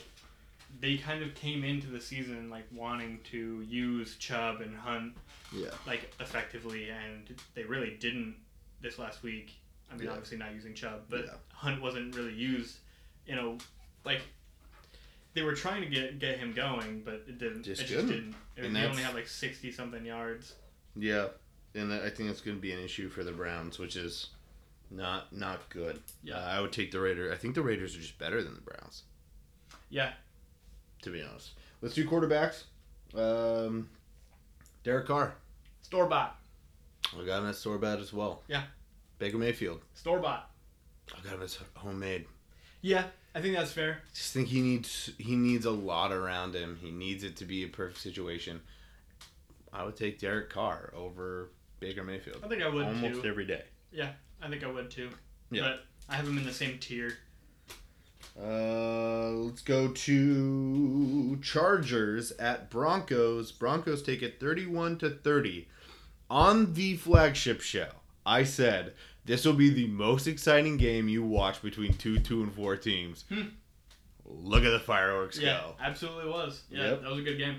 they 0.80 0.98
kind 0.98 1.22
of 1.22 1.36
came 1.36 1.64
into 1.64 1.88
the 1.88 2.00
season 2.00 2.50
like 2.50 2.64
wanting 2.74 3.20
to 3.32 3.62
use 3.68 4.16
Chubb 4.16 4.62
and 4.62 4.76
Hunt 4.78 5.14
Yeah. 5.52 5.70
like 5.86 6.14
effectively, 6.22 6.90
and 6.90 7.28
they 7.54 7.64
really 7.64 7.98
didn't 8.00 8.36
this 8.82 8.98
last 8.98 9.24
week. 9.24 9.52
I 9.92 9.96
mean, 9.96 10.06
Yeah. 10.06 10.12
obviously 10.14 10.38
not 10.38 10.54
using 10.54 10.74
Chubb, 10.74 11.02
but 11.10 11.26
Yeah. 11.26 11.34
Hunt 11.52 11.82
wasn't 11.82 12.16
really 12.16 12.34
used. 12.34 12.78
You 13.28 13.36
know, 13.36 13.58
like 14.06 14.22
they 15.34 15.42
were 15.42 15.54
trying 15.56 15.82
to 15.82 15.88
get 15.90 16.20
get 16.20 16.38
him 16.38 16.54
going, 16.54 17.02
but 17.04 17.26
it 17.28 17.38
didn't. 17.40 17.64
Just 17.64 17.82
it 17.82 17.88
just 17.88 18.08
didn't. 18.08 18.36
It, 18.56 18.66
And 18.66 18.78
he 18.78 18.84
only 18.86 19.04
had 19.04 19.14
like 19.16 19.28
sixty 19.28 19.70
something 19.72 20.06
yards. 20.06 20.54
Yeah, 20.96 21.28
and 21.76 21.92
I 21.92 22.10
think 22.10 22.30
it's 22.30 22.40
going 22.42 22.56
to 22.58 22.62
be 22.62 22.72
an 22.72 22.80
issue 22.80 23.10
for 23.10 23.24
the 23.24 23.32
Browns, 23.34 23.80
which 23.80 23.96
is 23.96 24.30
not 24.94 25.34
not 25.36 25.70
good. 25.70 26.00
Yeah. 26.24 26.38
Uh, 26.38 26.42
I 26.42 26.60
would 26.62 26.72
take 26.72 26.92
the 26.92 27.00
Raiders. 27.00 27.32
I 27.34 27.38
think 27.38 27.56
the 27.56 27.62
Raiders 27.62 27.96
are 27.96 28.00
just 28.00 28.18
better 28.20 28.42
than 28.44 28.54
the 28.56 28.62
Browns, 28.62 29.04
Yeah, 29.90 30.12
to 31.02 31.10
be 31.10 31.22
honest. 31.22 31.52
let's 31.82 31.96
do 31.96 32.08
quarterbacks. 32.08 32.64
Um, 33.16 33.90
Derek 34.84 35.08
Carr. 35.08 35.36
Store 35.82 36.06
bought. 36.08 36.38
I 37.20 37.26
got 37.26 37.42
him 37.44 37.50
at 37.50 37.56
store 37.56 37.78
bought 37.78 38.00
as 38.00 38.12
well. 38.14 38.42
Yeah. 38.48 38.64
Baker 39.20 39.38
Mayfield. 39.38 39.82
Store 39.94 40.20
bought. 40.20 40.50
I 41.16 41.22
got 41.24 41.34
him 41.36 41.42
as 41.44 41.60
homemade. 41.76 42.26
Yeah, 42.82 43.06
I 43.36 43.42
think 43.42 43.56
that's 43.56 43.72
fair. 43.72 44.00
Just 44.14 44.34
think 44.34 44.48
he 44.48 44.62
needs 44.62 45.12
he 45.18 45.36
needs 45.36 45.66
a 45.66 45.72
lot 45.72 46.12
around 46.12 46.56
him. 46.56 46.78
He 46.82 46.92
needs 46.92 47.24
it 47.24 47.36
to 47.38 47.46
be 47.46 47.64
a 47.64 47.68
perfect 47.68 48.02
situation. 48.02 48.62
I 49.72 49.84
would 49.84 49.96
take 49.96 50.20
Derek 50.20 50.50
Carr 50.50 50.92
over 50.96 51.50
Baker 51.80 52.04
Mayfield 52.04 52.42
I 52.44 52.48
think 52.48 52.62
I 52.62 52.68
would 52.70 52.86
almost 52.86 53.22
too. 53.22 53.28
every 53.28 53.46
day. 53.46 53.64
Yeah, 53.94 54.10
I 54.42 54.50
think 54.50 54.64
I 54.64 54.68
would 54.72 54.90
too. 54.92 55.10
Yeah. 55.52 55.62
But 55.62 55.86
I 56.10 56.16
have 56.16 56.26
them 56.26 56.38
in 56.38 56.46
the 56.46 56.52
same 56.54 56.78
tier. 56.80 57.18
Uh, 58.40 59.30
let's 59.30 59.62
go 59.62 59.90
to 59.90 61.38
Chargers 61.44 62.32
at 62.34 62.70
Broncos. 62.72 63.52
Broncos 63.52 64.02
take 64.02 64.22
it 64.24 64.40
31 64.40 64.98
to 65.00 65.10
30. 65.12 65.68
On 66.30 66.74
the 66.74 66.96
flagship 66.98 67.62
show, 67.62 67.90
I 68.26 68.44
said 68.44 68.94
this 69.26 69.46
will 69.46 69.54
be 69.54 69.70
the 69.70 69.88
most 69.88 70.26
exciting 70.26 70.78
game 70.78 71.08
you 71.08 71.24
watch 71.24 71.62
between 71.62 71.94
two, 71.94 72.20
two, 72.20 72.42
and 72.42 72.52
four 72.54 72.76
teams. 72.76 73.26
Hmm. 73.30 73.50
Look 74.26 74.64
at 74.64 74.72
the 74.72 74.80
fireworks 74.80 75.38
Yeah, 75.38 75.60
go. 75.60 75.76
absolutely 75.80 76.32
was. 76.32 76.64
Yeah, 76.72 76.86
Yep. 76.92 77.02
that 77.04 77.10
was 77.12 77.20
a 77.20 77.24
good 77.24 77.38
game. 77.38 77.58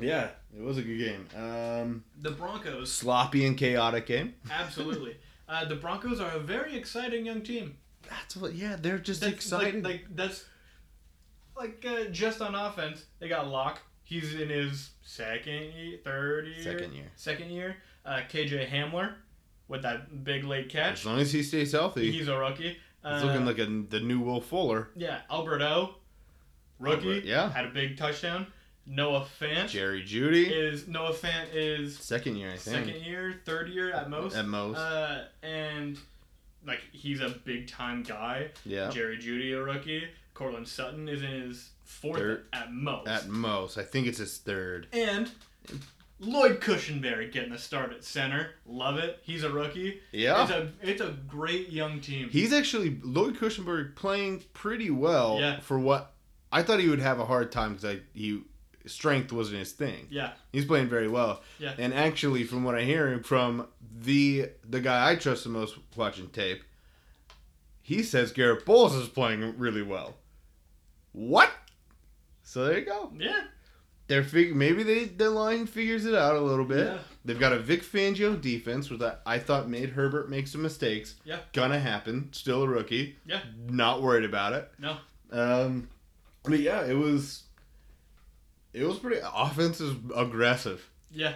Yeah, 0.00 0.30
it 0.56 0.62
was 0.62 0.78
a 0.78 0.82
good 0.82 0.98
game. 0.98 1.28
Um, 1.36 2.04
The 2.22 2.30
Broncos, 2.30 2.90
sloppy 2.90 3.44
and 3.46 3.58
chaotic 3.58 4.06
game. 4.06 4.34
absolutely. 4.50 5.16
uh, 5.48 5.64
the 5.64 5.76
Broncos 5.76 6.20
are 6.20 6.30
a 6.32 6.38
very 6.38 6.76
exciting 6.76 7.26
young 7.26 7.42
team. 7.42 7.76
That's 8.08 8.36
what. 8.36 8.54
Yeah, 8.54 8.76
they're 8.80 8.98
just 8.98 9.20
That's 9.20 9.32
excited. 9.32 9.84
Like, 9.84 9.92
like 9.92 10.16
that's 10.16 10.44
like 11.56 11.84
uh, 11.88 12.04
just 12.10 12.40
on 12.40 12.54
offense. 12.54 13.04
They 13.18 13.28
got 13.28 13.48
Lock. 13.48 13.80
He's 14.02 14.34
in 14.34 14.50
his 14.50 14.90
second, 15.02 15.72
year, 15.72 15.98
third 16.04 16.46
year, 16.46 16.62
Second 16.62 16.92
year. 16.92 17.10
Second 17.16 17.50
year. 17.50 17.76
Uh, 18.04 18.20
KJ 18.30 18.68
Hamler 18.68 19.14
with 19.66 19.80
that 19.82 20.24
big 20.24 20.44
late 20.44 20.68
catch. 20.68 21.00
as 21.00 21.06
long 21.06 21.18
as 21.20 21.32
he 21.32 21.42
stays 21.42 21.72
healthy, 21.72 22.06
he's, 22.06 22.14
He's 22.20 22.28
a 22.28 22.36
rookie. 22.36 22.76
Uh, 23.02 23.22
looking 23.24 23.46
like 23.46 23.58
a, 23.58 23.64
the 23.66 24.00
new 24.00 24.20
Will 24.20 24.40
Fuller. 24.42 24.88
yeah. 24.94 25.20
Alberto, 25.30 25.94
rookie. 26.78 27.08
Albert, 27.08 27.24
yeah. 27.24 27.50
had 27.50 27.64
a 27.64 27.70
big 27.70 27.96
touchdown. 27.96 28.46
Noah 28.86 29.26
Fant 29.40 29.68
Jerry 29.68 30.02
Jeudy, 30.02 30.50
is 30.50 30.86
Noah 30.88 31.12
Fant 31.12 31.46
is 31.54 31.98
second 31.98 32.36
year, 32.36 32.48
I 32.52 32.56
think. 32.56 32.86
second 32.86 33.02
year, 33.02 33.40
third 33.44 33.68
year 33.68 33.92
at 33.92 34.10
most. 34.10 34.36
At 34.36 34.46
most. 34.46 34.76
Uh, 34.78 35.24
and 35.42 35.98
like 36.66 36.80
he's 36.92 37.20
a 37.20 37.30
big 37.44 37.66
time 37.68 38.02
guy. 38.02 38.48
yeah. 38.64 38.90
Jerry 38.90 39.16
Jeudy, 39.18 39.52
a 39.54 39.62
rookie. 39.62 40.04
Courtland 40.34 40.66
Sutton 40.66 41.08
is 41.08 41.22
in 41.22 41.30
his 41.30 41.70
fourth 41.84 42.18
Third. 42.18 42.46
at 42.52 42.72
most. 42.72 43.06
At 43.08 43.28
most, 43.28 43.78
I 43.78 43.82
think 43.84 44.06
it's 44.08 44.18
his 44.18 44.38
third. 44.38 44.88
and 44.92 45.30
Lloyd 46.20 46.60
Cushenberry 46.60 47.30
getting 47.32 47.52
a 47.52 47.58
start 47.58 47.92
at 47.92 48.04
center. 48.04 48.50
Love 48.66 48.98
it. 48.98 49.18
He's 49.22 49.42
a 49.44 49.50
rookie. 49.50 50.00
Yeah. 50.12 50.42
It's 50.42 50.50
a 50.52 50.70
it's 50.82 51.00
a 51.00 51.16
great 51.28 51.70
young 51.70 52.00
team. 52.00 52.28
He's 52.30 52.52
actually 52.52 52.98
Lloyd 53.02 53.36
Cushenberry 53.36 53.94
playing 53.94 54.42
pretty 54.54 54.90
well 54.90 55.38
Yeah. 55.40 55.60
for 55.60 55.78
what 55.78 56.12
I 56.52 56.62
thought 56.62 56.80
he 56.80 56.88
would 56.88 57.00
have 57.00 57.18
a 57.18 57.24
hard 57.26 57.50
time 57.52 57.74
because 57.74 57.98
he 58.12 58.42
strength 58.86 59.32
wasn't 59.32 59.58
his 59.58 59.72
thing. 59.72 60.06
yeah. 60.10 60.32
He's 60.52 60.64
playing 60.64 60.88
very 60.88 61.08
well. 61.08 61.42
Yeah. 61.58 61.74
And 61.78 61.92
actually, 61.94 62.44
from 62.44 62.64
what 62.64 62.74
I'm 62.74 62.86
hearing 62.86 63.22
from 63.22 63.66
the 64.00 64.50
the 64.68 64.80
guy 64.80 65.10
I 65.10 65.16
trust 65.16 65.44
the 65.44 65.50
most 65.50 65.76
watching 65.96 66.28
tape, 66.28 66.62
he 67.82 68.02
says 68.02 68.32
Garett 68.32 68.64
Bolles 68.66 68.94
is 68.94 69.08
playing 69.08 69.58
really 69.58 69.82
well. 69.82 70.16
What? 71.12 71.50
So 72.42 72.64
there 72.66 72.78
you 72.78 72.84
go. 72.84 73.12
Yeah. 73.18 73.44
They're 74.06 74.22
fig- 74.24 74.54
maybe 74.54 74.82
they 74.82 75.04
the 75.06 75.30
line 75.30 75.66
figures 75.66 76.04
it 76.04 76.14
out 76.14 76.36
a 76.36 76.40
little 76.40 76.64
bit. 76.66 76.86
Yeah. 76.88 76.98
They've 77.24 77.40
got 77.40 77.54
a 77.54 77.58
Vic 77.58 77.82
Fangio 77.82 78.38
defense, 78.38 78.90
which 78.90 79.00
I, 79.00 79.14
I 79.24 79.38
thought 79.38 79.66
made 79.68 79.90
Herbert 79.90 80.28
make 80.28 80.46
some 80.46 80.60
mistakes. 80.60 81.14
Yeah. 81.24 81.38
Gonna 81.54 81.78
happen. 81.78 82.28
Still 82.32 82.64
a 82.64 82.68
rookie. 82.68 83.16
Yeah. 83.24 83.40
Not 83.66 84.02
worried 84.02 84.24
about 84.26 84.52
it. 84.52 84.70
No. 84.78 84.96
Um, 85.32 85.88
but 86.42 86.60
yeah, 86.60 86.84
it 86.84 86.92
was. 86.94 87.43
It 88.74 88.84
was 88.84 88.98
pretty. 88.98 89.20
Offense 89.34 89.80
is 89.80 89.94
aggressive. 90.14 90.86
Yeah. 91.10 91.34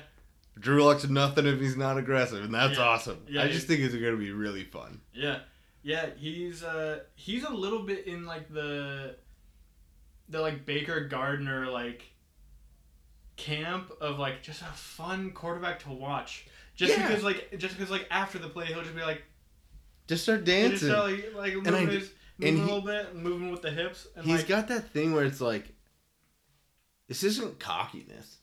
Drew 0.59 0.83
Lock's 0.85 1.09
nothing 1.09 1.47
if 1.47 1.61
he's 1.61 1.77
not 1.77 1.97
aggressive, 1.99 2.43
and 2.45 2.53
that's 2.53 2.77
Yeah. 2.79 2.85
awesome. 2.85 3.19
Yeah, 3.29 3.43
I 3.45 3.49
just 3.49 3.67
think 3.69 3.81
it's 3.81 3.95
going 3.95 4.13
to 4.13 4.17
be 4.19 4.33
really 4.33 4.65
fun. 4.65 5.01
Yeah, 5.15 5.39
yeah, 5.83 6.07
he's 6.19 6.65
uh 6.65 7.01
he's 7.15 7.45
a 7.45 7.51
little 7.53 7.85
bit 7.85 8.07
in 8.09 8.27
like 8.27 8.53
the 8.53 9.15
the 10.29 10.41
like 10.41 10.67
Baker 10.67 11.01
Gardner 11.07 11.71
like 11.71 12.03
camp 13.37 13.93
of 14.01 14.19
like 14.19 14.43
just 14.43 14.63
a 14.63 14.67
fun 14.67 15.31
quarterback 15.31 15.79
to 15.85 15.91
watch. 15.91 16.47
Just 16.75 16.97
Yeah. 16.97 17.07
because 17.07 17.23
like 17.23 17.57
just 17.59 17.77
because 17.77 17.91
like 17.91 18.07
after 18.11 18.39
the 18.39 18.49
play 18.49 18.67
he'll 18.67 18.83
just 18.83 18.95
be 18.97 19.03
like 19.03 19.23
Just 20.09 20.25
start 20.25 20.47
he'll 20.47 20.71
just 20.71 20.83
dancing. 20.83 20.89
start, 20.91 21.35
like 21.35 21.35
like 21.35 21.55
moving, 21.55 21.75
I- 21.89 21.93
his, 21.93 22.11
and 22.43 22.57
moving 22.57 22.59
a 22.59 22.65
little 22.67 22.81
bit, 22.83 23.15
moving 23.17 23.51
with 23.51 23.63
the 23.63 23.71
hips, 23.71 24.07
and 24.17 24.25
He's 24.27 24.39
like 24.39 24.49
got 24.49 24.69
that 24.69 24.91
thing 24.91 25.13
where 25.13 25.25
it's 25.25 25.41
like, 25.41 25.73
this 27.09 27.23
isn't 27.25 27.59
cockiness. 27.59 28.37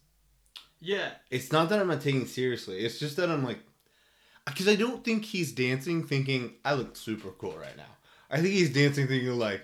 yeah, 0.79 1.11
It's 1.29 1.51
not 1.51 1.69
that 1.69 1.79
I'm 1.79 1.87
not 1.87 2.01
taking 2.01 2.23
it 2.23 2.29
seriously. 2.29 2.79
It's 2.79 2.99
just 2.99 3.15
that 3.17 3.29
I'm 3.29 3.43
like, 3.43 3.59
because 4.45 4.67
I 4.67 4.75
don't 4.75 5.03
think 5.03 5.25
he's 5.25 5.51
dancing 5.51 6.03
thinking 6.05 6.53
I 6.63 6.73
look 6.73 6.95
super 6.95 7.29
cool 7.31 7.57
right 7.57 7.77
now. 7.77 7.83
I 8.29 8.37
think 8.37 8.53
he's 8.53 8.73
dancing 8.73 9.07
thinking 9.07 9.29
like, 9.39 9.61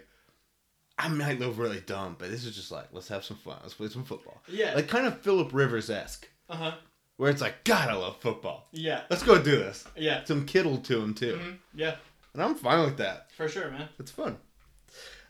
I 0.97 1.07
might 1.07 1.39
look 1.39 1.57
really 1.57 1.79
dumb, 1.81 2.15
but 2.19 2.29
this 2.29 2.45
is 2.45 2.55
just 2.55 2.71
like, 2.71 2.85
let's 2.91 3.07
have 3.07 3.23
some 3.25 3.37
fun. 3.37 3.57
Let's 3.63 3.73
play 3.73 3.89
some 3.89 4.03
football. 4.03 4.41
yeah, 4.47 4.73
Like 4.75 4.87
kind 4.87 5.07
of 5.07 5.21
Philip 5.21 5.51
Rivers 5.53 5.89
esque, 5.89 6.27
uh 6.49 6.55
huh, 6.55 6.71
where 7.17 7.29
it's 7.31 7.41
like, 7.41 7.63
God, 7.63 7.89
I 7.89 7.93
love 7.93 8.17
football. 8.21 8.67
yeah, 8.71 9.01
Let's 9.09 9.23
go 9.23 9.41
do 9.41 9.57
this. 9.57 9.83
yeah, 9.95 10.23
Some 10.25 10.45
Kittle 10.45 10.77
to 10.77 11.01
him 11.01 11.13
too, 11.15 11.39
mhm, 11.41 11.57
yeah, 11.73 11.95
and 12.33 12.43
I'm 12.43 12.53
fine 12.55 12.85
with 12.85 12.97
that. 12.97 13.31
for 13.35 13.47
sure, 13.47 13.71
man. 13.71 13.89
It's 13.99 14.11
fun. 14.11 14.37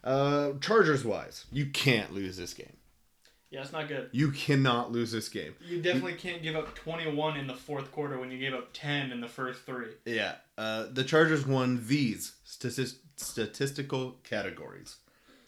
Uh, 0.04 0.54
Chargers 0.62 1.06
wise, 1.06 1.46
you 1.52 1.68
can't 1.68 2.14
lose 2.14 2.36
this 2.38 2.54
game. 2.54 2.76
Yeah, 3.52 3.62
it's 3.62 3.74
not 3.74 3.88
good. 3.90 4.10
You 4.14 4.32
cannot 4.32 4.92
lose 4.94 5.12
this 5.12 5.28
game. 5.30 5.54
You 5.62 5.82
definitely 5.82 6.14
can't 6.14 6.42
give 6.42 6.56
up 6.56 6.74
21 6.74 7.36
in 7.38 7.48
the 7.48 7.54
fourth 7.54 7.92
quarter 7.92 8.18
when 8.18 8.32
you 8.32 8.40
gave 8.40 8.54
up 8.54 8.70
10 8.72 9.12
in 9.12 9.20
the 9.20 9.28
first 9.28 9.66
three. 9.66 9.88
Yeah, 10.06 10.36
uh, 10.58 10.86
the 10.90 11.04
Chargers 11.04 11.46
won 11.46 11.84
these 11.86 12.32
stati- 12.48 12.96
statistical 13.18 14.18
categories: 14.24 14.96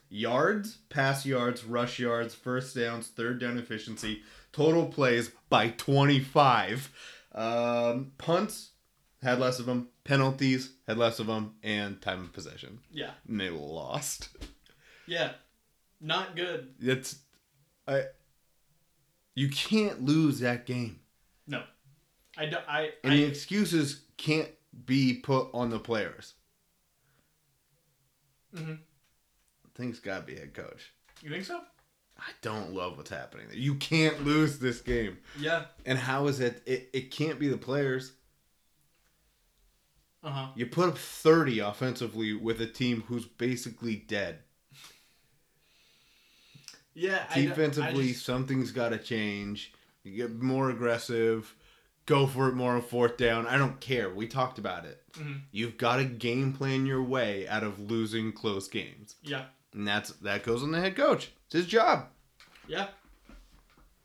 yards, 0.10 0.80
pass 0.90 1.26
yards, 1.26 1.64
rush 1.64 1.98
yards, 2.00 2.36
first 2.36 2.76
downs, 2.76 3.08
third 3.08 3.40
down 3.40 3.58
efficiency, 3.58 4.22
total 4.52 4.86
plays 4.88 5.32
by 5.50 5.70
twenty-five, 5.70 6.92
um, 7.34 8.12
punts 8.18 8.72
had 9.22 9.40
less 9.40 9.60
of 9.60 9.66
them, 9.66 9.88
penalties 10.04 10.74
had 10.88 10.98
less 10.98 11.20
of 11.20 11.28
them, 11.28 11.54
and 11.64 12.02
time 12.02 12.20
of 12.22 12.34
possession. 12.34 12.80
Yeah, 12.92 13.12
And 13.30 13.40
they 13.40 13.50
lost. 13.50 14.28
yeah, 15.08 15.32
not 16.02 16.36
good. 16.36 16.74
It's, 16.82 17.20
I. 17.88 18.06
You 19.36 19.50
can't 19.50 20.04
lose 20.06 20.40
that 20.40 20.66
game. 20.66 21.00
No, 21.48 21.64
I 22.38 22.46
do, 22.46 22.58
I, 22.68 22.92
And 23.04 23.14
I 23.14 23.18
the 23.18 23.24
excuses 23.24 24.02
can't 24.18 24.50
be 24.86 25.16
put 25.16 25.50
on 25.54 25.70
the 25.70 25.80
players. 25.80 26.34
Mhm. 28.56 28.80
Things 29.76 30.00
gotta 30.00 30.24
be 30.24 30.36
head 30.36 30.54
coach. 30.54 30.94
you 31.22 31.30
think 31.30 31.46
so? 31.46 31.62
I 32.18 32.30
don't 32.42 32.74
love 32.74 32.96
what's 32.98 33.10
happening 33.10 33.48
there. 33.48 33.58
You 33.58 33.76
can't 33.76 34.24
lose 34.24 34.60
this 34.60 34.82
game. 34.82 35.18
Yeah. 35.40 35.66
And 35.86 35.98
how 35.98 36.28
is 36.28 36.40
it? 36.40 36.62
It, 36.68 36.90
it 36.94 37.12
can't 37.12 37.40
be 37.40 37.48
the 37.48 37.58
players. 37.58 38.14
Uh 40.24 40.30
huh. 40.30 40.48
You 40.56 40.68
put 40.68 40.90
up 40.90 40.98
30 40.98 41.60
offensively 41.60 42.34
with 42.34 42.62
a 42.62 42.68
team 42.68 43.04
who's 43.08 43.26
basically 43.26 43.96
dead. 43.96 44.40
Yeah. 46.96 47.26
I 47.30 47.36
d- 47.36 47.42
I 47.42 47.46
Defensively, 47.50 48.08
just- 48.10 48.26
something's 48.26 48.72
got 48.72 48.90
to 48.90 48.98
change. 48.98 49.74
You 50.04 50.16
get 50.16 50.36
more 50.42 50.70
aggressive. 50.70 51.56
Go 52.06 52.28
for 52.28 52.50
it 52.50 52.54
more 52.56 52.74
on 52.76 52.82
fourth 52.82 53.16
down. 53.18 53.48
I 53.48 53.58
don't 53.58 53.80
care. 53.80 54.10
We 54.14 54.28
talked 54.28 54.58
about 54.60 54.84
it. 54.86 55.02
Mhm. 55.14 55.42
You've 55.52 55.78
got 55.78 55.98
to 55.98 56.04
game 56.06 56.52
plan 56.54 56.86
your 56.86 57.02
way 57.02 57.48
out 57.48 57.64
of 57.64 57.80
losing 57.80 58.32
close 58.34 58.68
games. 58.68 59.16
yeah. 59.24 59.46
And 59.74 59.88
that's 59.88 60.12
that 60.12 60.44
goes 60.44 60.62
on 60.62 60.72
the 60.72 60.80
head 60.82 60.96
coach. 60.96 61.32
It's 61.46 61.54
his 61.54 61.66
job. 61.66 62.08
Yeah. 62.68 62.90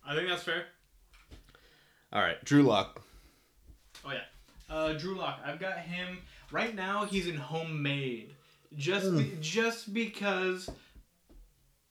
I 0.06 0.14
think 0.14 0.28
that's 0.28 0.42
fair. 0.44 0.64
All 2.12 2.22
right, 2.22 2.42
Drew 2.44 2.62
Lock. 2.62 3.02
Oh 4.04 4.12
yeah. 4.12 4.24
Uh, 4.70 4.92
Drew 4.94 5.14
Lock. 5.14 5.40
I've 5.44 5.58
got 5.58 5.78
him 5.80 6.18
right 6.50 6.74
now. 6.74 7.04
He's 7.04 7.26
in 7.26 7.36
homemade, 7.36 8.34
just 8.76 9.14
be, 9.16 9.36
just 9.40 9.92
because. 9.92 10.70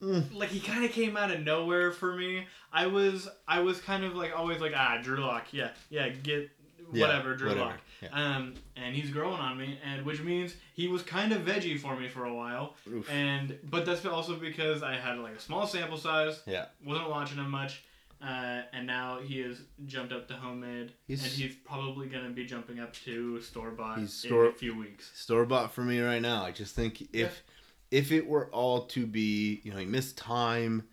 Mm. 0.02 0.34
Like 0.36 0.50
he 0.50 0.60
kind 0.60 0.86
of 0.86 0.92
came 0.92 1.18
out 1.18 1.32
of 1.32 1.42
nowhere 1.42 1.92
for 1.92 2.14
me. 2.16 2.46
I 2.72 2.86
was 2.88 3.28
I 3.48 3.62
was 3.62 3.80
kind 3.82 4.04
of 4.04 4.16
like 4.16 4.32
always 4.38 4.62
like 4.62 4.74
ah 4.76 5.00
Drew 5.02 5.18
Lock 5.20 5.46
yeah 5.52 5.72
yeah 5.90 6.10
get 6.10 6.52
Yeah, 6.94 7.08
whatever 7.08 7.36
Drew 7.36 7.50
whatever. 7.50 7.70
Lock 7.72 7.80
Yeah. 8.02 8.10
Um, 8.12 8.54
and 8.76 8.96
he's 8.96 9.10
growing 9.10 9.40
on 9.40 9.58
me, 9.58 9.80
and 9.84 10.06
which 10.06 10.22
means 10.22 10.54
he 10.76 10.88
was 10.88 11.02
kind 11.02 11.34
of 11.34 11.42
veggie 11.42 11.80
for 11.80 11.96
me 12.00 12.08
for 12.10 12.26
a 12.26 12.34
while. 12.34 12.76
Oof. 12.94 13.10
And 13.10 13.58
but 13.64 13.86
that's 13.88 14.06
also 14.06 14.36
because 14.36 14.84
I 14.84 14.94
had 14.96 15.18
like 15.18 15.34
a 15.36 15.40
small 15.40 15.66
sample 15.66 15.98
size, 15.98 16.42
Yeah. 16.46 16.66
wasn't 16.86 17.10
watching 17.10 17.38
him 17.40 17.50
much, 17.50 17.84
uh, 18.22 18.62
and 18.74 18.86
now 18.86 19.18
he 19.20 19.40
has 19.40 19.62
jumped 19.88 20.14
up 20.14 20.28
to 20.28 20.36
homemade, 20.36 20.94
He's- 21.08 21.24
and 21.24 21.32
he's 21.32 21.56
probably 21.56 22.08
gonna 22.08 22.30
be 22.30 22.46
jumping 22.46 22.80
up 22.80 22.94
to 23.06 23.42
store 23.42 23.72
bought 23.72 23.98
in 23.98 24.06
a 24.06 24.52
few 24.52 24.78
weeks. 24.78 25.12
Store 25.16 25.46
bought 25.48 25.74
for 25.74 25.82
me 25.84 26.00
right 26.00 26.22
now. 26.22 26.44
I 26.44 26.52
just 26.52 26.76
think 26.76 27.02
if 27.14 27.44
if 27.92 28.12
it 28.12 28.28
were 28.28 28.50
all 28.52 28.82
to 28.88 29.06
be, 29.06 29.62
you 29.64 29.72
know, 29.72 29.78
he 29.78 29.86
missed 29.86 30.18
time. 30.18 30.88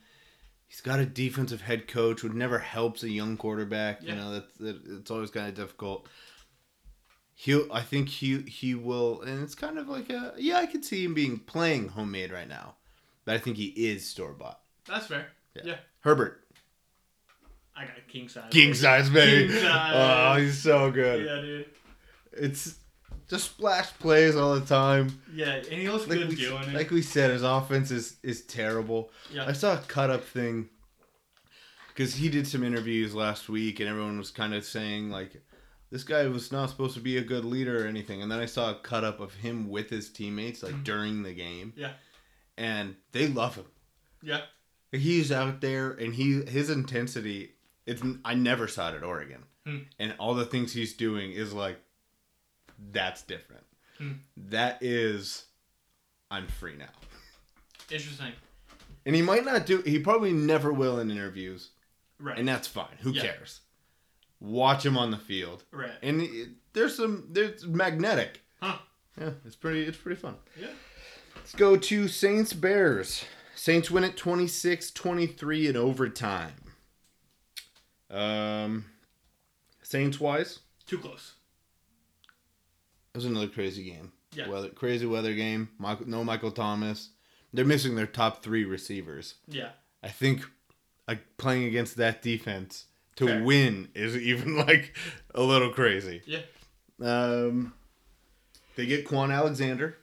He's 0.66 0.80
got 0.80 0.98
a 0.98 1.06
defensive 1.06 1.60
head 1.60 1.86
coach, 1.86 2.22
which 2.22 2.32
never 2.32 2.58
helps 2.58 3.02
a 3.02 3.10
young 3.10 3.36
quarterback. 3.36 4.02
You 4.02 4.14
know, 4.14 4.32
that's 4.32 4.56
that, 4.58 4.80
it's 4.86 5.10
always 5.10 5.30
kind 5.30 5.48
of 5.48 5.54
difficult. 5.54 6.08
He'll, 7.36 7.72
I 7.72 7.82
think 7.82 8.08
he 8.08 8.38
he 8.42 8.74
will, 8.74 9.22
and 9.22 9.42
it's 9.42 9.54
kind 9.54 9.78
of 9.78 9.88
like 9.88 10.10
a 10.10 10.34
yeah. 10.36 10.56
I 10.56 10.66
could 10.66 10.84
see 10.84 11.04
him 11.04 11.14
being 11.14 11.38
playing 11.38 11.88
homemade 11.88 12.32
right 12.32 12.48
now, 12.48 12.76
but 13.24 13.34
I 13.34 13.38
think 13.38 13.56
he 13.56 13.66
is 13.66 14.08
store 14.08 14.32
bought. 14.32 14.60
That's 14.88 15.06
fair. 15.06 15.26
Yeah. 15.62 15.76
Herbert, 16.00 16.44
I 17.76 17.84
got 17.84 17.94
king 18.08 18.28
size. 18.28 18.50
king 18.50 18.68
baby. 18.68 18.74
size 18.74 19.10
baby. 19.10 19.52
King 19.52 19.56
oh, 19.58 19.62
size. 19.62 19.92
Oh, 19.94 20.40
he's 20.40 20.62
so 20.62 20.90
good. 20.90 21.24
Yeah, 21.24 21.40
dude. 21.40 21.66
It's 22.32 22.76
just 23.34 23.50
splash 23.52 23.88
plays 23.98 24.36
all 24.36 24.54
the 24.58 24.64
time. 24.66 25.20
Yeah, 25.32 25.54
and 25.54 25.66
he 25.66 25.88
looks 25.88 26.06
Like 26.08 26.18
good 26.18 26.28
we, 26.28 26.36
doing 26.36 26.62
it. 26.64 26.74
like 26.74 26.90
we 26.90 27.02
said, 27.02 27.30
his 27.30 27.42
offense 27.42 27.90
is 27.90 28.16
is 28.22 28.42
terrible. 28.42 29.10
yeah. 29.32 29.46
I 29.46 29.52
saw 29.52 29.74
a 29.74 29.78
cut 29.78 30.10
up 30.10 30.24
thing 30.24 30.68
because 31.88 32.14
he 32.14 32.28
did 32.28 32.46
some 32.46 32.64
interviews 32.64 33.14
last 33.14 33.48
week, 33.48 33.80
and 33.80 33.88
everyone 33.88 34.18
was 34.18 34.30
kind 34.30 34.54
of 34.54 34.64
saying 34.64 35.10
like, 35.10 35.42
this 35.90 36.02
guy 36.04 36.26
was 36.26 36.50
not 36.50 36.70
supposed 36.70 36.94
to 36.94 37.00
be 37.00 37.18
a 37.18 37.22
good 37.22 37.44
leader 37.44 37.84
or 37.84 37.86
anything. 37.88 38.20
And 38.22 38.30
then 38.30 38.40
I 38.40 38.46
saw 38.46 38.70
a 38.72 38.74
cut 38.74 39.04
up 39.04 39.20
of 39.20 39.34
him 39.34 39.68
with 39.68 39.90
his 39.90 40.10
teammates 40.10 40.62
like 40.62 40.82
during 40.84 41.22
the 41.22 41.32
game, 41.34 41.72
Yeah. 41.76 41.92
and 42.56 42.96
they 43.12 43.28
love 43.28 43.54
him. 43.56 43.66
Yeah. 44.22 44.42
He's 44.92 45.30
out 45.32 45.60
there, 45.60 45.90
and 45.92 46.14
he 46.14 46.42
his 46.44 46.70
intensity. 46.70 47.52
It's 47.86 48.02
I 48.24 48.34
never 48.34 48.66
saw 48.68 48.90
it 48.90 48.94
at 48.96 49.02
Oregon, 49.04 49.44
Hmm. 49.66 49.78
and 49.98 50.14
all 50.18 50.34
the 50.34 50.46
things 50.46 50.72
he's 50.72 50.94
doing 50.94 51.32
is 51.32 51.52
like, 51.52 51.78
that's 52.92 53.22
different. 53.22 53.64
Hmm. 53.98 54.12
That 54.36 54.78
is, 54.82 55.44
I'm 56.30 56.46
free 56.48 56.76
now. 56.76 56.86
Interesting. 57.90 58.32
And 59.06 59.14
he 59.14 59.22
might 59.22 59.44
not 59.44 59.66
do. 59.66 59.82
He 59.82 59.98
probably 59.98 60.32
never 60.32 60.72
will 60.72 60.98
in 61.00 61.10
interviews, 61.10 61.70
Right. 62.18 62.38
and 62.38 62.48
that's 62.48 62.66
fine. 62.66 62.96
Who 63.00 63.10
Yeah. 63.12 63.22
cares? 63.22 63.60
Watch 64.40 64.84
him 64.84 64.96
on 64.98 65.10
the 65.10 65.18
field, 65.18 65.64
right. 65.70 65.92
and 66.02 66.22
it, 66.22 66.48
there's 66.72 66.96
some. 66.96 67.28
There's 67.30 67.66
magnetic. 67.66 68.42
Huh. 68.60 68.78
Yeah, 69.20 69.30
it's 69.44 69.56
pretty. 69.56 69.82
It's 69.84 69.96
pretty 69.98 70.20
fun. 70.20 70.36
Yeah. 70.60 70.68
Let's 71.36 71.54
go 71.54 71.76
to 71.76 72.08
Saints 72.08 72.52
Bears. 72.52 73.24
Saints 73.54 73.90
win 73.90 74.02
it 74.04 74.16
26-23 74.16 75.68
in 75.68 75.76
overtime. 75.76 76.52
Um, 78.10 78.86
Saints 79.82 80.18
wise, 80.20 80.60
Too 80.86 80.98
close. 80.98 81.34
It 83.14 83.18
was 83.18 83.24
another 83.26 83.48
crazy 83.48 83.84
game. 83.84 84.12
Yeah. 84.32 84.48
Weather, 84.48 84.68
crazy 84.70 85.06
weather 85.06 85.34
game. 85.34 85.68
Michael, 85.78 86.08
no 86.08 86.24
Michael 86.24 86.50
Thomas. 86.50 87.10
They're 87.52 87.64
missing 87.64 87.94
their 87.94 88.06
top 88.08 88.42
three 88.42 88.64
receivers. 88.64 89.34
Yeah. 89.46 89.70
I 90.02 90.08
think 90.08 90.42
like 91.06 91.20
playing 91.36 91.64
against 91.64 91.96
that 91.98 92.20
defense 92.22 92.86
to 93.16 93.26
Fair. 93.26 93.44
win 93.44 93.88
is 93.94 94.16
even 94.32 94.56
like 94.56 94.96
a 95.34 95.42
little 95.42 95.70
crazy. 95.70 96.22
Yeah. 96.26 96.40
Um, 97.00 97.72
they 98.74 98.86
get 98.86 99.06
Kwon 99.06 99.32
Alexander 99.32 99.96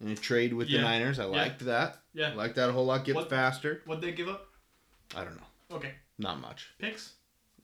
in 0.00 0.08
a 0.08 0.14
trade 0.16 0.54
with 0.54 0.70
the 0.70 0.78
Niners. 0.80 1.18
I 1.18 1.24
Yeah. 1.24 1.28
liked 1.30 1.64
that. 1.66 1.98
Yeah. 2.14 2.30
I 2.30 2.34
like 2.34 2.54
that 2.54 2.70
a 2.70 2.72
whole 2.72 2.86
lot. 2.86 3.04
Get 3.04 3.16
What- 3.16 3.28
faster. 3.28 3.82
What'd 3.84 4.02
they 4.02 4.12
give 4.12 4.28
up? 4.28 4.46
I 5.14 5.24
don't 5.24 5.36
know. 5.36 5.76
Okay. 5.76 5.92
Not 6.18 6.40
much. 6.40 6.70
Picks? 6.78 7.12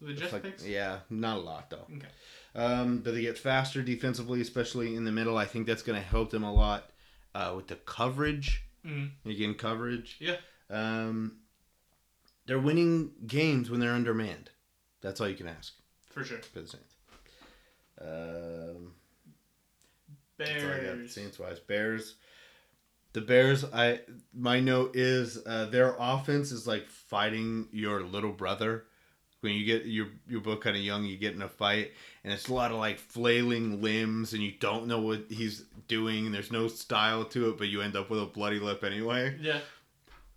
It's 0.02 0.20
just 0.20 0.32
like- 0.34 0.42
picks? 0.42 0.66
yeah, 0.66 0.98
not 1.08 1.38
a 1.38 1.40
lot 1.40 1.70
though. 1.70 1.86
Okay. 1.96 2.08
Um, 2.54 2.98
but 2.98 3.14
they 3.14 3.22
get 3.22 3.36
faster 3.36 3.82
defensively, 3.82 4.40
especially 4.40 4.94
in 4.94 5.04
the 5.04 5.10
middle. 5.12 5.36
I 5.36 5.44
think 5.44 5.66
that's 5.66 5.82
going 5.82 6.00
to 6.00 6.06
help 6.06 6.30
them 6.30 6.44
a 6.44 6.52
lot 6.52 6.90
uh, 7.34 7.52
with 7.56 7.66
the 7.66 7.76
coverage. 7.76 8.62
Mm-hmm. 8.86 9.28
Again, 9.28 9.54
coverage. 9.54 10.16
Yeah. 10.20 10.36
Um, 10.70 11.38
they're 12.46 12.58
winning 12.60 13.10
games 13.26 13.70
when 13.70 13.80
they're 13.80 13.92
undermanned. 13.92 14.50
That's 15.00 15.20
all 15.20 15.28
you 15.28 15.34
can 15.34 15.48
ask 15.48 15.72
For 16.10 16.24
sure. 16.24 16.38
for 16.38 16.60
the 16.60 16.68
Saints. 16.68 16.94
Um, 18.00 18.92
that's 20.38 20.50
all 20.64 20.70
I 20.70 20.76
got 20.76 20.82
Bears. 20.82 21.14
Saints 21.14 21.38
wise. 21.38 21.60
Bears. 21.60 22.14
The 23.12 23.20
Bears. 23.20 23.64
I 23.64 24.00
my 24.34 24.60
note 24.60 24.96
is 24.96 25.38
uh, 25.46 25.66
their 25.66 25.94
offense 25.98 26.50
is 26.52 26.66
like 26.66 26.86
fighting 26.88 27.68
your 27.72 28.02
little 28.02 28.32
brother. 28.32 28.84
When 29.44 29.52
you 29.54 29.64
get 29.64 29.84
your 29.86 30.08
your 30.28 30.40
book 30.40 30.62
kind 30.64 30.74
of 30.76 30.82
young, 30.82 31.04
you 31.04 31.16
get 31.16 31.34
in 31.34 31.42
a 31.42 31.48
fight, 31.48 31.92
and 32.24 32.32
it's 32.32 32.48
a 32.48 32.52
lot 32.54 32.72
of 32.72 32.78
like 32.78 32.98
flailing 32.98 33.80
limbs, 33.80 34.32
and 34.32 34.42
you 34.42 34.52
don't 34.58 34.86
know 34.88 34.98
what 35.00 35.26
he's 35.30 35.64
doing. 35.86 36.26
And 36.26 36.34
there's 36.34 36.50
no 36.50 36.66
style 36.66 37.24
to 37.26 37.50
it, 37.50 37.58
but 37.58 37.68
you 37.68 37.80
end 37.82 37.94
up 37.94 38.10
with 38.10 38.20
a 38.20 38.26
bloody 38.26 38.58
lip 38.58 38.82
anyway. 38.82 39.36
Yeah. 39.40 39.60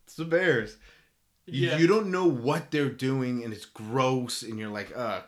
It's 0.04 0.16
the 0.16 0.26
Bears. 0.26 0.78
You, 1.46 1.70
Yeah. 1.70 1.78
you 1.78 1.88
don't 1.88 2.12
know 2.12 2.26
what 2.26 2.70
they're 2.72 2.90
doing, 2.90 3.44
and 3.44 3.54
it's 3.54 3.66
gross, 3.66 4.44
and 4.44 4.60
you're 4.60 4.70
like, 4.70 4.96
uh, 4.96 5.22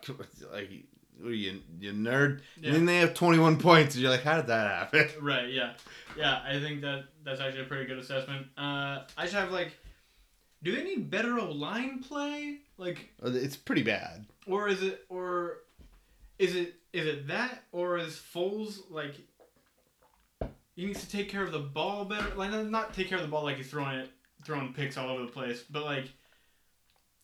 like, 0.52 0.70
what 1.18 1.30
are 1.32 1.34
you, 1.34 1.62
you 1.80 1.92
nerd? 1.94 2.42
Yeah. 2.60 2.68
And 2.68 2.76
then 2.76 2.86
they 2.86 2.98
have 2.98 3.14
21 3.14 3.58
points, 3.58 3.96
and 3.96 4.02
you're 4.02 4.12
like, 4.12 4.24
how 4.24 4.36
did 4.38 4.48
that 4.48 4.68
happen? 4.70 5.08
Right, 5.22 5.50
yeah. 5.50 5.74
Yeah, 6.18 6.42
I 6.46 6.60
think 6.60 6.82
that 6.82 7.06
that's 7.24 7.40
actually 7.42 7.62
a 7.64 7.66
pretty 7.66 7.86
good 7.86 7.98
assessment. 8.00 8.48
Uh, 8.58 9.04
I 9.18 9.24
just 9.24 9.34
have 9.34 9.52
like, 9.52 9.78
do 10.64 10.76
they 10.76 10.84
need 10.84 11.10
better 11.10 11.40
O 11.40 11.52
line 11.52 12.00
play? 12.04 12.58
Like, 12.80 13.10
Uh, 13.24 13.32
It's 13.32 13.58
pretty 13.58 13.84
bad. 13.84 14.26
or 14.48 14.68
is 14.70 14.82
it, 14.82 15.06
or 15.10 15.60
is 16.40 16.56
it, 16.56 16.76
is 16.94 17.06
it 17.06 17.28
that, 17.28 17.64
or 17.72 17.98
is 17.98 18.14
Foles 18.16 18.80
like, 18.90 19.16
he 20.76 20.86
needs 20.86 21.02
to 21.06 21.10
take 21.12 21.30
care 21.30 21.44
of 21.44 21.52
the 21.52 21.60
ball 21.60 22.06
better? 22.06 22.34
Like, 22.36 22.52
not- 22.52 22.94
take 22.94 23.10
care 23.10 23.18
of 23.18 23.24
the 23.24 23.30
ball 23.30 23.44
like 23.44 23.58
he's 23.58 23.70
throwing 23.70 24.00
it, 24.00 24.10
throwing 24.46 24.74
picks 24.74 24.98
all 24.98 25.10
over 25.10 25.26
the 25.26 25.32
place, 25.32 25.64
but 25.70 25.84
like, 25.84 26.06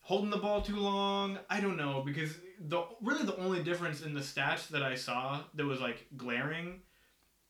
holding 0.01 0.29
the 0.29 0.37
ball 0.37 0.61
too 0.61 0.75
long. 0.75 1.39
I 1.49 1.61
don't 1.61 1.77
know 1.77 2.01
because 2.01 2.37
the 2.59 2.83
really 3.01 3.23
the 3.25 3.35
only 3.37 3.63
difference 3.63 4.01
in 4.03 4.13
the 4.13 4.19
stats 4.19 4.67
that 4.69 4.83
I 4.83 4.93
saw 4.95 5.41
that 5.55 5.65
was 5.65 5.79
like 5.81 6.05
glaring 6.15 6.81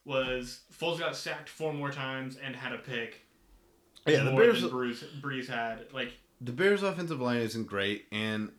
was 0.06 0.62
Foles 0.72 1.00
got 1.00 1.16
sacked 1.18 1.50
four 1.50 1.74
more 1.74 1.92
times 1.92 2.38
and 2.38 2.56
had 2.56 2.72
a 2.72 2.78
pick. 2.78 3.22
Yeah, 4.08 4.24
the 4.24 4.32
Bears, 4.36 4.62
Brees 4.64 5.48
had. 5.48 5.92
Like, 5.92 6.14
the 6.42 6.52
Bears' 6.52 6.84
offensive 6.84 7.20
line 7.22 7.38
isn't 7.42 7.68
great, 7.68 8.06
and 8.12 8.52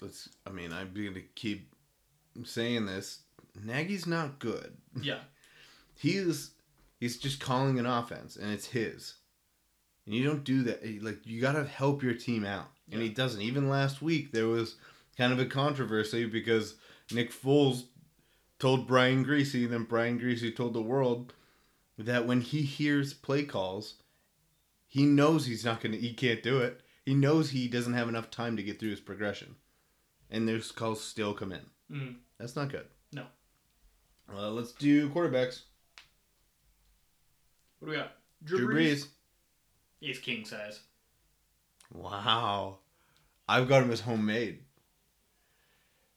let's. 0.00 0.28
I 0.46 0.50
mean, 0.50 0.72
I'm 0.72 0.92
going 0.94 1.14
to 1.14 1.22
keep 1.34 1.72
saying 2.44 2.86
this. 2.86 3.20
Nagy's 3.64 4.06
not 4.06 4.38
good. 4.38 4.76
yeah, 5.00 5.18
He's 5.94 6.52
he's 7.00 7.18
just 7.18 7.40
calling 7.40 7.78
an 7.78 7.86
offense, 7.86 8.36
and 8.36 8.52
it's 8.52 8.66
his. 8.66 9.14
And 10.06 10.14
you 10.14 10.24
don't 10.24 10.44
do 10.44 10.62
that. 10.62 10.80
Eh, 10.84 10.98
like 11.02 11.26
you 11.26 11.40
got 11.40 11.52
to 11.52 11.64
help 11.64 12.02
your 12.02 12.14
team 12.14 12.44
out, 12.44 12.68
and 12.92 13.02
he 13.02 13.08
doesn't. 13.08 13.42
Even 13.42 13.68
last 13.68 14.00
week, 14.00 14.32
there 14.32 14.46
was 14.46 14.76
kind 15.16 15.32
of 15.32 15.38
a 15.40 15.46
controversy 15.46 16.24
because 16.24 16.76
Nick 17.12 17.32
Foles 17.32 17.84
told 18.58 18.86
Brian 18.86 19.24
Griese, 19.24 19.64
and 19.64 19.72
then 19.72 19.84
Brian 19.84 20.18
Griese 20.18 20.54
told 20.54 20.72
the 20.74 20.80
world 20.82 21.32
that 21.98 22.26
when 22.26 22.40
he 22.40 22.62
hears 22.62 23.12
play 23.12 23.42
calls, 23.44 23.94
he 24.88 25.04
knows 25.04 25.46
he's 25.46 25.64
not 25.64 25.80
gonna. 25.80 25.96
He 25.98 26.12
can't 26.14 26.42
do 26.42 26.58
it. 26.58 26.80
He 27.04 27.14
knows 27.14 27.50
he 27.50 27.68
doesn't 27.68 27.92
have 27.94 28.08
enough 28.08 28.30
time 28.30 28.56
to 28.56 28.62
get 28.62 28.80
through 28.80 28.90
his 28.90 29.00
progression, 29.00 29.54
and 30.30 30.48
those 30.48 30.72
calls 30.72 31.02
still 31.04 31.32
come 31.34 31.52
in. 31.52 31.60
mm, 31.90 32.14
That's 32.38 32.56
not 32.56 32.70
good. 32.70 32.86
No. 33.12 33.24
Uh, 34.32 34.50
let's 34.50 34.72
do 34.72 35.08
quarterbacks. 35.10 35.62
what 37.78 37.86
do 37.86 37.90
we 37.92 37.96
got? 37.96 38.12
Drew 38.44 38.66
Brees. 38.68 39.06
He's 40.00 40.18
king 40.18 40.44
size. 40.44 40.80
Wow. 41.92 42.78
I've 43.48 43.68
got 43.68 43.82
him 43.82 43.90
as 43.90 44.00
homemade. 44.00 44.60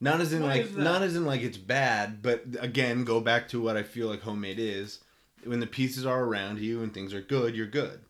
Not 0.00 0.20
as 0.20 0.32
in 0.32 0.42
What 0.42 0.48
like 0.56 0.74
not 0.76 1.02
as 1.02 1.16
in 1.16 1.24
like 1.24 1.40
it's 1.42 1.56
bad, 1.56 2.22
but 2.22 2.44
again, 2.60 3.04
go 3.04 3.20
back 3.20 3.48
to 3.48 3.62
what 3.62 3.76
I 3.76 3.82
feel 3.82 4.08
like 4.08 4.20
homemade 4.22 4.58
is. 4.58 4.98
When 5.44 5.60
the 5.60 5.66
pieces 5.66 6.04
are 6.04 6.22
around 6.24 6.58
you 6.60 6.82
and 6.82 6.92
things 6.92 7.14
are 7.14 7.20
good, 7.22 7.54
you're 7.56 7.66
good. 7.66 8.00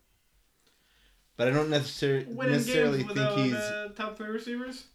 But 1.35 1.47
I 1.47 1.51
don't 1.51 1.69
necessarily 1.69 2.25
Winning 2.25 2.53
necessarily 2.53 3.03
think 3.03 3.29
he's 3.31 3.53
uh, 3.55 3.89
top 3.95 4.17
three 4.17 4.29
receivers. 4.29 4.85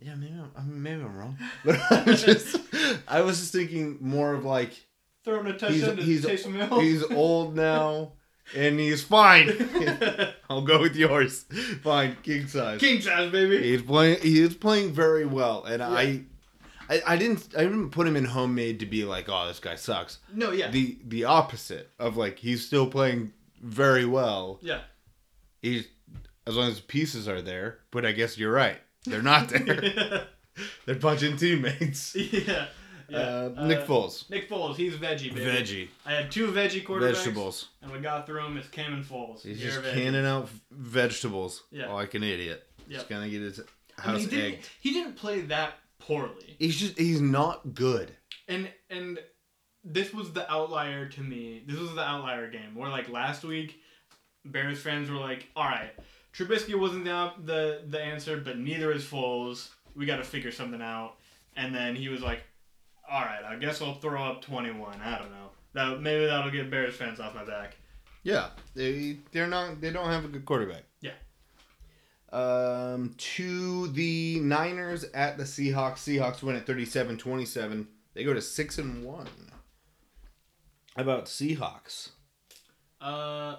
Yeah, 0.00 0.14
maybe 0.14 0.34
I'm, 0.56 0.82
maybe 0.82 1.02
I'm 1.02 1.16
wrong. 1.16 1.36
But 1.64 1.80
I'm 1.90 2.06
just 2.16 2.56
I 3.06 3.20
was 3.22 3.38
just 3.38 3.52
thinking 3.52 3.98
more 4.00 4.34
of 4.34 4.44
like 4.44 4.72
Throwing 5.24 5.46
a 5.48 5.58
touchdown 5.58 5.96
to 5.96 6.02
he's 6.02 6.24
Taysom 6.24 6.54
Hill. 6.54 6.80
he's 6.80 7.02
old 7.04 7.54
now 7.54 8.12
and 8.54 8.78
he's 8.78 9.02
fine. 9.02 9.50
I'll 10.50 10.62
go 10.62 10.80
with 10.80 10.96
yours. 10.96 11.44
Fine, 11.82 12.16
king 12.22 12.46
size. 12.46 12.80
king 12.80 13.00
size, 13.00 13.30
baby. 13.30 13.62
He's 13.62 13.82
playing. 13.82 14.20
He 14.20 14.40
is 14.40 14.54
playing 14.54 14.92
very 14.92 15.26
well, 15.26 15.64
and 15.64 15.82
I, 15.82 16.22
I, 16.88 17.02
I 17.06 17.16
didn't 17.16 17.48
I 17.56 17.64
didn't 17.64 17.90
put 17.90 18.06
him 18.06 18.16
in 18.16 18.24
homemade 18.24 18.80
to 18.80 18.86
be 18.86 19.04
like, 19.04 19.28
oh, 19.28 19.46
this 19.48 19.60
guy 19.60 19.74
sucks. 19.76 20.18
No, 20.32 20.50
yeah, 20.52 20.70
The 20.70 20.98
the 21.06 21.24
opposite 21.24 21.90
of 21.98 22.16
like 22.16 22.38
he's 22.38 22.66
still 22.66 22.86
playing 22.86 23.32
very 23.60 24.04
well. 24.06 24.58
yeah. 24.62 24.80
He's 25.68 25.88
as 26.46 26.56
long 26.56 26.68
as 26.68 26.76
the 26.76 26.82
pieces 26.86 27.28
are 27.28 27.42
there. 27.42 27.78
But 27.90 28.04
I 28.06 28.12
guess 28.12 28.38
you're 28.38 28.52
right. 28.52 28.78
They're 29.04 29.22
not 29.22 29.48
there. 29.50 30.26
They're 30.86 30.96
punching 30.96 31.36
teammates. 31.36 32.14
yeah. 32.16 32.66
yeah. 33.08 33.18
Uh, 33.18 33.66
Nick 33.66 33.86
Foles. 33.86 34.28
Nick 34.28 34.50
Foles, 34.50 34.74
he's 34.76 34.94
veggie, 34.94 35.32
baby. 35.32 35.40
Veggie. 35.44 35.88
I 36.04 36.12
had 36.14 36.30
two 36.32 36.48
veggie 36.48 36.84
quarterbacks. 36.84 37.14
Vegetables. 37.14 37.68
And 37.82 37.92
we 37.92 38.00
got 38.00 38.26
through 38.26 38.44
him. 38.44 38.56
It's 38.56 38.68
Cam 38.68 38.92
and 38.94 39.04
Foles. 39.04 39.42
He's 39.42 39.62
You're 39.62 39.70
just 39.72 39.84
veggie. 39.84 39.94
canning 39.94 40.26
out 40.26 40.48
vegetables 40.72 41.62
Yeah. 41.70 41.92
like 41.92 42.14
an 42.14 42.22
idiot. 42.24 42.66
Yeah. 42.88 42.96
Just 42.96 43.08
gonna 43.08 43.28
get 43.28 43.42
his 43.42 43.60
I 43.60 43.62
mean, 43.62 44.14
house 44.14 44.20
he 44.22 44.26
didn't, 44.36 44.54
egged. 44.54 44.68
he 44.80 44.92
didn't 44.92 45.14
play 45.16 45.40
that 45.42 45.74
poorly. 46.00 46.56
He's 46.58 46.76
just 46.76 46.98
he's 46.98 47.20
not 47.20 47.74
good. 47.74 48.10
And 48.48 48.68
and 48.90 49.18
this 49.84 50.12
was 50.12 50.32
the 50.32 50.50
outlier 50.50 51.06
to 51.08 51.20
me. 51.20 51.62
This 51.66 51.78
was 51.78 51.94
the 51.94 52.02
outlier 52.02 52.50
game 52.50 52.74
where 52.74 52.90
like 52.90 53.08
last 53.08 53.44
week, 53.44 53.80
Bears 54.44 54.80
fans 54.80 55.10
were 55.10 55.16
like, 55.16 55.48
"All 55.56 55.64
right, 55.64 55.90
Trubisky 56.34 56.78
wasn't 56.78 57.04
the 57.04 57.32
the, 57.44 57.82
the 57.88 58.00
answer, 58.00 58.38
but 58.38 58.58
neither 58.58 58.92
is 58.92 59.04
Foles. 59.04 59.68
We 59.94 60.06
got 60.06 60.16
to 60.16 60.24
figure 60.24 60.52
something 60.52 60.82
out." 60.82 61.14
And 61.56 61.74
then 61.74 61.96
he 61.96 62.08
was 62.08 62.22
like, 62.22 62.42
"All 63.10 63.20
right, 63.20 63.42
I 63.44 63.56
guess 63.56 63.82
I'll 63.82 63.94
throw 63.94 64.22
up 64.22 64.42
21. 64.42 65.00
I 65.00 65.18
don't 65.18 65.30
know. 65.30 65.50
That 65.74 66.00
maybe 66.00 66.26
that'll 66.26 66.50
get 66.50 66.70
Bears 66.70 66.94
fans 66.94 67.20
off 67.20 67.34
my 67.34 67.44
back." 67.44 67.76
Yeah, 68.22 68.48
they 68.74 69.18
they're 69.32 69.46
not 69.46 69.80
they 69.80 69.90
don't 69.90 70.08
have 70.10 70.24
a 70.24 70.28
good 70.28 70.44
quarterback. 70.44 70.84
Yeah. 71.00 71.12
Um, 72.30 73.14
to 73.16 73.88
the 73.88 74.40
Niners 74.40 75.04
at 75.14 75.38
the 75.38 75.44
Seahawks. 75.44 75.98
Seahawks 75.98 76.42
win 76.42 76.56
at 76.56 76.66
37-27. 76.66 77.86
They 78.12 78.24
go 78.24 78.34
to 78.34 78.42
six 78.42 78.76
and 78.76 79.02
one. 79.02 79.28
How 80.94 81.02
about 81.02 81.24
Seahawks? 81.26 82.10
Uh, 83.00 83.56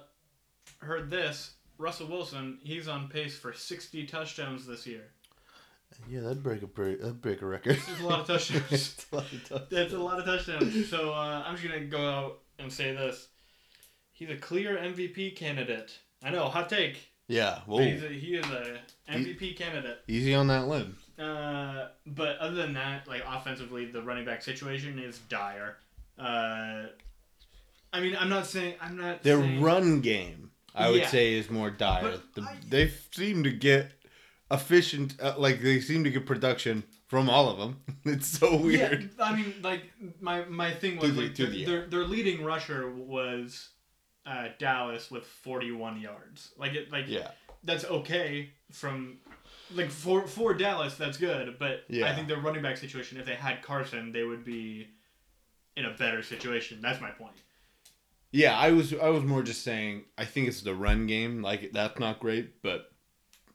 heard 0.79 1.09
this. 1.09 1.51
Russell 1.77 2.07
Wilson, 2.07 2.59
he's 2.61 2.87
on 2.87 3.07
pace 3.07 3.37
for 3.37 3.53
60 3.53 4.05
touchdowns 4.05 4.65
this 4.67 4.85
year. 4.85 5.05
Yeah, 6.09 6.21
that'd 6.21 6.43
break 6.43 6.61
a 6.61 6.67
break, 6.67 6.99
that'd 7.01 7.21
break 7.21 7.41
a 7.41 7.45
record. 7.45 7.77
That's 7.87 8.01
a 8.01 8.05
lot 8.05 8.19
of 8.19 8.27
touchdowns. 8.27 8.63
It's 8.71 9.05
a 9.11 9.15
lot 9.15 9.25
of 9.25 9.41
touchdowns. 9.49 9.69
That's 9.69 9.93
a 9.93 9.97
lot 9.99 10.19
of 10.19 10.25
touchdowns. 10.25 10.89
So 10.89 11.13
uh, 11.13 11.43
I'm 11.45 11.55
just 11.55 11.67
gonna 11.67 11.85
go 11.85 12.09
out 12.09 12.39
and 12.59 12.71
say 12.71 12.93
this: 12.93 13.29
he's 14.11 14.29
a 14.29 14.35
clear 14.35 14.77
MVP 14.77 15.35
candidate. 15.35 15.97
I 16.21 16.29
know, 16.29 16.45
hot 16.45 16.69
take. 16.69 17.09
Yeah, 17.27 17.59
he's 17.67 18.03
a, 18.03 18.07
he 18.07 18.35
is 18.35 18.45
a 18.47 18.79
MVP 19.09 19.55
candidate. 19.55 19.99
easy 20.07 20.33
on 20.33 20.47
that 20.47 20.67
limb. 20.67 20.97
Uh, 21.17 21.89
but 22.05 22.37
other 22.37 22.55
than 22.55 22.73
that, 22.73 23.07
like 23.07 23.23
offensively, 23.27 23.85
the 23.85 24.01
running 24.01 24.25
back 24.25 24.41
situation 24.41 24.99
is 24.99 25.19
dire. 25.29 25.77
Uh, 26.17 26.87
I 27.93 27.99
mean, 27.99 28.15
I'm 28.19 28.29
not 28.29 28.45
saying 28.45 28.75
I'm 28.81 28.97
not. 28.97 29.23
Their 29.23 29.39
saying, 29.39 29.61
run 29.61 30.01
game, 30.01 30.48
I 30.79 30.89
would 30.89 31.01
Yeah. 31.01 31.07
say, 31.09 31.33
is 31.33 31.49
more 31.49 31.69
dire. 31.69 32.17
The, 32.35 32.41
I- 32.41 32.57
they 32.67 32.91
seem 33.11 33.43
to 33.43 33.51
get 33.51 33.91
efficient, 34.51 35.15
uh, 35.21 35.35
like 35.37 35.61
they 35.61 35.79
seem 35.79 36.03
to 36.03 36.09
get 36.09 36.25
production 36.25 36.83
from 37.07 37.29
all 37.29 37.49
of 37.49 37.57
them. 37.57 37.79
It's 38.05 38.27
so 38.27 38.55
weird. 38.55 39.09
Yeah, 39.17 39.23
I 39.25 39.35
mean, 39.35 39.53
like 39.61 39.83
my 40.21 40.45
my 40.45 40.71
thing 40.73 40.97
was 40.97 41.15
like 41.15 41.35
the 41.35 41.65
their 41.65 41.85
their 41.87 42.05
leading 42.05 42.43
rusher 42.43 42.89
was 42.89 43.69
uh, 44.25 44.49
Dallas 44.57 45.09
with 45.11 45.25
41 45.25 45.99
yards. 45.99 46.51
Like 46.57 46.73
it, 46.73 46.91
like 46.91 47.05
Yeah. 47.07 47.31
that's 47.63 47.85
okay 47.85 48.51
from 48.71 49.17
like 49.75 49.91
for 49.91 50.27
for 50.27 50.53
Dallas 50.53 50.95
that's 50.95 51.17
good, 51.17 51.57
but 51.59 51.83
I 51.91 52.13
think 52.15 52.27
their 52.27 52.39
running 52.39 52.61
back 52.63 52.77
situation 52.77 53.19
if 53.19 53.25
they 53.25 53.35
had 53.35 53.61
Carson, 53.61 54.11
they 54.11 54.23
would 54.23 54.43
be 54.45 54.87
in 55.75 55.85
a 55.85 55.91
better 55.93 56.23
situation. 56.23 56.79
That's 56.81 56.99
my 57.01 57.11
point. 57.11 57.35
Yeah, 58.31 58.57
I 58.57 58.71
was 58.71 58.93
I 58.93 59.09
was 59.09 59.23
more 59.23 59.41
just 59.43 59.63
saying 59.63 60.03
I 60.17 60.25
think 60.25 60.47
it's 60.47 60.61
the 60.61 60.75
run 60.75 61.07
game. 61.07 61.41
Like 61.41 61.71
that's 61.73 61.99
not 61.99 62.19
great, 62.19 62.61
but 62.61 62.91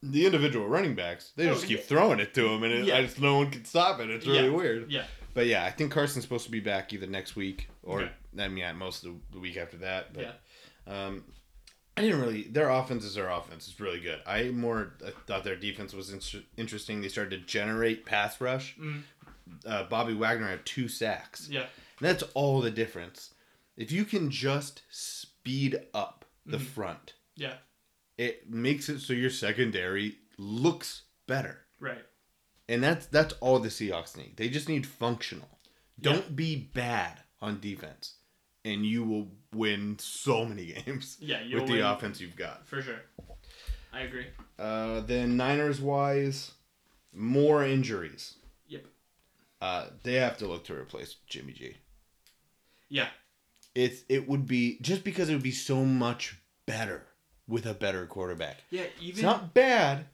the 0.02 0.26
individual 0.26 0.68
running 0.68 0.94
backs 0.94 1.32
they 1.36 1.48
Oh, 1.48 1.54
just 1.54 1.66
keep 1.66 1.78
yeah. 1.78 1.84
throwing 1.84 2.20
it 2.20 2.34
to 2.34 2.46
him, 2.48 2.62
and 2.64 2.72
it, 2.72 2.84
Yeah. 2.86 2.98
I 2.98 3.02
just 3.02 3.20
no 3.20 3.36
one 3.38 3.50
can 3.50 3.64
stop 3.64 4.00
it. 4.00 4.10
It's 4.10 4.26
really 4.26 4.44
Yeah. 4.48 4.54
weird. 4.56 4.90
Yeah. 4.90 5.04
But 5.32 5.46
yeah, 5.46 5.64
I 5.64 5.70
think 5.70 5.92
Carson's 5.92 6.24
supposed 6.24 6.44
to 6.46 6.50
be 6.50 6.60
back 6.60 6.92
either 6.92 7.06
next 7.06 7.34
week 7.36 7.68
or 7.82 8.02
Okay. 8.02 8.12
I 8.38 8.48
mean 8.48 8.64
at 8.64 8.76
most 8.76 9.02
the, 9.02 9.14
the 9.32 9.38
week 9.40 9.56
after 9.56 9.76
that. 9.78 10.12
But, 10.12 10.22
Yeah. 10.22 11.06
Um, 11.06 11.24
I 11.96 12.00
didn't 12.00 12.20
really. 12.20 12.42
Their 12.42 12.70
offense 12.70 13.04
is 13.04 13.14
their 13.14 13.28
offense. 13.30 13.68
It's 13.68 13.78
really 13.78 14.00
good. 14.00 14.20
I 14.26 14.44
more 14.50 14.94
I 15.06 15.10
thought 15.28 15.44
their 15.44 15.54
defense 15.56 15.92
was 15.94 16.10
in- 16.10 16.42
interesting. 16.56 17.00
They 17.00 17.08
started 17.08 17.30
to 17.40 17.46
generate 17.46 18.04
pass 18.04 18.40
rush. 18.40 18.76
Mhm. 18.76 19.02
Uh, 19.64 19.84
Bobby 19.84 20.14
Wagner 20.14 20.48
had 20.48 20.66
two 20.66 20.88
sacks. 20.88 21.48
Yeah. 21.48 21.60
And 21.60 22.08
that's 22.08 22.24
all 22.34 22.60
the 22.60 22.70
difference. 22.72 23.30
If 23.76 23.90
you 23.92 24.04
can 24.04 24.30
just 24.30 24.82
speed 24.90 25.76
up 25.92 26.24
the 26.46 26.58
Mhm. 26.58 26.66
front, 26.66 27.14
Yeah. 27.36 27.58
it 28.16 28.48
makes 28.48 28.88
it 28.88 29.00
so 29.00 29.12
your 29.12 29.30
secondary 29.30 30.18
looks 30.38 31.02
better. 31.26 31.66
Right. 31.78 32.04
And 32.68 32.82
that's 32.82 33.06
that's 33.06 33.34
all 33.40 33.58
the 33.58 33.68
Seahawks 33.68 34.16
need. 34.16 34.36
They 34.36 34.48
just 34.48 34.68
need 34.68 34.86
functional. 34.86 35.58
Don't 36.00 36.34
be 36.34 36.56
bad 36.56 37.22
on 37.40 37.60
defense, 37.60 38.14
and 38.64 38.86
you 38.86 39.04
will 39.04 39.36
win 39.52 39.98
so 39.98 40.44
many 40.44 40.66
games 40.72 41.18
Yeah, 41.20 41.42
with 41.54 41.66
the 41.66 41.74
win. 41.74 41.82
offense 41.84 42.20
you've 42.20 42.36
got. 42.36 42.66
For 42.66 42.80
sure. 42.82 43.02
I 43.92 44.00
agree. 44.00 44.26
Uh, 44.58 45.00
then 45.00 45.36
Niners 45.36 45.80
wise, 45.80 46.52
more 47.12 47.64
injuries. 47.64 48.36
Yep. 48.66 48.86
Uh, 49.60 49.90
they 50.02 50.14
have 50.14 50.36
to 50.38 50.46
look 50.48 50.64
to 50.64 50.74
replace 50.74 51.14
Jimmy 51.26 51.52
G. 51.52 51.76
Yeah. 52.88 53.10
It's 53.74 54.02
it 54.08 54.28
would 54.28 54.46
be 54.46 54.78
just 54.80 55.02
because 55.04 55.28
it 55.28 55.32
would 55.34 55.42
be 55.42 55.50
so 55.50 55.84
much 55.84 56.36
better 56.66 57.04
with 57.48 57.66
a 57.66 57.74
better 57.74 58.06
quarterback. 58.06 58.58
Yeah, 58.70 58.84
even 59.00 59.10
It's 59.14 59.22
not 59.22 59.52
bad. 59.54 60.06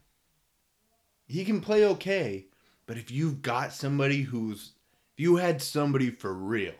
He 1.27 1.45
can 1.45 1.61
play 1.61 1.85
okay, 1.85 2.45
but 2.87 2.97
if 2.97 3.09
you've 3.11 3.41
got 3.41 3.71
somebody 3.73 4.23
who's 4.23 4.71
if 5.15 5.19
you 5.19 5.35
had 5.37 5.61
somebody 5.61 6.09
for 6.09 6.33
real, 6.33 6.73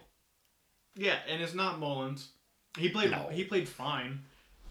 Yeah, 0.96 1.16
and 1.30 1.42
it's 1.42 1.54
not 1.54 1.80
Mullens. 1.80 2.30
He 2.78 2.90
played. 2.90 3.12
No. 3.12 3.30
He 3.32 3.44
played 3.44 3.68
fine. 3.70 4.22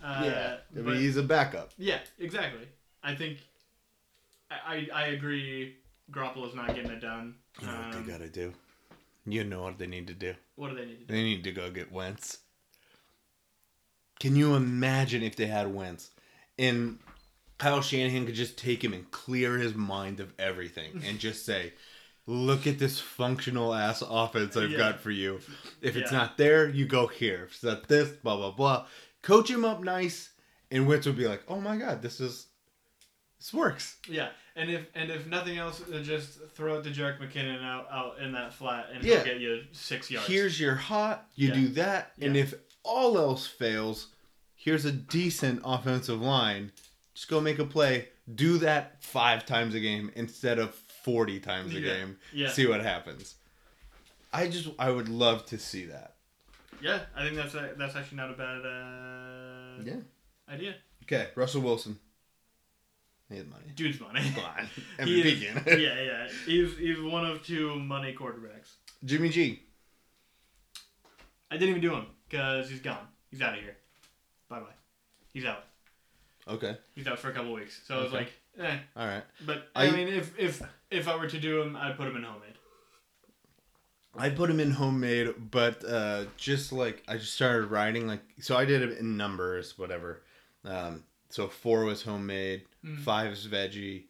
Uh, 0.02 0.22
yeah, 0.24 0.56
I 0.76 0.80
mean 0.82 0.96
he's 0.96 1.16
a 1.16 1.22
backup. 1.22 1.70
yeah, 1.78 1.98
exactly. 2.18 2.66
I 3.02 3.14
think. 3.14 3.38
I 4.50 4.88
I, 4.94 5.02
I 5.02 5.06
agree. 5.08 5.76
Garoppolo's 6.10 6.54
not 6.56 6.74
getting 6.74 6.90
it 6.90 7.00
done. 7.00 7.36
You 7.60 7.68
know 7.68 7.72
what 7.74 7.94
Um, 7.94 8.04
they 8.04 8.10
gotta 8.12 8.28
do. 8.28 8.52
You 9.32 9.44
know 9.44 9.62
what 9.62 9.78
they 9.78 9.86
need 9.86 10.06
to 10.08 10.14
do. 10.14 10.34
what 10.56 10.70
do 10.70 10.76
they 10.76 10.86
need 10.86 11.00
to 11.00 11.04
do? 11.06 11.12
They 11.14 11.22
need 11.22 11.44
to 11.44 11.52
go 11.52 11.70
get 11.70 11.92
Wentz. 11.92 12.38
Can 14.18 14.36
you 14.36 14.54
imagine 14.54 15.22
if 15.22 15.36
they 15.36 15.46
had 15.46 15.72
Wentz 15.74 16.10
and 16.58 16.98
Kyle 17.58 17.80
Shanahan 17.82 18.26
could 18.26 18.34
just 18.34 18.58
take 18.58 18.82
him 18.84 18.92
and 18.92 19.10
clear 19.10 19.56
his 19.56 19.74
mind 19.74 20.20
of 20.20 20.32
everything 20.38 21.02
and 21.06 21.18
just 21.26 21.44
say, 21.46 21.72
"Look 22.26 22.66
at 22.66 22.78
this 22.78 23.00
functional 23.00 23.74
ass 23.74 24.02
offense 24.06 24.56
I've 24.56 24.70
Yeah. 24.72 24.78
got 24.78 25.00
for 25.00 25.10
you. 25.10 25.40
If 25.80 25.96
it's 25.96 26.12
Yeah. 26.12 26.18
not 26.18 26.36
there, 26.38 26.68
you 26.68 26.86
go 26.86 27.06
here. 27.06 27.44
If 27.44 27.52
it's 27.54 27.62
not 27.62 27.88
this, 27.88 28.10
blah 28.10 28.36
blah 28.36 28.50
blah." 28.52 28.86
Coach 29.22 29.50
him 29.50 29.64
up 29.64 29.82
nice, 29.82 30.30
and 30.70 30.86
Wentz 30.86 31.06
would 31.06 31.16
be 31.16 31.28
like, 31.28 31.42
"Oh 31.48 31.60
my 31.60 31.76
god, 31.76 32.02
this 32.02 32.20
is 32.20 32.46
this 33.40 33.52
works." 33.52 33.96
Yeah, 34.08 34.28
and 34.54 34.70
if 34.70 34.86
and 34.94 35.10
if 35.10 35.26
nothing 35.26 35.58
else, 35.58 35.82
uh, 35.92 35.98
just 36.04 36.38
throw 36.54 36.78
it 36.78 36.84
to 36.84 36.90
Jerick 36.90 37.18
McKinnon 37.18 37.64
out 37.64 37.88
out 37.90 38.18
in 38.20 38.30
that 38.32 38.54
flat, 38.54 38.90
and 38.94 39.02
Yeah. 39.02 39.16
he'll 39.16 39.24
get 39.24 39.40
you 39.40 39.64
six 39.72 40.08
yards. 40.10 40.28
Here's 40.28 40.60
your 40.60 40.76
hot. 40.76 41.28
You 41.34 41.48
Yeah. 41.48 41.54
do 41.54 41.68
that, 41.68 42.12
and 42.20 42.36
if 42.36 42.54
all 42.84 43.18
else 43.18 43.46
fails, 43.48 44.08
here's 44.54 44.84
a 44.84 44.92
decent 44.92 45.60
offensive 45.64 46.20
line. 46.20 46.70
Just 47.14 47.26
go 47.28 47.40
make 47.40 47.58
a 47.58 47.64
play. 47.64 48.08
Do 48.32 48.58
that 48.58 49.02
five 49.02 49.44
times 49.44 49.74
a 49.74 49.80
game 49.80 50.12
instead 50.14 50.58
of 50.60 50.74
forty 50.74 51.40
times 51.40 51.74
a 51.74 51.80
Yeah. 51.80 51.94
game. 51.94 52.18
Yeah. 52.32 52.50
See 52.52 52.66
what 52.66 52.80
happens. 52.82 53.34
I 54.32 54.46
just 54.48 54.68
I 54.78 54.90
would 54.90 55.08
love 55.08 55.44
to 55.46 55.58
see 55.58 55.86
that. 55.86 56.14
yeah, 56.80 57.00
I 57.16 57.24
think 57.24 57.36
that's 57.36 57.54
a, 57.54 57.74
that's 57.76 57.96
actually 57.96 58.16
not 58.18 58.30
a 58.30 58.34
bad 58.34 58.64
uh, 58.64 59.82
yeah 59.84 60.00
idea. 60.48 60.76
Okay, 61.02 61.28
Russell 61.34 61.62
Wilson. 61.62 61.98
He 63.30 63.36
has 63.36 63.46
money. 63.46 63.62
Dude's 63.76 64.00
money. 64.00 64.20
Come 64.34 64.44
on. 64.44 64.68
MVP 65.06 65.24
is- 65.24 65.42
candidate. 65.44 65.80
yeah, 65.80 66.02
yeah. 66.02 66.28
He's 66.46 66.76
he's 66.76 67.00
one 67.00 67.24
of 67.24 67.42
two 67.44 67.76
money 67.78 68.14
quarterbacks. 68.14 68.72
Jimmy 69.04 69.28
G. 69.30 69.62
I 71.50 71.56
didn't 71.56 71.70
even 71.70 71.80
do 71.82 71.94
him 71.94 72.06
because 72.28 72.68
he's 72.68 72.80
gone. 72.80 73.06
He's 73.30 73.40
out 73.42 73.54
of 73.56 73.60
here. 73.60 73.76
Bye 74.48 74.60
bye. 74.60 74.66
He's 75.32 75.44
out. 75.44 75.64
Okay. 76.48 76.76
He's 76.94 77.06
out 77.06 77.18
for 77.18 77.30
a 77.30 77.32
couple 77.32 77.52
weeks. 77.52 77.80
So 77.86 77.98
I 77.98 78.02
was 78.02 78.12
like, 78.12 78.32
eh. 78.58 78.78
All 78.96 79.06
right. 79.06 79.22
But 79.46 79.68
I, 79.74 79.86
I- 79.86 79.90
mean, 79.92 80.08
if 80.08 80.36
if 80.38 80.62
if 80.90 81.06
I 81.08 81.16
were 81.16 81.28
to 81.28 81.38
do 81.38 81.60
him, 81.62 81.76
I'd 81.76 81.96
put 81.96 82.08
him 82.08 82.16
in 82.16 82.24
homemade. 82.24 82.54
I 84.16 84.28
put 84.30 84.50
him 84.50 84.58
in 84.58 84.72
homemade, 84.72 85.34
but 85.52 85.84
uh, 85.84 86.24
just 86.36 86.72
like 86.72 87.04
I 87.06 87.16
just 87.16 87.32
started 87.34 87.66
writing 87.70 88.08
like 88.08 88.22
so 88.40 88.56
I 88.56 88.64
did 88.64 88.82
it 88.82 88.98
in 88.98 89.16
numbers, 89.16 89.78
whatever. 89.78 90.22
Um, 90.64 91.04
so 91.30 91.48
four 91.48 91.84
was 91.84 92.02
homemade, 92.02 92.62
Mm. 92.84 92.98
five 93.00 93.32
is 93.32 93.46
veggie, 93.46 94.04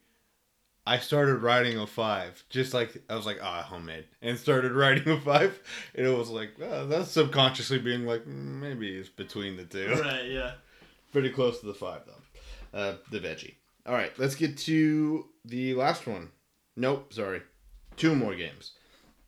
I 0.86 0.98
started 0.98 1.36
writing 1.42 1.76
a 1.78 1.86
five. 1.86 2.42
Just 2.50 2.72
like 2.74 3.02
I 3.08 3.14
was 3.16 3.26
like, 3.26 3.38
ah, 3.42 3.62
homemade, 3.62 4.06
and 4.22 4.38
started 4.38 4.72
writing 4.80 5.08
a 5.12 5.20
five, 5.20 5.58
and 5.94 6.06
it 6.06 6.16
was 6.16 6.30
like, 6.30 6.52
oh, 6.62 6.86
that's 6.86 7.10
subconsciously 7.10 7.78
being 7.78 8.06
like, 8.06 8.22
mm, 8.24 8.60
maybe 8.60 8.96
it's 8.96 9.08
between 9.08 9.56
the 9.56 9.64
two. 9.64 9.88
Right. 10.00 10.26
Yeah. 10.26 10.52
Pretty 11.12 11.30
close 11.30 11.60
to 11.60 11.66
the 11.66 11.74
five 11.74 12.02
though. 12.06 12.78
Uh, 12.78 12.94
the 13.10 13.18
veggie. 13.18 13.54
All 13.86 13.94
right, 13.94 14.16
let's 14.18 14.34
get 14.36 14.56
to 14.58 15.26
the 15.44 15.74
last 15.74 16.06
one. 16.06 16.30
Nope, 16.76 17.12
sorry, 17.12 17.42
two 17.96 18.14
more 18.14 18.34
games. 18.36 18.72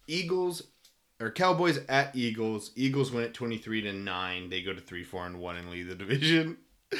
Eagles 0.06 0.62
or 1.20 1.30
Cowboys 1.32 1.80
at 1.88 2.14
Eagles. 2.14 2.70
Eagles 2.76 3.10
win 3.10 3.24
at 3.24 3.34
twenty 3.34 3.58
three 3.58 3.80
to 3.82 3.92
nine. 3.92 4.48
They 4.50 4.62
go 4.62 4.72
to 4.72 4.80
three, 4.80 5.02
four, 5.04 5.26
and 5.26 5.40
one 5.40 5.56
and 5.56 5.70
lead 5.70 5.88
the 5.88 5.94
division. 5.96 6.58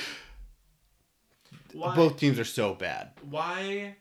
Why? 1.72 1.94
Both 1.96 2.18
teams 2.18 2.38
are 2.38 2.44
so 2.44 2.74
bad. 2.74 3.10
Why 3.28 3.96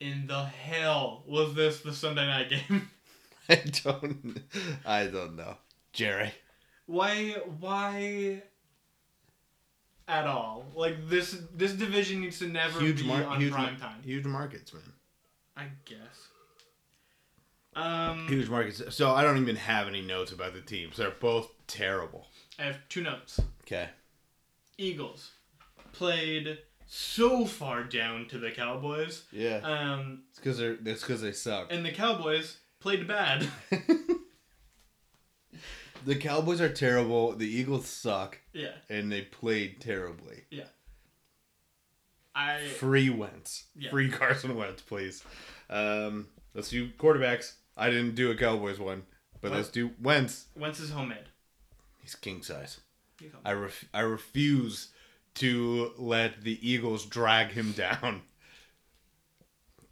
in 0.00 0.26
the 0.26 0.44
hell 0.44 1.22
was 1.26 1.54
this 1.54 1.80
the 1.80 1.92
Sunday 1.92 2.26
night 2.26 2.50
game? 2.50 2.88
I 3.48 3.56
don't. 3.84 4.40
I 4.86 5.06
don't 5.06 5.36
know, 5.36 5.56
Jerry. 5.92 6.32
why? 6.86 7.36
Why? 7.60 8.42
At 10.08 10.26
all? 10.26 10.66
Like 10.74 11.08
this? 11.08 11.36
This 11.54 11.72
division 11.72 12.20
needs 12.20 12.38
to 12.40 12.48
never 12.48 12.80
Huge 12.80 13.02
be 13.02 13.06
mar- 13.06 13.24
on 13.24 13.40
huge, 13.40 13.52
prime 13.52 13.78
mar- 13.78 13.90
time. 13.90 14.02
huge 14.02 14.24
markets, 14.24 14.72
man. 14.74 14.82
I 15.56 15.66
guess. 15.84 16.28
Um, 17.74 18.26
Huge 18.28 18.48
markets. 18.50 18.82
So 18.94 19.12
I 19.12 19.22
don't 19.22 19.38
even 19.40 19.56
have 19.56 19.88
any 19.88 20.02
notes 20.02 20.30
about 20.32 20.52
the 20.54 20.60
teams. 20.60 20.96
They're 20.98 21.10
both 21.10 21.48
terrible. 21.66 22.26
I 22.58 22.64
have 22.64 22.78
two 22.90 23.00
notes. 23.00 23.40
Okay. 23.62 23.88
Eagles 24.76 25.30
played 25.92 26.58
so 26.94 27.46
far 27.46 27.84
down 27.84 28.26
to 28.28 28.36
the 28.38 28.50
Cowboys. 28.50 29.24
Yeah. 29.32 29.60
Um, 29.62 30.24
It's 30.28 30.38
because 30.38 30.58
they're. 30.58 30.76
It's 30.84 31.00
because 31.00 31.22
they 31.22 31.32
suck. 31.32 31.68
and 31.72 31.86
the 31.86 31.90
Cowboys 31.90 32.58
played 32.80 33.08
bad. 33.08 33.48
the 36.04 36.16
Cowboys 36.16 36.60
are 36.60 36.68
terrible. 36.72 37.32
The 37.34 37.48
Eagles 37.48 37.86
suck, 37.86 38.38
yeah. 38.52 38.72
and 38.90 39.10
they 39.10 39.22
played 39.22 39.80
terribly. 39.80 40.42
Yeah. 40.50 40.64
I 42.34 42.66
Free 42.78 43.08
Wentz. 43.10 43.64
Yeah. 43.74 43.90
Free 43.90 44.10
Carson 44.10 44.54
Wentz, 44.56 44.82
please. 44.82 45.22
Um, 45.70 46.28
let's 46.54 46.68
do 46.70 46.88
quarterbacks. 46.98 47.54
I 47.76 47.88
didn't 47.90 48.14
do 48.16 48.30
a 48.30 48.36
Cowboys 48.36 48.78
one, 48.78 49.04
but 49.40 49.50
What? 49.50 49.56
let's 49.58 49.70
do 49.70 49.92
Wentz. 50.00 50.46
Wentz 50.56 50.78
is 50.80 50.90
homemade. 50.90 51.24
He's 52.02 52.14
king 52.14 52.42
size. 52.42 52.80
He's. 53.18 53.30
I 53.44 53.52
ref- 53.52 53.84
I 53.94 54.00
refuse 54.00 54.91
to 55.34 55.92
let 55.96 56.42
the 56.42 56.58
Eagles 56.68 57.06
drag 57.06 57.52
him 57.52 57.72
down 57.72 58.22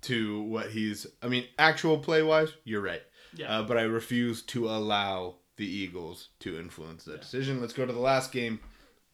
to 0.02 0.42
what 0.42 0.70
he's. 0.70 1.06
I 1.22 1.28
mean, 1.28 1.46
actual 1.58 1.98
play 1.98 2.22
wise, 2.22 2.52
you're 2.64 2.82
right. 2.82 3.02
Yeah. 3.34 3.58
Uh, 3.58 3.62
but 3.62 3.76
I 3.76 3.82
refuse 3.82 4.42
to 4.42 4.68
allow 4.68 5.36
the 5.56 5.66
Eagles 5.66 6.28
to 6.40 6.58
influence 6.58 7.04
that 7.04 7.20
decision. 7.20 7.60
Let's 7.60 7.72
go 7.72 7.86
to 7.86 7.92
the 7.92 8.00
last 8.00 8.32
game. 8.32 8.60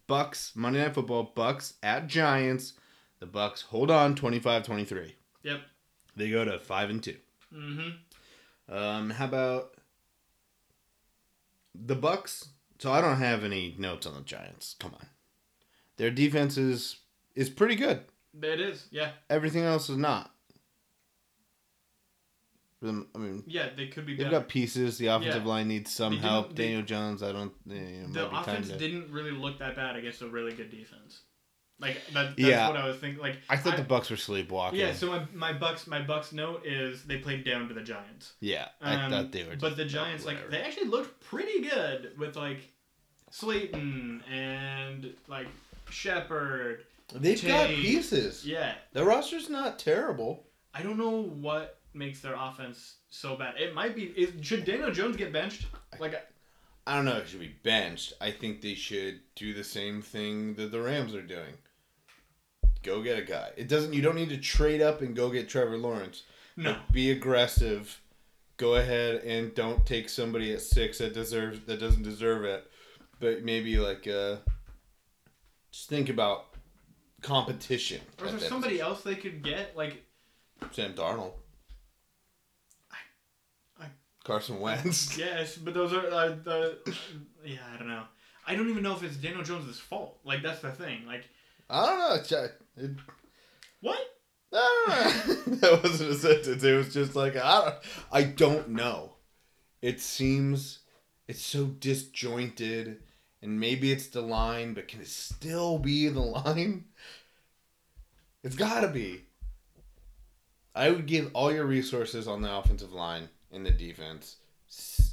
Bucks 0.06 0.52
Monday 0.54 0.82
Night 0.82 0.94
Football. 0.94 1.32
Bucks 1.34 1.74
at 1.82 2.06
Giants. 2.06 2.74
The 3.18 3.26
Bucks 3.26 3.62
hold 3.62 3.90
on 3.90 4.14
25-23. 4.14 5.12
Yep. 5.42 5.60
They 6.16 6.30
go 6.30 6.44
to 6.44 6.58
five 6.58 6.90
and 6.90 7.02
two. 7.02 7.16
Mm-hmm. 7.54 8.74
Um, 8.74 9.10
how 9.10 9.26
about 9.26 9.74
the 11.74 11.94
Bucks? 11.94 12.48
So 12.78 12.92
I 12.92 13.00
don't 13.00 13.18
have 13.18 13.44
any 13.44 13.74
notes 13.78 14.06
on 14.06 14.14
the 14.14 14.20
Giants. 14.20 14.76
Come 14.78 14.94
on, 14.94 15.06
their 15.96 16.10
defense 16.10 16.56
is 16.56 16.96
is 17.34 17.50
pretty 17.50 17.74
good. 17.76 18.02
It 18.42 18.60
is. 18.60 18.86
Yeah. 18.90 19.12
Everything 19.30 19.62
else 19.64 19.88
is 19.90 19.96
not. 19.96 20.30
I 22.82 23.18
mean, 23.18 23.42
Yeah. 23.46 23.70
They 23.74 23.88
could 23.88 24.06
be 24.06 24.14
they've 24.14 24.26
better. 24.26 24.38
got 24.40 24.48
pieces. 24.48 24.98
The 24.98 25.06
offensive 25.08 25.42
Yeah. 25.42 25.48
line 25.48 25.68
needs 25.68 25.90
some 25.92 26.18
help. 26.18 26.54
they- 26.54 26.64
Daniel 26.64 26.82
Jones, 26.82 27.22
I 27.22 27.32
don't. 27.32 27.52
You 27.66 27.80
know, 27.80 28.06
the 28.08 28.22
might 28.30 28.40
be 28.40 28.44
time 28.44 28.54
offense 28.56 28.68
to- 28.68 28.76
didn't 28.78 29.10
really 29.10 29.30
look 29.32 29.58
that 29.58 29.74
bad 29.76 29.96
against 29.96 30.22
a 30.22 30.28
really 30.28 30.52
good 30.52 30.70
defense. 30.70 31.22
Like 31.78 31.96
that, 32.12 32.36
that's 32.36 32.38
Yeah. 32.38 32.68
what 32.68 32.76
I 32.76 32.86
was 32.86 32.96
thinking. 32.98 33.20
Like 33.20 33.38
I 33.50 33.56
thought 33.56 33.76
the 33.76 33.82
Bucks 33.82 34.08
were 34.10 34.16
sleepwalking. 34.16 34.78
yeah. 34.78 34.92
So 34.94 35.08
my, 35.08 35.26
my 35.34 35.52
Bucks 35.52 35.86
my 35.86 36.00
Bucks 36.00 36.32
note 36.32 36.64
is 36.64 37.02
they 37.04 37.18
played 37.18 37.44
down 37.44 37.68
to 37.68 37.74
the 37.74 37.82
Giants. 37.82 38.34
yeah, 38.40 38.68
I 38.80 38.94
Um, 38.94 39.10
thought 39.10 39.32
they 39.32 39.44
were. 39.44 39.56
but 39.56 39.76
the 39.76 39.84
Giants 39.84 40.24
like 40.24 40.48
they 40.50 40.60
actually 40.62 40.86
looked 40.88 41.20
pretty 41.20 41.60
good 41.62 42.16
with 42.18 42.36
like 42.36 42.72
Slayton 43.30 44.22
and 44.30 45.14
like 45.28 45.48
Shepard. 45.90 46.84
they've 47.14 47.44
got 47.44 47.68
pieces. 47.68 48.44
Yeah. 48.46 48.74
The 48.92 49.04
roster's 49.04 49.48
not 49.48 49.78
terrible. 49.78 50.46
I 50.74 50.82
don't 50.82 50.98
know 50.98 51.22
what 51.22 51.78
makes 51.94 52.20
their 52.20 52.34
offense 52.34 52.96
so 53.08 53.36
bad. 53.36 53.54
It 53.58 53.74
might 53.74 53.94
be. 53.94 54.04
Is, 54.04 54.32
should 54.46 54.64
Daniel 54.64 54.90
Jones 54.92 55.16
get 55.16 55.32
benched? 55.32 55.66
Like, 55.98 56.14
I 56.86 56.94
don't 56.94 57.04
know 57.06 57.16
it 57.16 57.28
should 57.28 57.40
be 57.40 57.54
benched. 57.62 58.12
I 58.20 58.30
think 58.30 58.60
they 58.60 58.74
should 58.74 59.20
do 59.34 59.54
the 59.54 59.64
same 59.64 60.02
thing 60.02 60.54
that 60.54 60.70
the 60.70 60.80
Rams 60.80 61.14
are 61.14 61.22
doing. 61.22 61.54
Go 62.82 63.02
get 63.02 63.18
a 63.18 63.22
guy. 63.22 63.50
It 63.56 63.68
doesn't. 63.68 63.94
You 63.94 64.02
don't 64.02 64.14
need 64.14 64.28
to 64.28 64.36
trade 64.36 64.82
up 64.82 65.00
and 65.00 65.16
go 65.16 65.30
get 65.30 65.48
Trevor 65.48 65.78
Lawrence. 65.78 66.22
no. 66.56 66.76
Be 66.92 67.10
aggressive. 67.10 68.00
Go 68.58 68.76
ahead 68.76 69.22
and 69.24 69.54
don't 69.54 69.84
take 69.84 70.08
somebody 70.08 70.52
at 70.52 70.60
six 70.62 70.98
that 70.98 71.12
deserves 71.14 71.60
that 71.66 71.80
doesn't 71.80 72.02
deserve 72.02 72.44
it. 72.44 72.70
But 73.18 73.42
maybe 73.42 73.78
like 73.78 74.06
uh, 74.06 74.36
just 75.76 75.90
think 75.90 76.08
about 76.08 76.46
competition. 77.20 78.00
Or 78.18 78.26
is 78.28 78.32
there 78.32 78.48
somebody 78.48 78.80
else 78.80 79.02
they 79.02 79.14
could 79.14 79.42
get? 79.42 79.76
Like. 79.76 80.02
Sam 80.72 80.94
Darnold. 80.94 81.32
I- 83.78 83.84
Carson 84.24 84.58
Wentz. 84.58 85.18
yes, 85.18 85.56
but 85.56 85.74
those 85.74 85.92
are 85.92 86.06
uh, 86.06 86.28
the. 86.28 86.78
Yeah, 87.44 87.58
I 87.74 87.76
don't 87.76 87.88
know. 87.88 88.04
I 88.46 88.54
don't 88.54 88.70
even 88.70 88.82
know 88.82 88.94
if 88.94 89.02
it's 89.02 89.16
Daniel 89.16 89.42
Jones' 89.42 89.78
fault. 89.78 90.18
Like, 90.24 90.42
that's 90.42 90.60
the 90.60 90.70
thing. 90.70 91.04
Like, 91.06 91.24
I 91.68 91.86
don't 91.86 91.98
know. 92.32 92.38
Uh, 92.38 92.48
It, 92.78 92.90
what? 93.82 93.98
I 94.54 95.22
don't 95.26 95.46
know. 95.46 95.54
that 95.56 95.82
wasn't 95.82 96.10
a 96.10 96.14
sentence. 96.14 96.64
It 96.64 96.74
was 96.74 96.94
just 96.94 97.14
like 97.14 97.36
I 97.36 97.64
don't. 97.64 97.74
I 98.10 98.22
don't 98.22 98.70
know. 98.70 99.16
It 99.82 100.00
seems 100.00 100.78
it's 101.28 101.42
so 101.42 101.66
disjointed, 101.66 103.02
and 103.42 103.60
maybe 103.60 103.92
it's 103.92 104.08
the 104.08 104.20
line, 104.20 104.74
but 104.74 104.88
can 104.88 105.00
it 105.00 105.08
still 105.08 105.78
be 105.78 106.08
the 106.08 106.20
line? 106.20 106.84
It's 108.42 108.56
gotta 108.56 108.88
be. 108.88 109.22
I 110.74 110.90
would 110.90 111.06
give 111.06 111.30
all 111.32 111.52
your 111.52 111.64
resources 111.64 112.28
on 112.28 112.42
the 112.42 112.54
offensive 112.54 112.92
line 112.92 113.28
and 113.50 113.64
the 113.64 113.70
defense, 113.70 114.36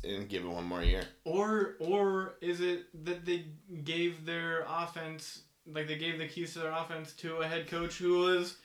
and 0.04 0.28
give 0.28 0.44
it 0.44 0.50
one 0.50 0.66
more 0.66 0.84
year. 0.84 1.06
Or 1.24 1.76
or 1.80 2.36
is 2.42 2.60
it 2.60 2.86
that 3.06 3.26
they 3.26 3.46
gave 3.84 4.26
their 4.26 4.66
offense 4.68 5.44
like 5.66 5.88
they 5.88 5.98
gave 5.98 6.18
the 6.20 6.28
keys 6.28 6.54
to 6.54 6.60
their 6.60 6.72
offense 6.72 7.14
to 7.14 7.38
a 7.38 7.48
head 7.48 7.68
coach 7.68 7.98
who 7.98 8.20
was 8.20 8.58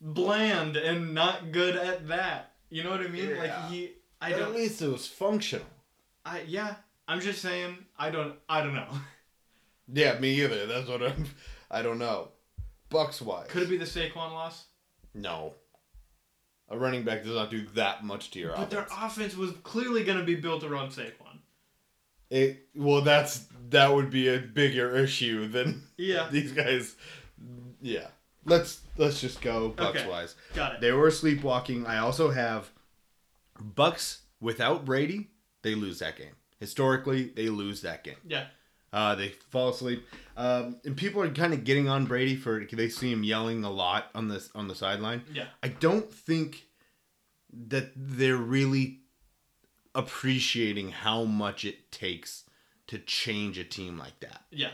bland 0.00 0.76
and 0.76 1.14
not 1.14 1.52
good 1.52 1.76
at 1.76 2.06
that? 2.08 2.52
You 2.68 2.84
know 2.84 2.90
what 2.90 3.00
I 3.00 3.08
mean? 3.08 3.30
Yeah. 3.30 3.38
Like 3.42 3.70
he 3.70 3.92
I 4.20 4.32
At 4.32 4.38
don't 4.38 4.54
least 4.54 4.82
it 4.82 4.88
was 4.88 5.06
functional. 5.06 5.66
I 6.24 6.42
yeah, 6.46 6.76
I'm 7.08 7.20
just 7.20 7.40
saying 7.42 7.76
I 7.98 8.10
don't 8.10 8.34
I 8.48 8.62
don't 8.62 8.74
know. 8.74 8.88
Yeah, 9.92 10.18
me 10.18 10.30
either. 10.42 10.66
That's 10.66 10.88
what 10.88 11.00
I'm. 11.00 11.26
I 11.70 11.80
don't 11.80 12.00
know. 12.00 12.30
Bucks 12.90 13.22
wise, 13.22 13.46
Could 13.48 13.62
it 13.62 13.68
be 13.68 13.76
the 13.76 13.84
Saquon 13.84 14.16
loss? 14.32 14.64
No. 15.14 15.54
A 16.68 16.76
running 16.76 17.04
back 17.04 17.22
does 17.22 17.36
not 17.36 17.52
do 17.52 17.64
that 17.76 18.02
much 18.04 18.32
to 18.32 18.40
your 18.40 18.56
But 18.56 18.70
their 18.70 18.80
offense. 18.82 19.00
offense 19.00 19.36
was 19.36 19.52
clearly 19.62 20.02
going 20.02 20.18
to 20.18 20.24
be 20.24 20.34
built 20.34 20.64
around 20.64 20.88
Saquon. 20.90 21.38
It 22.30 22.66
well, 22.74 23.02
that's 23.02 23.46
that 23.70 23.94
would 23.94 24.10
be 24.10 24.26
a 24.26 24.38
bigger 24.40 24.96
issue 24.96 25.46
than 25.46 25.84
Yeah. 25.96 26.26
these 26.32 26.50
guys. 26.50 26.96
Yeah, 27.80 28.08
let's 28.44 28.80
let's 28.96 29.20
just 29.20 29.40
go 29.40 29.68
Bucks 29.68 30.00
Okay. 30.00 30.08
wise. 30.10 30.34
Got 30.54 30.74
it. 30.74 30.80
They 30.80 30.90
were 30.90 31.12
sleepwalking. 31.12 31.86
I 31.86 31.98
also 31.98 32.32
have 32.32 32.70
Bucks 33.60 34.22
without 34.40 34.84
Brady. 34.84 35.28
They 35.62 35.76
lose 35.76 36.00
that 36.00 36.16
game. 36.16 36.34
Historically, 36.60 37.24
they 37.24 37.48
lose 37.48 37.82
that 37.82 38.04
game. 38.04 38.16
Yeah. 38.26 38.46
Uh, 38.92 39.14
they 39.14 39.28
fall 39.50 39.70
asleep, 39.70 40.06
um, 40.36 40.76
and 40.84 40.96
people 40.96 41.20
are 41.20 41.28
kind 41.28 41.52
of 41.52 41.64
getting 41.64 41.88
on 41.88 42.06
Brady 42.06 42.36
for 42.36 42.64
they 42.64 42.88
see 42.88 43.12
him 43.12 43.24
yelling 43.24 43.62
a 43.64 43.70
lot 43.70 44.06
on 44.14 44.28
this 44.28 44.48
on 44.54 44.68
the 44.68 44.74
sideline. 44.74 45.22
Yeah. 45.32 45.46
I 45.62 45.68
don't 45.68 46.10
think 46.10 46.66
that 47.52 47.90
they're 47.94 48.36
really 48.36 49.00
appreciating 49.94 50.90
how 50.90 51.24
much 51.24 51.64
it 51.64 51.90
takes 51.90 52.44
to 52.86 52.98
change 52.98 53.58
a 53.58 53.64
team 53.64 53.98
like 53.98 54.20
that. 54.20 54.44
Yeah. 54.50 54.70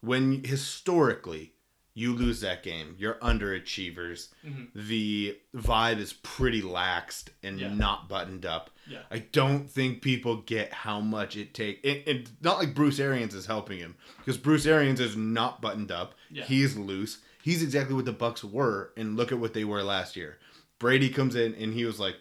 When 0.00 0.44
historically 0.44 1.52
you 1.98 2.12
lose 2.14 2.42
that 2.42 2.62
game, 2.62 2.94
you're 2.98 3.14
underachievers. 3.14 4.28
Mhm. 4.46 4.68
The 4.74 5.38
vibe 5.56 5.98
is 5.98 6.12
pretty 6.12 6.60
laxed 6.60 7.28
and 7.42 7.58
Yeah. 7.58 7.72
not 7.74 8.06
buttoned 8.08 8.44
up. 8.44 8.68
Yeah. 8.86 9.02
I 9.10 9.20
don't 9.20 9.70
think 9.70 10.02
people 10.02 10.42
get 10.42 10.72
how 10.72 11.00
much 11.00 11.36
it 11.36 11.54
takes. 11.54 11.80
It, 11.82 12.02
it's 12.06 12.30
not 12.42 12.58
like 12.58 12.74
Bruce 12.74 13.00
Arians 13.00 13.34
is 13.34 13.46
helping 13.46 13.78
him 13.78 13.96
because 14.18 14.36
Bruce 14.36 14.66
Arians 14.66 15.00
is 15.00 15.16
not 15.16 15.62
buttoned 15.62 15.90
up. 15.90 16.14
Yeah. 16.30 16.44
He's 16.44 16.76
loose. 16.76 17.18
He's 17.42 17.62
exactly 17.62 17.94
what 17.94 18.04
the 18.04 18.12
Bucks 18.12 18.44
were, 18.44 18.92
and 18.96 19.16
look 19.16 19.32
at 19.32 19.38
what 19.38 19.54
they 19.54 19.64
were 19.64 19.82
last 19.82 20.16
year. 20.16 20.38
Brady 20.78 21.08
comes 21.08 21.34
in 21.34 21.54
and 21.54 21.72
he 21.72 21.86
was 21.86 21.98
like, 21.98 22.16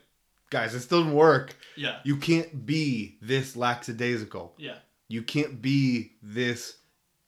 "Guys, 0.52 0.72
this 0.72 0.88
doesn't 0.88 1.12
work. 1.14 1.58
Yeah. 1.76 2.00
You 2.06 2.16
can't 2.16 2.66
be 2.66 3.18
this 3.22 3.56
lackadaisical. 3.58 4.56
Yeah. 4.58 4.78
You 5.10 5.22
can't 5.22 5.62
be 5.62 6.14
this 6.24 6.78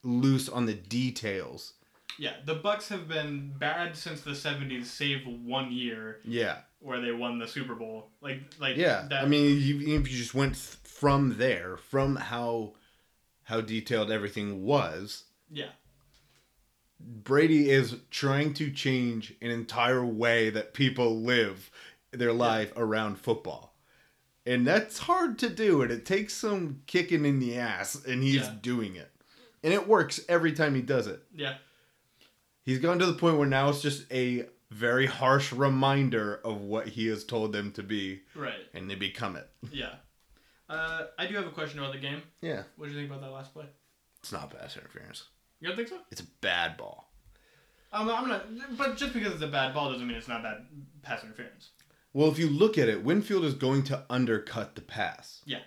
loose 0.01 0.47
on 0.47 0.65
the 0.65 0.73
details." 0.75 1.73
Yeah. 2.17 2.33
The 2.45 2.55
Bucks 2.55 2.89
have 2.89 3.07
been 3.07 3.53
bad 3.57 3.95
since 3.95 4.21
the 4.21 4.31
'70s, 4.31 4.85
save 4.85 5.25
one 5.27 5.71
year 5.71 6.19
Yeah, 6.23 6.57
where 6.79 6.99
they 7.01 7.11
won 7.11 7.39
the 7.39 7.47
Super 7.47 7.75
Bowl. 7.75 8.09
Like, 8.21 8.41
like 8.59 8.75
yeah. 8.77 9.07
That, 9.09 9.23
I 9.23 9.27
mean, 9.27 9.59
you, 9.61 9.95
if 9.99 10.11
you 10.11 10.17
just 10.17 10.33
went 10.33 10.55
from 10.57 11.37
there, 11.37 11.77
from 11.77 12.15
how 12.15 12.73
how 13.43 13.61
detailed 13.61 14.11
everything 14.11 14.63
was, 14.63 15.23
yeah, 15.49 15.69
Brady 16.99 17.69
is 17.69 17.95
trying 18.09 18.53
to 18.55 18.71
change 18.71 19.33
an 19.41 19.51
entire 19.51 20.05
way 20.05 20.49
that 20.49 20.73
people 20.73 21.21
live 21.21 21.69
their 22.11 22.33
life 22.33 22.73
around 22.75 23.19
football. 23.19 23.75
And 24.45 24.65
that's 24.65 24.99
hard 24.99 25.37
to 25.39 25.49
do, 25.49 25.81
and 25.81 25.91
it 25.91 26.05
takes 26.05 26.33
some 26.33 26.81
kicking 26.87 27.25
in 27.25 27.39
the 27.39 27.57
ass, 27.57 27.95
and 28.05 28.23
he's 28.23 28.35
Yeah. 28.47 28.55
doing 28.61 28.95
it. 28.95 29.11
And 29.63 29.73
it 29.73 29.87
works 29.87 30.21
every 30.29 30.53
time 30.53 30.73
he 30.73 30.81
does 30.81 31.05
it. 31.07 31.21
yeah, 31.35 31.57
He's 32.67 32.79
gone 32.79 32.99
to 32.99 33.05
the 33.05 33.13
point 33.13 33.37
where 33.37 33.47
now 33.47 33.69
it's 33.69 33.81
just 33.81 34.05
a 34.11 34.45
very 34.71 35.05
harsh 35.05 35.53
reminder 35.53 36.41
of 36.43 36.59
what 36.61 36.87
he 36.89 37.07
has 37.07 37.23
told 37.23 37.53
them 37.53 37.71
to 37.71 37.81
be, 37.81 38.21
right, 38.35 38.59
and 38.73 38.89
they 38.89 38.95
become 38.95 39.35
it. 39.37 39.49
yeah. 39.71 39.95
Uh, 40.69 41.05
I 41.17 41.27
do 41.27 41.35
have 41.35 41.47
a 41.47 41.51
question 41.51 41.79
about 41.79 41.93
the 41.93 41.99
game. 41.99 42.21
Yeah. 42.41 42.63
What 42.75 42.87
do 42.87 42.91
you 42.91 42.97
think 42.99 43.09
about 43.09 43.21
that 43.21 43.31
last 43.31 43.53
play? 43.53 43.63
It's 44.19 44.33
not 44.33 44.49
pass 44.49 44.75
interference. 44.75 45.23
You 45.61 45.69
don't 45.69 45.77
think 45.77 45.87
so? 45.87 45.99
It's 46.11 46.19
a 46.19 46.27
bad 46.41 46.75
ball. 46.75 47.09
I'm, 47.93 48.09
I'm 48.09 48.27
not. 48.27 48.45
But 48.77 48.97
just 48.97 49.13
because 49.13 49.31
it's 49.33 49.41
a 49.43 49.47
bad 49.47 49.73
ball 49.73 49.91
doesn't 49.93 50.05
mean 50.05 50.17
it's 50.17 50.27
not 50.27 50.43
bad 50.43 50.65
pass 51.03 51.23
interference. 51.23 51.69
Well, 52.11 52.29
if 52.29 52.37
you 52.37 52.49
look 52.49 52.77
at 52.77 52.89
it, 52.89 53.01
Winfield 53.01 53.45
is 53.45 53.53
going 53.53 53.83
to 53.83 54.03
undercut 54.09 54.75
the 54.75 54.81
pass. 54.81 55.41
Yeah. 55.45 55.59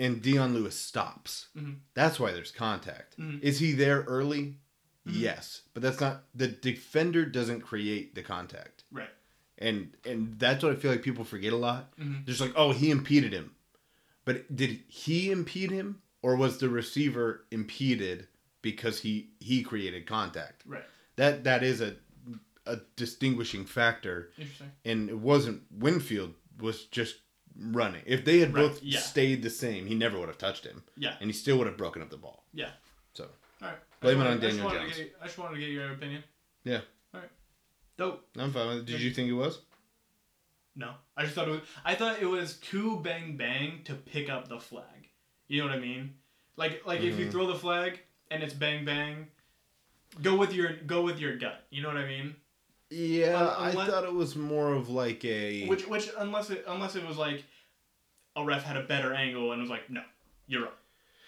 And 0.00 0.20
Dion 0.20 0.52
Lewis 0.52 0.74
stops. 0.76 1.46
Mhm. 1.56 1.76
That's 1.94 2.18
why 2.18 2.32
there's 2.32 2.50
contact. 2.50 3.16
Mhm. 3.20 3.40
Is 3.40 3.60
he 3.60 3.72
there 3.72 4.02
early? 4.02 4.56
Mm-hmm. 5.06 5.20
Yes. 5.20 5.62
But 5.74 5.82
that's 5.82 6.00
not 6.00 6.24
the 6.34 6.48
defender 6.48 7.24
doesn't 7.26 7.60
create 7.60 8.14
the 8.14 8.22
contact. 8.22 8.84
Right. 8.90 9.08
And 9.58 9.94
and 10.04 10.38
that's 10.38 10.62
what 10.64 10.72
I 10.72 10.76
feel 10.76 10.90
like 10.90 11.02
people 11.02 11.24
forget 11.24 11.52
a 11.52 11.56
lot. 11.56 11.96
Mhm. 11.98 12.24
There's 12.26 12.40
like, 12.40 12.52
oh, 12.56 12.72
he 12.72 12.90
impeded 12.90 13.32
him. 13.32 13.54
But 14.24 14.54
did 14.54 14.80
he 14.88 15.30
impede 15.30 15.70
him 15.70 16.00
or 16.22 16.36
was 16.36 16.58
the 16.58 16.68
receiver 16.70 17.44
impeded 17.50 18.28
because 18.62 19.00
he 19.00 19.30
he 19.40 19.62
created 19.62 20.06
contact? 20.06 20.62
Right. 20.66 20.84
That 21.16 21.44
that 21.44 21.62
is 21.62 21.80
a 21.80 21.96
a 22.66 22.78
distinguishing 22.96 23.66
factor 23.66 24.30
Interesting. 24.38 24.70
and 24.86 25.10
it 25.10 25.18
wasn't 25.18 25.62
Winfield 25.70 26.32
was 26.58 26.86
just 26.86 27.16
running. 27.54 28.00
If 28.06 28.24
they 28.24 28.38
had 28.38 28.54
Right, 28.54 28.62
both 28.62 28.82
yeah. 28.82 29.00
stayed 29.00 29.42
the 29.42 29.50
same, 29.50 29.84
he 29.86 29.94
never 29.94 30.18
would 30.18 30.28
have 30.28 30.38
touched 30.38 30.64
him, 30.64 30.82
Yeah. 30.96 31.14
and 31.20 31.28
he 31.28 31.34
still 31.34 31.58
would 31.58 31.66
have 31.66 31.76
broken 31.76 32.00
up 32.00 32.08
the 32.08 32.16
ball. 32.16 32.46
Yeah. 32.54 32.70
So 33.12 33.24
All 33.60 33.68
right. 33.68 33.78
Blame 34.04 34.20
I 34.20 34.24
it 34.26 34.30
on 34.32 34.40
just 34.40 34.56
Daniel 34.56 34.64
wanted 34.66 34.78
to 34.80 34.84
Jones. 34.86 34.96
get- 34.98 35.16
I 35.20 35.24
just 35.26 35.38
wanted 35.38 35.54
to 35.54 35.60
get 35.60 35.70
your 35.70 35.92
opinion. 35.92 36.24
yeah, 36.64 36.80
All 37.12 37.20
right. 37.20 37.30
Dope. 37.96 38.28
I'm 38.38 38.52
fine 38.52 38.68
with 38.68 38.78
it. 38.78 38.84
Did 38.86 39.00
you 39.00 39.10
think 39.12 39.28
it 39.30 39.34
was? 39.34 39.58
No, 40.76 40.92
I 41.16 41.22
just 41.22 41.34
thought 41.34 41.48
it 41.48 41.52
was. 41.52 41.60
I 41.84 41.94
thought 41.94 42.20
it 42.20 42.26
was 42.26 42.56
too 42.58 43.00
bang 43.00 43.36
bang 43.36 43.82
to 43.84 43.94
pick 43.94 44.28
up 44.28 44.48
the 44.48 44.58
flag. 44.58 45.08
You 45.48 45.60
know 45.62 45.68
what 45.68 45.76
I 45.76 45.80
mean? 45.80 46.14
Like 46.56 46.84
like 46.86 47.00
if 47.00 47.12
Mm-hmm. 47.14 47.22
you 47.22 47.30
throw 47.30 47.46
the 47.46 47.54
flag 47.54 48.00
and 48.30 48.42
it's 48.42 48.54
bang 48.54 48.84
bang, 48.84 49.28
go 50.22 50.36
with 50.36 50.52
your 50.52 50.72
go 50.74 51.02
with 51.02 51.20
your 51.20 51.36
gut. 51.36 51.64
You 51.70 51.82
know 51.82 51.88
what 51.88 51.96
I 51.98 52.06
mean? 52.06 52.34
Yeah, 52.90 53.38
Un- 53.40 53.68
unless- 53.70 53.88
I 53.88 53.90
thought 53.92 54.04
it 54.04 54.12
was 54.12 54.34
more 54.36 54.72
of 54.74 54.88
like 54.90 55.24
a. 55.24 55.66
Which 55.66 55.86
which 55.86 56.10
unless 56.18 56.50
it 56.50 56.64
unless 56.66 56.96
it 56.96 57.06
was 57.06 57.16
like 57.16 57.44
a 58.36 58.44
ref 58.44 58.64
had 58.64 58.76
a 58.76 58.82
better 58.82 59.14
angle 59.14 59.52
and 59.52 59.60
was 59.62 59.70
like, 59.70 59.88
no, 59.90 60.02
you're 60.48 60.62
wrong. 60.62 60.72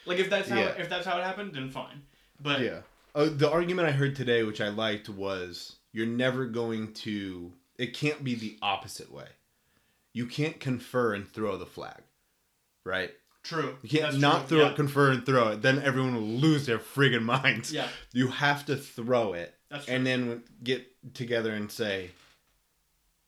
Like 0.07 0.18
if 0.18 0.29
that's 0.29 0.49
how 0.49 0.59
Yeah. 0.59 0.74
if 0.77 0.89
that's 0.89 1.07
how 1.07 1.18
it 1.18 1.22
happened, 1.24 1.55
then 1.55 1.70
fine. 1.70 2.03
But 2.41 2.61
yeah. 2.61 2.80
Uh, 3.14 3.30
the 3.32 3.51
argument 3.51 3.89
I 3.89 3.93
heard 3.93 4.14
today, 4.14 4.43
which 4.43 4.61
I 4.61 4.68
liked, 4.68 5.09
was 5.09 5.76
you're 5.93 6.07
never 6.07 6.47
going 6.47 6.93
to. 6.95 7.53
It 7.78 7.95
can't 7.95 8.22
be 8.24 8.34
the 8.34 8.59
opposite 8.62 9.12
way. 9.12 9.26
You 10.12 10.26
can't 10.26 10.59
confer 10.61 11.14
and 11.14 11.28
throw 11.28 11.57
the 11.57 11.66
flag, 11.66 12.03
right? 12.84 13.11
true. 13.43 13.76
You 13.82 13.89
can't 13.89 14.03
That's 14.11 14.16
not 14.16 14.49
true. 14.49 14.59
throw 14.59 14.66
yeah. 14.66 14.72
it, 14.72 14.76
confer 14.76 15.11
and 15.12 15.24
throw 15.24 15.49
it. 15.49 15.62
Then 15.62 15.80
everyone 15.80 16.14
will 16.16 16.22
lose 16.22 16.66
their 16.66 16.78
friggin' 16.78 17.22
minds. 17.22 17.72
Yeah. 17.72 17.87
You 18.12 18.26
have 18.28 18.66
to 18.66 18.76
throw 18.76 19.34
it 19.34 19.55
That's 19.70 19.84
true. 19.87 19.95
and 19.95 20.05
then 20.07 20.43
get 20.64 20.84
together 21.14 21.53
and 21.53 21.70
say, 21.70 22.11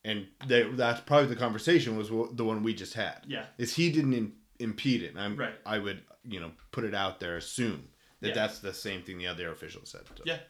and 0.05 0.27
they, 0.47 0.65
that's 0.65 1.01
probably 1.03 1.29
the 1.29 1.37
conversation 1.37 1.97
was 1.97 2.09
the 2.09 2.45
one 2.45 2.65
we 2.65 2.75
just 2.75 2.95
had. 2.95 3.19
Yeah. 3.29 3.45
Is 3.59 3.75
he 3.77 3.93
didn't 3.93 4.15
im- 4.15 4.33
impede 4.59 5.03
it. 5.05 5.11
And 5.13 5.21
I'm, 5.21 5.37
Right. 5.37 5.55
I 5.65 5.79
would, 5.79 6.01
you 6.25 6.41
know, 6.41 6.51
put 6.73 6.83
it 6.85 6.95
out 6.95 7.21
there, 7.21 7.37
assume 7.37 7.89
that 8.21 8.29
Yeah. 8.29 8.35
that's 8.35 8.59
the 8.61 8.73
same 8.75 9.03
thing 9.03 9.19
the 9.19 9.27
other 9.27 9.51
official 9.51 9.83
said. 9.85 10.03
So 10.17 10.23
Yeah. 10.27 10.41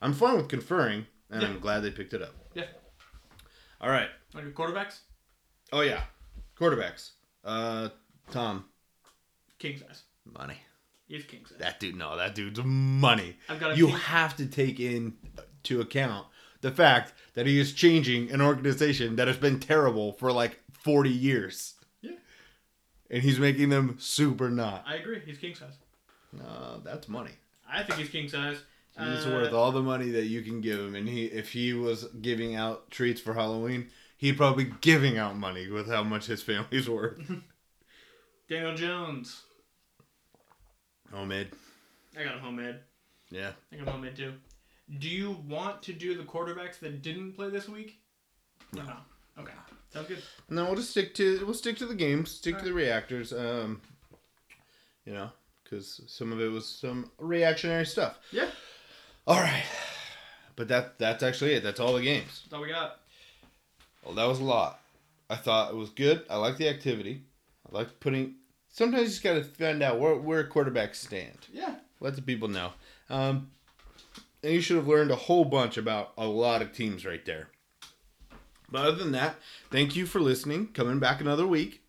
I'm 0.00 0.12
fine 0.14 0.36
with 0.36 0.48
conferring, 0.48 1.06
and 1.30 1.42
Yeah. 1.42 1.48
I'm 1.48 1.60
glad 1.60 1.80
they 1.80 1.90
picked 1.90 2.14
it 2.14 2.22
up. 2.22 2.34
Yeah. 2.54 2.66
All 3.80 3.90
right. 3.90 4.10
Like 4.34 4.44
quarterbacks, 4.54 5.00
Oh, 5.72 5.80
yeah. 5.80 6.04
Quarterbacks. 6.56 7.12
Uh, 7.44 7.88
Tom. 8.30 8.66
king 9.58 9.78
size. 9.78 10.02
Money. 10.24 10.58
He's 11.06 11.24
king 11.24 11.44
size. 11.46 11.58
That 11.58 11.80
dude, 11.80 11.96
no, 11.96 12.16
that 12.16 12.34
dude's 12.34 12.60
money. 12.62 13.36
I've 13.48 13.58
got 13.60 13.72
a 13.72 13.76
you 13.76 13.88
have 13.88 14.36
to 14.36 14.46
take 14.46 14.78
into 14.80 15.80
account 15.80 16.26
the 16.60 16.70
fact 16.70 17.12
that 17.34 17.46
he 17.46 17.58
is 17.58 17.72
changing 17.72 18.30
an 18.30 18.40
organization 18.40 19.16
that 19.16 19.28
has 19.28 19.36
been 19.36 19.58
terrible 19.60 20.12
for 20.12 20.30
like 20.32 20.60
40 20.72 21.10
years. 21.10 21.74
Yeah. 22.02 22.12
And 23.10 23.22
he's 23.22 23.38
making 23.38 23.68
them 23.70 23.96
super 23.98 24.48
not. 24.50 24.84
I 24.86 24.96
agree. 24.96 25.20
He's 25.24 25.38
king 25.38 25.54
size. 25.54 25.74
No, 26.32 26.80
that's 26.84 27.08
money. 27.08 27.32
I 27.68 27.82
think 27.82 27.98
he's 28.00 28.08
king 28.08 28.28
size. 28.28 28.58
He's 28.98 29.26
Uh, 29.26 29.30
worth 29.30 29.52
all 29.52 29.72
the 29.72 29.82
money 29.82 30.10
that 30.10 30.26
you 30.26 30.42
can 30.42 30.60
give 30.60 30.78
him. 30.78 30.94
And 30.94 31.08
he, 31.08 31.24
if 31.26 31.52
he 31.52 31.72
was 31.72 32.04
giving 32.20 32.54
out 32.54 32.90
treats 32.90 33.20
for 33.20 33.32
Halloween, 33.34 33.90
he'd 34.18 34.36
probably 34.36 34.64
be 34.64 34.74
giving 34.82 35.16
out 35.18 35.36
money 35.36 35.68
with 35.68 35.88
how 35.88 36.02
much 36.02 36.26
his 36.26 36.42
family's 36.42 36.88
worth. 36.88 37.18
Daniel 38.48 38.74
Jones. 38.74 39.42
Homemade. 41.10 41.48
I 42.18 42.24
got 42.24 42.36
a 42.36 42.40
homemade. 42.40 42.76
Yeah. 43.30 43.52
I 43.72 43.76
got 43.76 43.88
a 43.88 43.90
homemade 43.92 44.16
too. 44.16 44.34
Do 44.98 45.08
you 45.08 45.38
want 45.48 45.82
to 45.84 45.92
do 45.94 46.16
the 46.16 46.24
quarterbacks 46.24 46.78
that 46.80 47.00
didn't 47.02 47.32
play 47.32 47.48
this 47.48 47.68
week? 47.68 47.98
No. 48.74 48.82
Okay. 49.38 49.52
Sounds 49.90 50.08
good. 50.08 50.22
No, 50.50 50.66
we'll 50.66 50.76
just 50.76 50.90
stick 50.90 51.14
to 51.14 51.44
we'll 51.44 51.54
stick 51.54 51.76
to 51.78 51.86
the 51.86 51.94
games, 51.94 52.30
stick 52.30 52.58
to 52.58 52.64
the 52.64 52.72
reactors. 52.72 53.32
Um, 53.32 53.80
you 55.06 55.12
know, 55.14 55.30
because 55.72 56.02
some 56.06 56.32
of 56.32 56.40
it 56.40 56.50
was 56.50 56.68
some 56.68 57.10
reactionary 57.18 57.86
stuff. 57.86 58.18
Yeah. 58.30 58.48
All 59.26 59.40
right, 59.40 59.64
but 60.54 60.68
that 60.68 60.98
that's 60.98 61.22
actually 61.22 61.54
it. 61.54 61.62
That's 61.62 61.80
all 61.80 61.94
the 61.94 62.02
games. 62.02 62.42
That's 62.44 62.52
all 62.52 62.60
we 62.60 62.68
got. 62.68 63.00
Well, 64.04 64.14
that 64.14 64.24
was 64.24 64.40
a 64.40 64.44
lot. 64.44 64.80
I 65.30 65.36
thought 65.36 65.72
it 65.72 65.76
was 65.76 65.90
good. 65.90 66.24
I 66.28 66.36
like 66.36 66.58
the 66.58 66.68
activity. 66.68 67.22
I 67.66 67.76
like 67.76 68.00
putting. 68.00 68.34
Sometimes 68.68 69.02
you 69.02 69.08
just 69.08 69.22
got 69.22 69.34
to 69.34 69.44
find 69.44 69.82
out 69.82 69.98
where 69.98 70.16
where 70.16 70.44
quarterbacks 70.44 70.96
stand. 70.96 71.38
Yeah. 71.50 71.76
Let 72.00 72.16
the 72.16 72.22
people 72.22 72.48
know. 72.48 72.72
Um, 73.08 73.50
and 74.42 74.52
you 74.52 74.60
should 74.60 74.76
have 74.76 74.88
learned 74.88 75.12
a 75.12 75.16
whole 75.16 75.44
bunch 75.44 75.78
about 75.78 76.12
a 76.18 76.26
lot 76.26 76.62
of 76.62 76.72
teams 76.72 77.06
right 77.06 77.24
there. 77.24 77.48
But 78.68 78.86
other 78.86 78.96
than 78.96 79.12
that, 79.12 79.36
thank 79.70 79.94
you 79.94 80.04
for 80.04 80.20
listening. 80.20 80.68
Coming 80.68 80.98
back 80.98 81.20
another 81.20 81.46
week. 81.46 81.82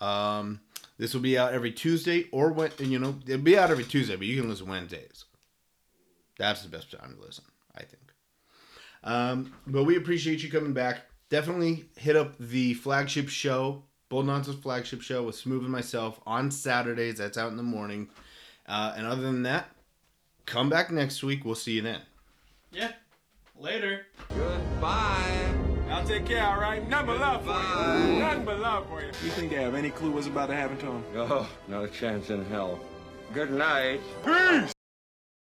Um, 0.00 0.60
this 1.02 1.14
will 1.14 1.20
be 1.20 1.36
out 1.36 1.52
every 1.52 1.72
Tuesday 1.72 2.28
or 2.30 2.52
when 2.52 2.70
you 2.78 2.96
know 2.96 3.16
it'll 3.26 3.42
be 3.42 3.58
out 3.58 3.72
every 3.72 3.82
Tuesday, 3.82 4.14
but 4.14 4.28
you 4.28 4.40
can 4.40 4.48
listen 4.48 4.68
Wednesdays. 4.68 5.24
That's 6.38 6.62
the 6.62 6.68
best 6.68 6.92
time 6.92 7.16
to 7.16 7.26
listen, 7.26 7.42
I 7.74 7.80
think. 7.80 8.12
Um, 9.02 9.52
but 9.66 9.82
we 9.82 9.96
appreciate 9.96 10.44
you 10.44 10.50
coming 10.50 10.72
back. 10.72 11.00
Definitely 11.28 11.86
hit 11.96 12.14
up 12.14 12.38
the 12.38 12.74
flagship 12.74 13.28
show, 13.28 13.82
Bold 14.10 14.26
Nonsense 14.26 14.60
flagship 14.60 15.02
show 15.02 15.24
with 15.24 15.34
Smooth 15.34 15.62
and 15.62 15.72
myself 15.72 16.20
on 16.24 16.52
Saturdays. 16.52 17.18
That's 17.18 17.36
out 17.36 17.50
in 17.50 17.56
the 17.56 17.64
morning. 17.64 18.08
Uh, 18.68 18.94
and 18.96 19.04
other 19.04 19.22
than 19.22 19.42
that, 19.42 19.70
come 20.46 20.70
back 20.70 20.92
next 20.92 21.24
week. 21.24 21.44
We'll 21.44 21.56
see 21.56 21.72
you 21.72 21.82
then. 21.82 22.02
Yeah. 22.70 22.92
Later. 23.58 24.06
Goodbye. 24.28 25.71
I'll 25.92 26.06
take 26.06 26.24
care, 26.24 26.42
all 26.44 26.58
right? 26.58 26.86
Nothing 26.88 27.06
but 27.06 27.20
love 27.20 27.44
for 27.44 28.08
you. 28.08 28.18
Nothing 28.18 28.44
but 28.44 28.58
love 28.60 28.86
for 28.88 29.02
you. 29.02 29.08
You 29.08 29.30
think 29.30 29.50
they 29.50 29.62
have 29.62 29.74
any 29.74 29.90
clue 29.90 30.10
what's 30.10 30.26
about 30.26 30.46
to 30.46 30.54
happen 30.54 30.78
to 30.78 30.86
him? 30.86 31.04
Oh, 31.16 31.48
not 31.68 31.84
a 31.84 31.88
chance 31.88 32.30
in 32.30 32.44
hell. 32.46 32.80
Good 33.34 33.50
night. 33.50 34.00
Peace! 34.24 34.72